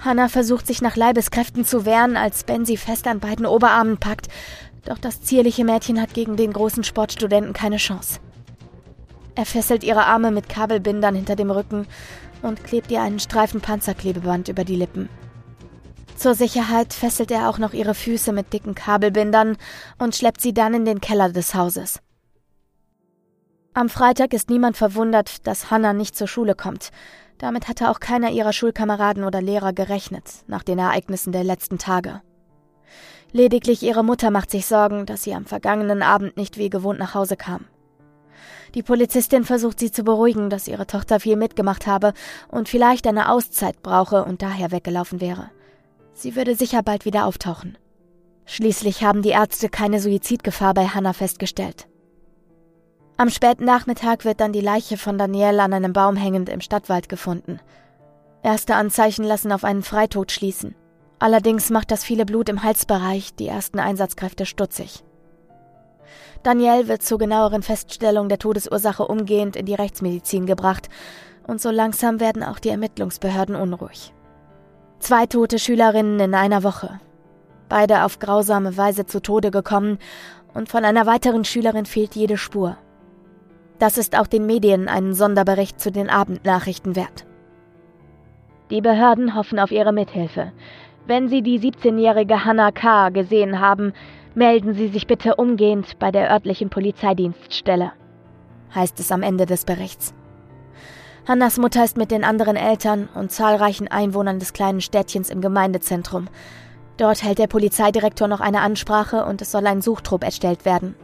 Hannah 0.00 0.28
versucht 0.28 0.66
sich 0.66 0.82
nach 0.82 0.96
Leibeskräften 0.96 1.64
zu 1.64 1.86
wehren, 1.86 2.16
als 2.16 2.42
Ben 2.42 2.64
sie 2.64 2.76
fest 2.76 3.06
an 3.06 3.20
beiden 3.20 3.46
Oberarmen 3.46 3.98
packt, 3.98 4.26
doch 4.84 4.98
das 4.98 5.22
zierliche 5.22 5.64
Mädchen 5.64 6.00
hat 6.00 6.14
gegen 6.14 6.36
den 6.36 6.52
großen 6.52 6.82
Sportstudenten 6.82 7.52
keine 7.52 7.76
Chance. 7.76 8.18
Er 9.36 9.44
fesselt 9.44 9.84
ihre 9.84 10.06
Arme 10.06 10.30
mit 10.30 10.48
Kabelbindern 10.48 11.14
hinter 11.14 11.36
dem 11.36 11.50
Rücken 11.50 11.86
und 12.42 12.64
klebt 12.64 12.90
ihr 12.90 13.02
einen 13.02 13.20
Streifen 13.20 13.60
Panzerklebeband 13.60 14.48
über 14.48 14.64
die 14.64 14.76
Lippen. 14.76 15.10
Zur 16.16 16.34
Sicherheit 16.34 16.94
fesselt 16.94 17.30
er 17.30 17.50
auch 17.50 17.58
noch 17.58 17.74
ihre 17.74 17.94
Füße 17.94 18.32
mit 18.32 18.54
dicken 18.54 18.74
Kabelbindern 18.74 19.58
und 19.98 20.16
schleppt 20.16 20.40
sie 20.40 20.54
dann 20.54 20.72
in 20.72 20.86
den 20.86 21.02
Keller 21.02 21.30
des 21.30 21.54
Hauses. 21.54 22.00
Am 23.74 23.90
Freitag 23.90 24.32
ist 24.32 24.48
niemand 24.48 24.78
verwundert, 24.78 25.46
dass 25.46 25.70
Hannah 25.70 25.92
nicht 25.92 26.16
zur 26.16 26.28
Schule 26.28 26.54
kommt. 26.54 26.90
Damit 27.36 27.68
hatte 27.68 27.90
auch 27.90 28.00
keiner 28.00 28.30
ihrer 28.30 28.54
Schulkameraden 28.54 29.24
oder 29.24 29.42
Lehrer 29.42 29.74
gerechnet, 29.74 30.24
nach 30.46 30.62
den 30.62 30.78
Ereignissen 30.78 31.32
der 31.32 31.44
letzten 31.44 31.76
Tage. 31.76 32.22
Lediglich 33.32 33.82
ihre 33.82 34.02
Mutter 34.02 34.30
macht 34.30 34.50
sich 34.50 34.64
Sorgen, 34.64 35.04
dass 35.04 35.24
sie 35.24 35.34
am 35.34 35.44
vergangenen 35.44 36.02
Abend 36.02 36.38
nicht 36.38 36.56
wie 36.56 36.70
gewohnt 36.70 36.98
nach 36.98 37.12
Hause 37.12 37.36
kam. 37.36 37.66
Die 38.74 38.82
Polizistin 38.82 39.44
versucht 39.44 39.78
sie 39.78 39.90
zu 39.90 40.02
beruhigen, 40.02 40.50
dass 40.50 40.68
ihre 40.68 40.86
Tochter 40.86 41.20
viel 41.20 41.36
mitgemacht 41.36 41.86
habe 41.86 42.12
und 42.48 42.68
vielleicht 42.68 43.06
eine 43.06 43.30
Auszeit 43.30 43.82
brauche 43.82 44.24
und 44.24 44.42
daher 44.42 44.72
weggelaufen 44.72 45.20
wäre. 45.20 45.50
Sie 46.14 46.36
würde 46.36 46.54
sicher 46.54 46.82
bald 46.82 47.04
wieder 47.04 47.26
auftauchen. 47.26 47.78
Schließlich 48.46 49.02
haben 49.02 49.22
die 49.22 49.30
Ärzte 49.30 49.68
keine 49.68 50.00
Suizidgefahr 50.00 50.72
bei 50.74 50.86
Hannah 50.86 51.12
festgestellt. 51.12 51.88
Am 53.18 53.30
späten 53.30 53.64
Nachmittag 53.64 54.24
wird 54.24 54.40
dann 54.40 54.52
die 54.52 54.60
Leiche 54.60 54.98
von 54.98 55.16
Danielle 55.16 55.62
an 55.62 55.72
einem 55.72 55.92
Baum 55.92 56.16
hängend 56.16 56.48
im 56.48 56.60
Stadtwald 56.60 57.08
gefunden. 57.08 57.60
Erste 58.42 58.74
Anzeichen 58.74 59.24
lassen 59.24 59.52
auf 59.52 59.64
einen 59.64 59.82
Freitod 59.82 60.30
schließen. 60.30 60.74
Allerdings 61.18 61.70
macht 61.70 61.90
das 61.90 62.04
viele 62.04 62.26
Blut 62.26 62.48
im 62.48 62.62
Halsbereich 62.62 63.34
die 63.34 63.48
ersten 63.48 63.80
Einsatzkräfte 63.80 64.44
stutzig. 64.44 65.02
Danielle 66.46 66.86
wird 66.86 67.02
zur 67.02 67.18
genaueren 67.18 67.62
Feststellung 67.62 68.28
der 68.28 68.38
Todesursache 68.38 69.04
umgehend 69.04 69.56
in 69.56 69.66
die 69.66 69.74
Rechtsmedizin 69.74 70.46
gebracht 70.46 70.88
und 71.48 71.60
so 71.60 71.72
langsam 71.72 72.20
werden 72.20 72.44
auch 72.44 72.60
die 72.60 72.68
Ermittlungsbehörden 72.68 73.56
unruhig. 73.56 74.14
Zwei 75.00 75.26
tote 75.26 75.58
Schülerinnen 75.58 76.20
in 76.20 76.34
einer 76.36 76.62
Woche. 76.62 77.00
Beide 77.68 78.04
auf 78.04 78.20
grausame 78.20 78.76
Weise 78.76 79.06
zu 79.06 79.20
Tode 79.20 79.50
gekommen 79.50 79.98
und 80.54 80.68
von 80.68 80.84
einer 80.84 81.04
weiteren 81.04 81.44
Schülerin 81.44 81.84
fehlt 81.84 82.14
jede 82.14 82.36
Spur. 82.36 82.76
Das 83.80 83.98
ist 83.98 84.16
auch 84.16 84.28
den 84.28 84.46
Medien 84.46 84.86
einen 84.86 85.14
Sonderbericht 85.14 85.80
zu 85.80 85.90
den 85.90 86.08
Abendnachrichten 86.08 86.94
wert. 86.94 87.26
Die 88.70 88.82
Behörden 88.82 89.34
hoffen 89.34 89.58
auf 89.58 89.72
ihre 89.72 89.92
Mithilfe. 89.92 90.52
Wenn 91.08 91.28
Sie 91.28 91.42
die 91.42 91.58
17-jährige 91.58 92.44
Hannah 92.44 92.70
K. 92.70 93.08
gesehen 93.08 93.58
haben, 93.58 93.92
melden 94.36 94.74
Sie 94.74 94.88
sich 94.88 95.06
bitte 95.06 95.36
umgehend 95.36 95.98
bei 95.98 96.12
der 96.12 96.30
örtlichen 96.30 96.68
Polizeidienststelle, 96.68 97.92
heißt 98.74 99.00
es 99.00 99.10
am 99.10 99.22
Ende 99.22 99.46
des 99.46 99.64
Berichts. 99.64 100.14
Hannas 101.26 101.58
Mutter 101.58 101.82
ist 101.82 101.96
mit 101.96 102.10
den 102.10 102.22
anderen 102.22 102.54
Eltern 102.54 103.08
und 103.14 103.32
zahlreichen 103.32 103.88
Einwohnern 103.88 104.38
des 104.38 104.52
kleinen 104.52 104.82
Städtchens 104.82 105.30
im 105.30 105.40
Gemeindezentrum. 105.40 106.28
Dort 106.98 107.22
hält 107.22 107.38
der 107.38 107.46
Polizeidirektor 107.46 108.28
noch 108.28 108.40
eine 108.40 108.60
Ansprache 108.60 109.24
und 109.24 109.40
es 109.40 109.50
soll 109.50 109.66
ein 109.66 109.80
Suchtrupp 109.80 110.22
erstellt 110.22 110.66
werden. 110.66 110.94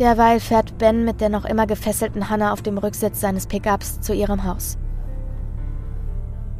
Derweil 0.00 0.40
fährt 0.40 0.76
Ben 0.78 1.04
mit 1.04 1.20
der 1.20 1.28
noch 1.28 1.44
immer 1.44 1.68
gefesselten 1.68 2.28
Hannah 2.28 2.52
auf 2.52 2.60
dem 2.60 2.76
Rücksitz 2.76 3.20
seines 3.20 3.46
Pickups 3.46 4.00
zu 4.00 4.12
ihrem 4.12 4.44
Haus. 4.44 4.76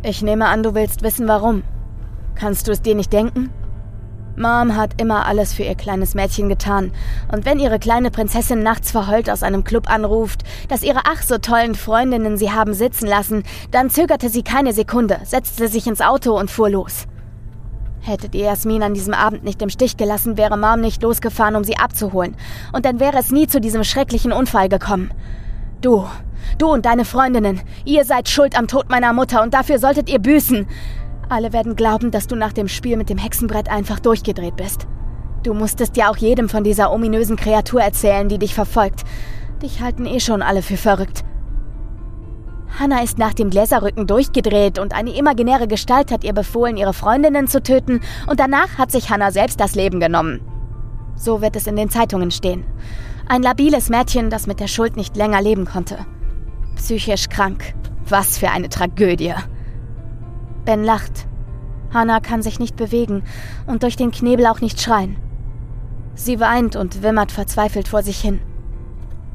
Ich 0.04 0.22
nehme 0.22 0.46
an, 0.46 0.62
du 0.62 0.74
willst 0.74 1.02
wissen, 1.02 1.26
warum. 1.26 1.64
Kannst 2.36 2.68
du 2.68 2.72
es 2.72 2.82
dir 2.82 2.94
nicht 2.94 3.12
denken? 3.12 3.50
Mom 4.36 4.76
hat 4.76 5.00
immer 5.00 5.26
alles 5.26 5.54
für 5.54 5.62
ihr 5.62 5.76
kleines 5.76 6.14
Mädchen 6.14 6.48
getan. 6.48 6.92
Und 7.30 7.46
wenn 7.46 7.60
ihre 7.60 7.78
kleine 7.78 8.10
Prinzessin 8.10 8.62
nachts 8.62 8.90
verheult 8.90 9.30
aus 9.30 9.42
einem 9.42 9.62
Club 9.62 9.88
anruft, 9.88 10.42
dass 10.68 10.82
ihre 10.82 11.00
ach 11.04 11.22
so 11.22 11.38
tollen 11.38 11.74
Freundinnen 11.74 12.36
sie 12.36 12.50
haben 12.50 12.74
sitzen 12.74 13.06
lassen, 13.06 13.44
dann 13.70 13.90
zögerte 13.90 14.28
sie 14.28 14.42
keine 14.42 14.72
Sekunde, 14.72 15.20
setzte 15.24 15.68
sich 15.68 15.86
ins 15.86 16.00
Auto 16.00 16.38
und 16.38 16.50
fuhr 16.50 16.70
los. 16.70 17.06
Hättet 18.00 18.34
ihr 18.34 18.44
Jasmin 18.44 18.82
an 18.82 18.92
diesem 18.92 19.14
Abend 19.14 19.44
nicht 19.44 19.62
im 19.62 19.70
Stich 19.70 19.96
gelassen, 19.96 20.36
wäre 20.36 20.58
Mom 20.58 20.80
nicht 20.80 21.02
losgefahren, 21.02 21.56
um 21.56 21.64
sie 21.64 21.78
abzuholen. 21.78 22.36
Und 22.72 22.84
dann 22.84 23.00
wäre 23.00 23.18
es 23.18 23.30
nie 23.30 23.46
zu 23.46 23.60
diesem 23.60 23.82
schrecklichen 23.82 24.32
Unfall 24.32 24.68
gekommen. 24.68 25.10
Du, 25.80 26.06
du 26.58 26.66
und 26.66 26.86
deine 26.86 27.04
Freundinnen, 27.04 27.62
ihr 27.84 28.04
seid 28.04 28.28
schuld 28.28 28.58
am 28.58 28.68
Tod 28.68 28.90
meiner 28.90 29.12
Mutter 29.12 29.42
und 29.42 29.54
dafür 29.54 29.78
solltet 29.78 30.10
ihr 30.10 30.18
büßen. 30.18 30.66
Alle 31.28 31.52
werden 31.52 31.76
glauben, 31.76 32.10
dass 32.10 32.26
du 32.26 32.36
nach 32.36 32.52
dem 32.52 32.68
Spiel 32.68 32.96
mit 32.96 33.08
dem 33.08 33.18
Hexenbrett 33.18 33.70
einfach 33.70 34.00
durchgedreht 34.00 34.56
bist. 34.56 34.86
Du 35.42 35.54
musstest 35.54 35.96
ja 35.96 36.10
auch 36.10 36.16
jedem 36.16 36.48
von 36.48 36.64
dieser 36.64 36.92
ominösen 36.92 37.36
Kreatur 37.36 37.82
erzählen, 37.82 38.28
die 38.28 38.38
dich 38.38 38.54
verfolgt. 38.54 39.02
Dich 39.62 39.80
halten 39.80 40.06
eh 40.06 40.20
schon 40.20 40.42
alle 40.42 40.62
für 40.62 40.76
verrückt. 40.76 41.24
Hannah 42.78 43.02
ist 43.02 43.18
nach 43.18 43.34
dem 43.34 43.50
Gläserrücken 43.50 44.06
durchgedreht 44.06 44.78
und 44.78 44.94
eine 44.94 45.16
imaginäre 45.16 45.68
Gestalt 45.68 46.10
hat 46.10 46.24
ihr 46.24 46.32
befohlen, 46.32 46.76
ihre 46.76 46.92
Freundinnen 46.92 47.46
zu 47.46 47.62
töten 47.62 48.00
und 48.26 48.40
danach 48.40 48.78
hat 48.78 48.90
sich 48.90 49.10
Hannah 49.10 49.30
selbst 49.30 49.60
das 49.60 49.74
Leben 49.74 50.00
genommen. 50.00 50.40
So 51.14 51.40
wird 51.40 51.54
es 51.54 51.68
in 51.68 51.76
den 51.76 51.90
Zeitungen 51.90 52.32
stehen. 52.32 52.64
Ein 53.28 53.42
labiles 53.42 53.90
Mädchen, 53.90 54.28
das 54.28 54.46
mit 54.46 54.60
der 54.60 54.66
Schuld 54.66 54.96
nicht 54.96 55.16
länger 55.16 55.40
leben 55.40 55.66
konnte. 55.66 55.98
Psychisch 56.76 57.28
krank. 57.28 57.74
Was 58.08 58.36
für 58.38 58.50
eine 58.50 58.68
Tragödie. 58.68 59.34
Ben 60.64 60.84
lacht. 60.84 61.26
Hannah 61.92 62.20
kann 62.20 62.42
sich 62.42 62.58
nicht 62.58 62.76
bewegen 62.76 63.22
und 63.66 63.82
durch 63.82 63.96
den 63.96 64.10
Knebel 64.10 64.46
auch 64.46 64.60
nicht 64.60 64.80
schreien. 64.80 65.16
Sie 66.14 66.40
weint 66.40 66.76
und 66.76 67.02
wimmert 67.02 67.32
verzweifelt 67.32 67.88
vor 67.88 68.02
sich 68.02 68.20
hin. 68.20 68.40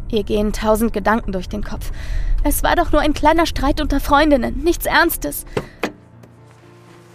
Ihr 0.10 0.24
gehen 0.24 0.54
tausend 0.54 0.92
Gedanken 0.92 1.32
durch 1.32 1.50
den 1.50 1.64
Kopf. 1.64 1.92
Es 2.44 2.64
war 2.64 2.76
doch 2.76 2.92
nur 2.92 3.02
ein 3.02 3.14
kleiner 3.14 3.46
Streit 3.46 3.80
unter 3.80 4.00
Freundinnen, 4.00 4.64
nichts 4.64 4.86
Ernstes. 4.86 5.46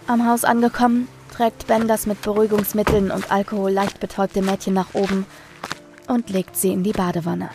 Am 0.07 0.27
Haus 0.27 0.45
angekommen, 0.45 1.07
trägt 1.35 1.67
Ben 1.67 1.87
das 1.87 2.05
mit 2.05 2.21
Beruhigungsmitteln 2.21 3.11
und 3.11 3.31
Alkohol 3.31 3.71
leicht 3.71 3.99
betäubte 3.99 4.41
Mädchen 4.41 4.73
nach 4.73 4.93
oben 4.93 5.25
und 6.07 6.29
legt 6.29 6.55
sie 6.55 6.71
in 6.71 6.83
die 6.83 6.93
Badewanne. 6.93 7.49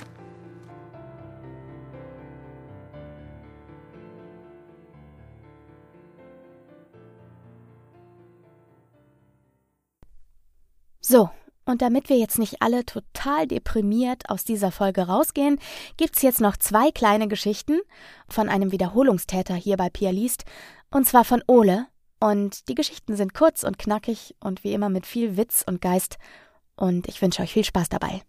So, 11.11 11.29
und 11.65 11.83
damit 11.83 12.09
wir 12.09 12.19
jetzt 12.19 12.39
nicht 12.39 12.63
alle 12.63 12.87
total 12.87 13.49
deprimiert 13.49 14.31
aus 14.31 14.45
dieser 14.45 14.71
Folge 14.71 15.09
rausgehen, 15.09 15.59
gibt's 15.97 16.23
jetzt 16.23 16.41
noch 16.41 16.57
zwei 16.57 16.93
kleine 16.93 17.27
Geschichten 17.27 17.81
von 18.29 18.49
einem 18.49 18.71
Wiederholungstäter 18.71 19.57
hier 19.57 19.77
bei 19.77 19.91
Pia 19.91 20.11
liest, 20.11 20.45
und 20.89 21.09
zwar 21.09 21.25
von 21.25 21.43
Ole. 21.49 21.89
Und 22.21 22.69
die 22.69 22.77
Geschichten 22.77 23.17
sind 23.17 23.35
kurz 23.35 23.65
und 23.65 23.77
knackig 23.77 24.37
und 24.39 24.63
wie 24.63 24.73
immer 24.73 24.89
mit 24.89 25.05
viel 25.05 25.37
Witz 25.37 25.65
und 25.67 25.81
Geist. 25.81 26.17
Und 26.77 27.09
ich 27.09 27.21
wünsche 27.21 27.43
euch 27.43 27.55
viel 27.55 27.65
Spaß 27.65 27.89
dabei. 27.89 28.23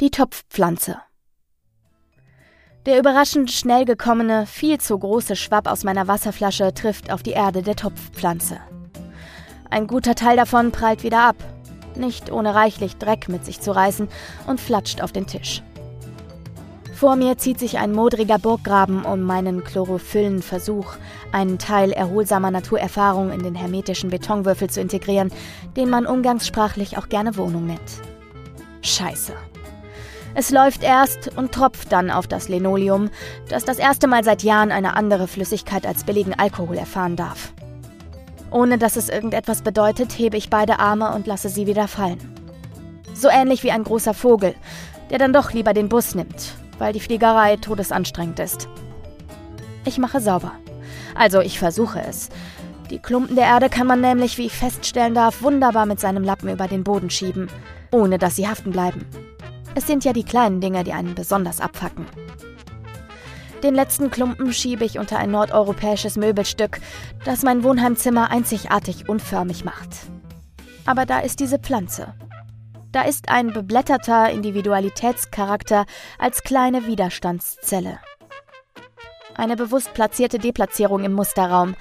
Die 0.00 0.10
Topfpflanze. 0.10 1.00
Der 2.86 2.98
überraschend 2.98 3.52
schnell 3.52 3.84
gekommene, 3.84 4.46
viel 4.46 4.80
zu 4.80 4.98
große 4.98 5.36
Schwapp 5.36 5.68
aus 5.68 5.84
meiner 5.84 6.08
Wasserflasche 6.08 6.74
trifft 6.74 7.12
auf 7.12 7.22
die 7.22 7.30
Erde 7.30 7.62
der 7.62 7.76
Topfpflanze. 7.76 8.60
Ein 9.70 9.86
guter 9.86 10.14
Teil 10.14 10.36
davon 10.36 10.72
prallt 10.72 11.02
wieder 11.02 11.20
ab, 11.20 11.36
nicht 11.94 12.32
ohne 12.32 12.54
reichlich 12.54 12.96
Dreck 12.96 13.28
mit 13.28 13.44
sich 13.44 13.60
zu 13.60 13.72
reißen, 13.72 14.08
und 14.46 14.60
flatscht 14.60 15.02
auf 15.02 15.12
den 15.12 15.26
Tisch. 15.26 15.62
Vor 16.94 17.14
mir 17.14 17.38
zieht 17.38 17.60
sich 17.60 17.78
ein 17.78 17.92
modriger 17.92 18.40
Burggraben, 18.40 19.04
um 19.04 19.22
meinen 19.22 19.62
chlorophyllenen 19.62 20.42
Versuch, 20.42 20.94
einen 21.30 21.58
Teil 21.58 21.92
erholsamer 21.92 22.50
Naturerfahrung 22.50 23.30
in 23.30 23.44
den 23.44 23.54
hermetischen 23.54 24.10
Betonwürfel 24.10 24.68
zu 24.68 24.80
integrieren, 24.80 25.30
den 25.76 25.90
man 25.90 26.06
umgangssprachlich 26.06 26.98
auch 26.98 27.08
gerne 27.08 27.36
Wohnung 27.36 27.66
nennt. 27.66 28.02
Scheiße. 28.82 29.32
Es 30.34 30.50
läuft 30.50 30.82
erst 30.82 31.36
und 31.36 31.52
tropft 31.52 31.92
dann 31.92 32.10
auf 32.10 32.26
das 32.26 32.48
Linoleum, 32.48 33.10
das 33.48 33.64
das 33.64 33.78
erste 33.78 34.08
Mal 34.08 34.24
seit 34.24 34.42
Jahren 34.42 34.72
eine 34.72 34.96
andere 34.96 35.28
Flüssigkeit 35.28 35.86
als 35.86 36.02
billigen 36.02 36.34
Alkohol 36.34 36.78
erfahren 36.78 37.14
darf. 37.14 37.52
Ohne 38.50 38.78
dass 38.78 38.96
es 38.96 39.08
irgendetwas 39.08 39.62
bedeutet, 39.62 40.18
hebe 40.18 40.36
ich 40.36 40.50
beide 40.50 40.78
Arme 40.78 41.12
und 41.14 41.26
lasse 41.26 41.48
sie 41.48 41.66
wieder 41.66 41.88
fallen. 41.88 42.18
So 43.14 43.28
ähnlich 43.28 43.62
wie 43.62 43.70
ein 43.70 43.84
großer 43.84 44.14
Vogel, 44.14 44.54
der 45.10 45.18
dann 45.18 45.32
doch 45.32 45.52
lieber 45.52 45.74
den 45.74 45.88
Bus 45.88 46.14
nimmt, 46.14 46.54
weil 46.78 46.92
die 46.92 47.00
Fliegerei 47.00 47.56
todesanstrengend 47.56 48.38
ist. 48.38 48.68
Ich 49.84 49.98
mache 49.98 50.20
sauber. 50.20 50.52
Also 51.14 51.40
ich 51.40 51.58
versuche 51.58 52.00
es. 52.00 52.28
Die 52.90 52.98
Klumpen 52.98 53.36
der 53.36 53.46
Erde 53.46 53.68
kann 53.68 53.86
man 53.86 54.00
nämlich, 54.00 54.38
wie 54.38 54.46
ich 54.46 54.56
feststellen 54.56 55.14
darf, 55.14 55.42
wunderbar 55.42 55.84
mit 55.84 56.00
seinem 56.00 56.24
Lappen 56.24 56.48
über 56.48 56.68
den 56.68 56.84
Boden 56.84 57.10
schieben, 57.10 57.48
ohne 57.90 58.18
dass 58.18 58.36
sie 58.36 58.48
haften 58.48 58.70
bleiben. 58.70 59.06
Es 59.74 59.86
sind 59.86 60.04
ja 60.04 60.12
die 60.12 60.24
kleinen 60.24 60.60
Dinge, 60.60 60.84
die 60.84 60.92
einen 60.92 61.14
besonders 61.14 61.60
abfacken. 61.60 62.06
Den 63.62 63.74
letzten 63.74 64.10
Klumpen 64.10 64.52
schiebe 64.52 64.84
ich 64.84 65.00
unter 65.00 65.18
ein 65.18 65.32
nordeuropäisches 65.32 66.16
Möbelstück, 66.16 66.80
das 67.24 67.42
mein 67.42 67.64
Wohnheimzimmer 67.64 68.30
einzigartig 68.30 69.08
unförmig 69.08 69.64
macht. 69.64 69.88
Aber 70.86 71.06
da 71.06 71.18
ist 71.18 71.40
diese 71.40 71.58
Pflanze. 71.58 72.14
Da 72.92 73.02
ist 73.02 73.28
ein 73.28 73.52
beblätterter 73.52 74.30
Individualitätscharakter 74.30 75.86
als 76.18 76.42
kleine 76.42 76.86
Widerstandszelle. 76.86 77.98
Eine 79.34 79.56
bewusst 79.56 79.92
platzierte 79.92 80.38
Deplatzierung 80.38 81.04
im 81.04 81.12
Musterraum, 81.12 81.74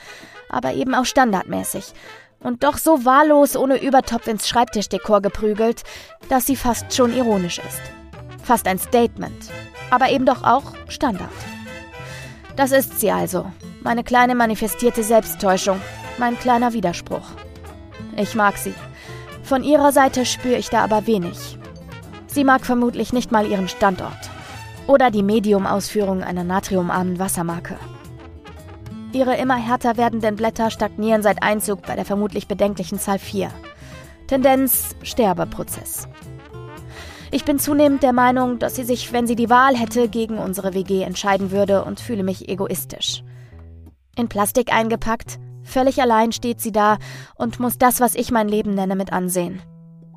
aber 0.49 0.73
eben 0.73 0.95
auch 0.95 1.05
standardmäßig. 1.05 1.93
Und 2.39 2.63
doch 2.63 2.78
so 2.78 3.05
wahllos 3.05 3.55
ohne 3.55 3.82
Übertopf 3.82 4.28
ins 4.28 4.47
Schreibtischdekor 4.47 5.21
geprügelt, 5.21 5.84
dass 6.28 6.45
sie 6.45 6.55
fast 6.55 6.93
schon 6.93 7.15
ironisch 7.15 7.59
ist. 7.59 7.82
Fast 8.43 8.67
ein 8.67 8.80
Statement, 8.80 9.49
aber 9.89 10.09
eben 10.09 10.25
doch 10.25 10.43
auch 10.43 10.73
Standard. 10.88 11.30
Das 12.57 12.71
ist 12.71 12.99
sie 12.99 13.11
also, 13.11 13.45
meine 13.83 14.03
kleine 14.03 14.33
manifestierte 14.33 15.03
Selbsttäuschung, 15.03 15.79
mein 16.17 16.37
kleiner 16.39 16.73
Widerspruch. 16.73 17.29
Ich 18.17 18.33
mag 18.33 18.57
sie. 18.57 18.73
Von 19.43 19.63
ihrer 19.63 19.91
Seite 19.91 20.25
spüre 20.25 20.57
ich 20.57 20.69
da 20.69 20.83
aber 20.83 21.05
wenig. 21.05 21.59
Sie 22.25 22.43
mag 22.43 22.65
vermutlich 22.65 23.13
nicht 23.13 23.31
mal 23.31 23.45
ihren 23.45 23.67
Standort. 23.67 24.31
Oder 24.87 25.11
die 25.11 25.21
Medium-Ausführung 25.21 26.23
einer 26.23 26.43
natriumarmen 26.43 27.19
Wassermarke. 27.19 27.77
Ihre 29.13 29.37
immer 29.37 29.55
härter 29.55 29.95
werdenden 29.95 30.35
Blätter 30.35 30.71
stagnieren 30.71 31.21
seit 31.21 31.43
Einzug 31.43 31.83
bei 31.83 31.95
der 31.95 32.05
vermutlich 32.05 32.47
bedenklichen 32.47 32.97
Zahl 32.97 33.19
4. 33.19 33.51
Tendenz 34.25 34.95
Sterbeprozess. 35.03 36.07
Ich 37.32 37.43
bin 37.43 37.59
zunehmend 37.59 38.03
der 38.03 38.13
Meinung, 38.13 38.59
dass 38.59 38.75
sie 38.75 38.84
sich, 38.84 39.11
wenn 39.11 39.28
sie 39.28 39.36
die 39.36 39.49
Wahl 39.49 39.75
hätte, 39.75 40.07
gegen 40.07 40.38
unsere 40.38 40.73
WG 40.73 41.03
entscheiden 41.03 41.51
würde 41.51 41.84
und 41.84 41.99
fühle 41.99 42.23
mich 42.23 42.47
egoistisch. 42.47 43.23
In 44.15 44.30
Plastik 44.30 44.73
eingepackt, 44.73 45.38
völlig 45.63 46.01
allein 46.01 46.32
steht 46.32 46.61
sie 46.61 46.71
da 46.71 46.97
und 47.36 47.59
muss 47.59 47.78
das, 47.78 47.99
was 47.99 48.15
ich 48.15 48.32
mein 48.32 48.47
Leben 48.47 48.73
nenne, 48.73 48.95
mit 48.95 49.11
ansehen. 49.11 49.61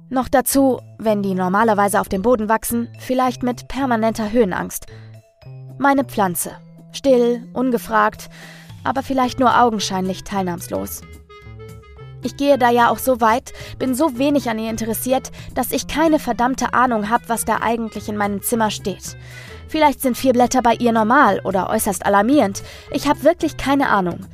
Noch 0.08 0.28
dazu, 0.28 0.80
wenn 0.98 1.22
die 1.22 1.34
normalerweise 1.34 2.00
auf 2.00 2.08
dem 2.08 2.22
Boden 2.22 2.48
wachsen, 2.48 2.88
vielleicht 2.98 3.42
mit 3.42 3.68
permanenter 3.68 4.32
Höhenangst. 4.32 4.86
Meine 5.78 6.04
Pflanze. 6.04 6.52
Still, 6.92 7.46
ungefragt, 7.52 8.28
aber 8.82 9.02
vielleicht 9.02 9.38
nur 9.38 9.60
augenscheinlich 9.60 10.24
teilnahmslos. 10.24 11.02
Ich 12.22 12.36
gehe 12.36 12.58
da 12.58 12.70
ja 12.70 12.90
auch 12.90 12.98
so 12.98 13.20
weit, 13.20 13.52
bin 13.78 13.94
so 13.94 14.18
wenig 14.18 14.50
an 14.50 14.58
ihr 14.58 14.70
interessiert, 14.70 15.30
dass 15.54 15.72
ich 15.72 15.86
keine 15.86 16.18
verdammte 16.18 16.74
Ahnung 16.74 17.08
habe, 17.08 17.24
was 17.28 17.44
da 17.44 17.58
eigentlich 17.62 18.08
in 18.08 18.16
meinem 18.16 18.42
Zimmer 18.42 18.70
steht. 18.70 19.16
Vielleicht 19.68 20.00
sind 20.00 20.16
vier 20.16 20.32
Blätter 20.32 20.62
bei 20.62 20.74
ihr 20.74 20.92
normal 20.92 21.40
oder 21.44 21.70
äußerst 21.70 22.04
alarmierend. 22.04 22.62
Ich 22.90 23.08
habe 23.08 23.22
wirklich 23.22 23.56
keine 23.56 23.88
Ahnung. 23.88 24.26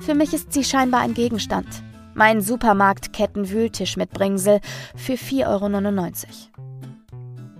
Für 0.00 0.14
mich 0.14 0.34
ist 0.34 0.52
sie 0.52 0.64
scheinbar 0.64 1.00
ein 1.00 1.14
Gegenstand. 1.14 1.66
Mein 2.14 2.40
Supermarktketten-Wühltisch 2.40 3.96
mit 3.96 4.10
Bringsel 4.10 4.60
für 4.96 5.14
4,99 5.14 5.46
Euro. 5.48 6.64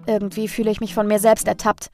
Irgendwie 0.07 0.49
fühle 0.49 0.71
ich 0.71 0.81
mich 0.81 0.95
von 0.95 1.07
mir 1.07 1.19
selbst 1.19 1.49
ertappt. 1.49 1.91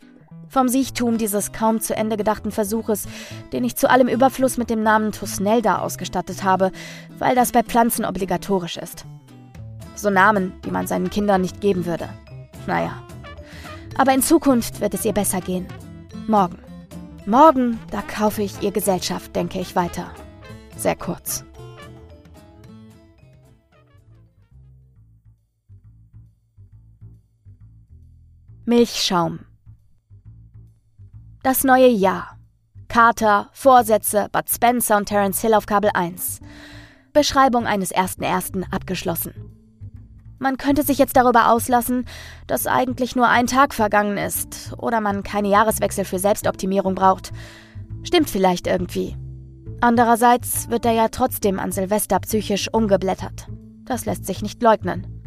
Vom 0.51 0.69
Siechtum 0.69 1.17
dieses 1.17 1.53
kaum 1.53 1.81
zu 1.81 1.95
Ende 1.95 2.17
gedachten 2.17 2.51
Versuches, 2.51 3.07
den 3.53 3.63
ich 3.63 3.77
zu 3.77 3.89
allem 3.89 4.09
Überfluss 4.09 4.59
mit 4.59 4.69
dem 4.69 4.83
Namen 4.83 5.13
Tusnelda 5.13 5.79
ausgestattet 5.79 6.43
habe, 6.43 6.73
weil 7.21 7.37
das 7.37 7.53
bei 7.53 7.63
Pflanzen 7.63 8.05
obligatorisch 8.05 8.77
ist. 8.77 9.05
So 9.95 10.11
Namen, 10.11 10.53
die 10.65 10.73
man 10.73 10.89
seinen 10.89 11.09
Kindern 11.09 11.43
nicht 11.43 11.61
geben 11.61 11.87
würde. 11.87 12.09
Naja. 12.67 13.01
Aber 13.97 14.13
in 14.13 14.23
Zukunft 14.23 14.81
wird 14.81 14.93
es 14.93 15.05
ihr 15.05 15.13
besser 15.13 15.41
gehen. 15.41 15.69
Morgen. 16.27 16.59
Morgen, 17.27 17.79
da 17.93 18.03
kaufe 18.03 18.43
ich 18.43 18.61
ihr 18.61 18.73
Gesellschaft, 18.73 19.37
denke 19.37 19.61
ich 19.61 19.77
weiter. 19.77 20.11
Sehr 20.77 20.97
kurz. 20.97 21.45
Milchschaum 28.65 29.41
das 31.43 31.65
neue 31.65 31.89
Jahr. 31.89 32.37
Carter, 32.89 33.49
Vorsätze, 33.53 34.29
Bud 34.31 34.51
Spencer 34.51 34.97
und 34.97 35.07
Terence 35.07 35.41
Hill 35.41 35.55
auf 35.55 35.67
Kabel 35.67 35.91
1. 35.95 36.41
Beschreibung 37.13 37.67
eines 37.67 37.91
ersten 37.93 38.23
ersten 38.23 38.65
abgeschlossen. 38.65 39.33
Man 40.39 40.57
könnte 40.57 40.83
sich 40.83 40.99
jetzt 40.99 41.17
darüber 41.17 41.51
auslassen, 41.51 42.07
dass 42.47 42.67
eigentlich 42.67 43.15
nur 43.15 43.29
ein 43.29 43.47
Tag 43.47 43.75
vergangen 43.75 44.17
ist 44.17 44.73
oder 44.79 45.01
man 45.01 45.23
keine 45.23 45.49
Jahreswechsel 45.49 46.05
für 46.05 46.19
Selbstoptimierung 46.19 46.95
braucht. 46.95 47.31
Stimmt 48.03 48.31
vielleicht 48.31 48.67
irgendwie. 48.67 49.17
Andererseits 49.81 50.69
wird 50.69 50.85
er 50.85 50.93
ja 50.93 51.09
trotzdem 51.09 51.59
an 51.59 51.73
Silvester 51.73 52.19
psychisch 52.21 52.69
umgeblättert. 52.73 53.49
Das 53.85 54.05
lässt 54.05 54.27
sich 54.27 54.43
nicht 54.43 54.63
leugnen. 54.63 55.20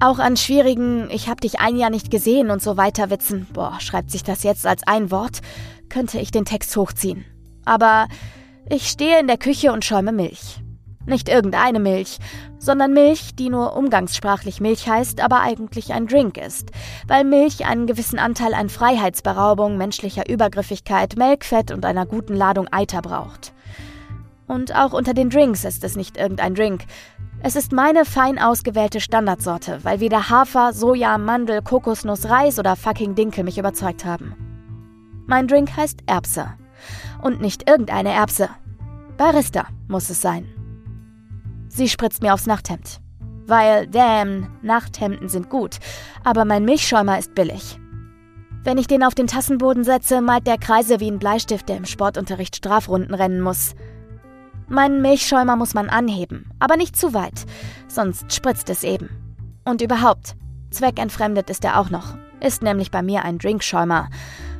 Auch 0.00 0.18
an 0.18 0.36
schwierigen 0.36 1.08
Ich 1.10 1.28
hab 1.28 1.40
dich 1.40 1.60
ein 1.60 1.76
Jahr 1.76 1.90
nicht 1.90 2.10
gesehen 2.10 2.50
und 2.50 2.62
so 2.62 2.76
weiter 2.76 3.10
Witzen, 3.10 3.46
boah, 3.52 3.80
schreibt 3.80 4.10
sich 4.10 4.22
das 4.22 4.42
jetzt 4.42 4.66
als 4.66 4.86
ein 4.86 5.10
Wort, 5.10 5.40
könnte 5.88 6.18
ich 6.18 6.30
den 6.30 6.44
Text 6.44 6.76
hochziehen. 6.76 7.24
Aber 7.64 8.08
ich 8.68 8.88
stehe 8.88 9.20
in 9.20 9.26
der 9.26 9.38
Küche 9.38 9.72
und 9.72 9.84
schäume 9.84 10.12
Milch. 10.12 10.60
Nicht 11.06 11.28
irgendeine 11.28 11.80
Milch, 11.80 12.18
sondern 12.58 12.94
Milch, 12.94 13.34
die 13.34 13.50
nur 13.50 13.76
umgangssprachlich 13.76 14.60
Milch 14.60 14.88
heißt, 14.88 15.20
aber 15.20 15.40
eigentlich 15.42 15.92
ein 15.92 16.06
Drink 16.06 16.38
ist, 16.38 16.70
weil 17.06 17.24
Milch 17.24 17.66
einen 17.66 17.86
gewissen 17.86 18.18
Anteil 18.18 18.54
an 18.54 18.70
Freiheitsberaubung, 18.70 19.76
menschlicher 19.76 20.28
Übergriffigkeit, 20.28 21.16
Melkfett 21.18 21.72
und 21.72 21.84
einer 21.84 22.06
guten 22.06 22.34
Ladung 22.34 22.68
Eiter 22.72 23.02
braucht. 23.02 23.52
Und 24.46 24.74
auch 24.74 24.92
unter 24.92 25.14
den 25.14 25.30
Drinks 25.30 25.64
ist 25.64 25.84
es 25.84 25.96
nicht 25.96 26.16
irgendein 26.16 26.54
Drink. 26.54 26.84
Es 27.46 27.56
ist 27.56 27.72
meine 27.72 28.06
fein 28.06 28.38
ausgewählte 28.38 29.02
Standardsorte, 29.02 29.80
weil 29.82 30.00
weder 30.00 30.30
Hafer, 30.30 30.72
Soja, 30.72 31.18
Mandel, 31.18 31.60
Kokosnuss, 31.60 32.30
Reis 32.30 32.58
oder 32.58 32.74
fucking 32.74 33.14
Dinkel 33.14 33.44
mich 33.44 33.58
überzeugt 33.58 34.06
haben. 34.06 34.34
Mein 35.26 35.46
Drink 35.46 35.76
heißt 35.76 36.04
Erbse. 36.06 36.54
Und 37.20 37.42
nicht 37.42 37.68
irgendeine 37.68 38.14
Erbse. 38.14 38.48
Barista 39.18 39.66
muss 39.88 40.08
es 40.08 40.22
sein. 40.22 40.48
Sie 41.68 41.90
spritzt 41.90 42.22
mir 42.22 42.32
aufs 42.32 42.46
Nachthemd. 42.46 43.02
Weil, 43.46 43.88
damn, 43.88 44.46
Nachthemden 44.62 45.28
sind 45.28 45.50
gut, 45.50 45.80
aber 46.24 46.46
mein 46.46 46.64
Milchschäumer 46.64 47.18
ist 47.18 47.34
billig. 47.34 47.78
Wenn 48.62 48.78
ich 48.78 48.86
den 48.86 49.04
auf 49.04 49.14
den 49.14 49.26
Tassenboden 49.26 49.84
setze, 49.84 50.22
malt 50.22 50.46
der 50.46 50.56
Kreise 50.56 50.98
wie 50.98 51.10
ein 51.10 51.18
Bleistift, 51.18 51.68
der 51.68 51.76
im 51.76 51.84
Sportunterricht 51.84 52.56
Strafrunden 52.56 53.14
rennen 53.14 53.42
muss. 53.42 53.74
Meinen 54.68 55.02
Milchschäumer 55.02 55.56
muss 55.56 55.74
man 55.74 55.88
anheben, 55.88 56.50
aber 56.58 56.76
nicht 56.76 56.96
zu 56.96 57.12
weit, 57.12 57.44
sonst 57.86 58.32
spritzt 58.32 58.70
es 58.70 58.82
eben. 58.82 59.10
Und 59.64 59.82
überhaupt, 59.82 60.36
zweckentfremdet 60.70 61.50
ist 61.50 61.64
er 61.64 61.78
auch 61.78 61.90
noch, 61.90 62.16
ist 62.40 62.62
nämlich 62.62 62.90
bei 62.90 63.02
mir 63.02 63.24
ein 63.24 63.38
Drinkschäumer. 63.38 64.08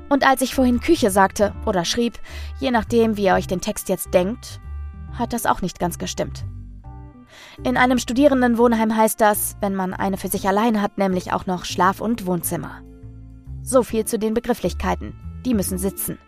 Und 0.09 0.27
als 0.27 0.43
ich 0.43 0.55
vorhin 0.55 0.81
Küche 0.81 1.11
sagte 1.11 1.55
oder 1.65 1.85
schrieb, 1.85 2.19
je 2.61 2.71
nachdem, 2.71 3.17
wie 3.17 3.25
ihr 3.25 3.35
euch 3.35 3.47
den 3.47 3.61
Text 3.61 3.89
jetzt 3.89 4.13
denkt, 4.13 4.61
hat 5.13 5.33
das 5.33 5.47
auch 5.47 5.63
nicht 5.63 5.79
ganz 5.79 5.99
gestimmt. 5.99 6.45
In 7.63 7.77
einem 7.77 7.99
Studierendenwohnheim 7.99 8.97
heißt 8.97 9.21
das, 9.21 9.57
wenn 9.61 9.75
man 9.75 9.95
eine 9.95 10.17
für 10.17 10.29
sich 10.29 10.47
allein 10.47 10.83
hat, 10.83 10.99
nämlich 10.99 11.33
auch 11.33 11.47
noch 11.47 11.65
Schlaf- 11.65 12.01
und 12.01 12.27
Wohnzimmer. 12.27 12.83
So 13.63 13.83
viel 13.83 14.05
zu 14.05 14.19
den 14.19 14.35
Begrifflichkeiten. 14.35 15.15
Die 15.45 15.55
müssen 15.55 15.79
sitzen. 15.79 16.19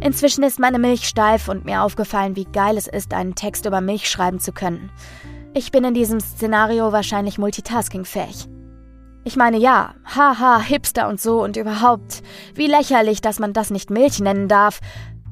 Inzwischen 0.00 0.44
ist 0.44 0.58
meine 0.58 0.78
Milch 0.78 1.08
steif 1.08 1.48
und 1.48 1.64
mir 1.64 1.82
aufgefallen, 1.82 2.36
wie 2.36 2.44
geil 2.44 2.76
es 2.76 2.86
ist, 2.86 3.14
einen 3.14 3.34
Text 3.34 3.66
über 3.66 3.80
Milch 3.80 4.08
schreiben 4.08 4.40
zu 4.40 4.52
können. 4.52 4.90
Ich 5.54 5.72
bin 5.72 5.84
in 5.84 5.94
diesem 5.94 6.20
Szenario 6.20 6.92
wahrscheinlich 6.92 7.38
multitaskingfähig. 7.38 8.48
Ich 9.24 9.36
meine, 9.36 9.56
ja, 9.56 9.94
haha, 10.04 10.60
Hipster 10.60 11.08
und 11.08 11.20
so 11.20 11.42
und 11.42 11.56
überhaupt. 11.56 12.22
Wie 12.54 12.66
lächerlich, 12.66 13.20
dass 13.20 13.38
man 13.38 13.52
das 13.52 13.70
nicht 13.70 13.90
Milch 13.90 14.20
nennen 14.20 14.48
darf. 14.48 14.80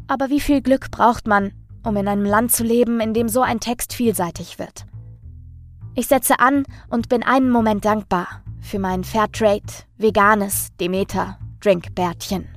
Aber 0.09 0.31
wie 0.31 0.41
viel 0.41 0.63
Glück 0.63 0.91
braucht 0.91 1.29
man, 1.29 1.53
um 1.85 1.97
in 1.97 2.09
einem 2.09 2.25
Land 2.25 2.53
zu 2.53 2.65
leben, 2.65 3.01
in 3.01 3.15
dem 3.15 3.29
so 3.29 3.43
ein 3.43 3.61
Text 3.61 3.93
vielseitig 3.93 4.59
wird. 4.59 4.87
Ich 5.95 6.09
setze 6.09 6.41
an 6.41 6.65
und 6.91 7.09
bin 7.09 7.23
einen 7.23 7.51
Moment 7.51 7.85
dankbar 7.85 8.43
für 8.61 8.79
mein 8.79 9.05
Fairtrade, 9.05 9.63
veganes 9.97 10.69
Demeter 10.81 11.39
Drinkbärtchen. 11.61 12.54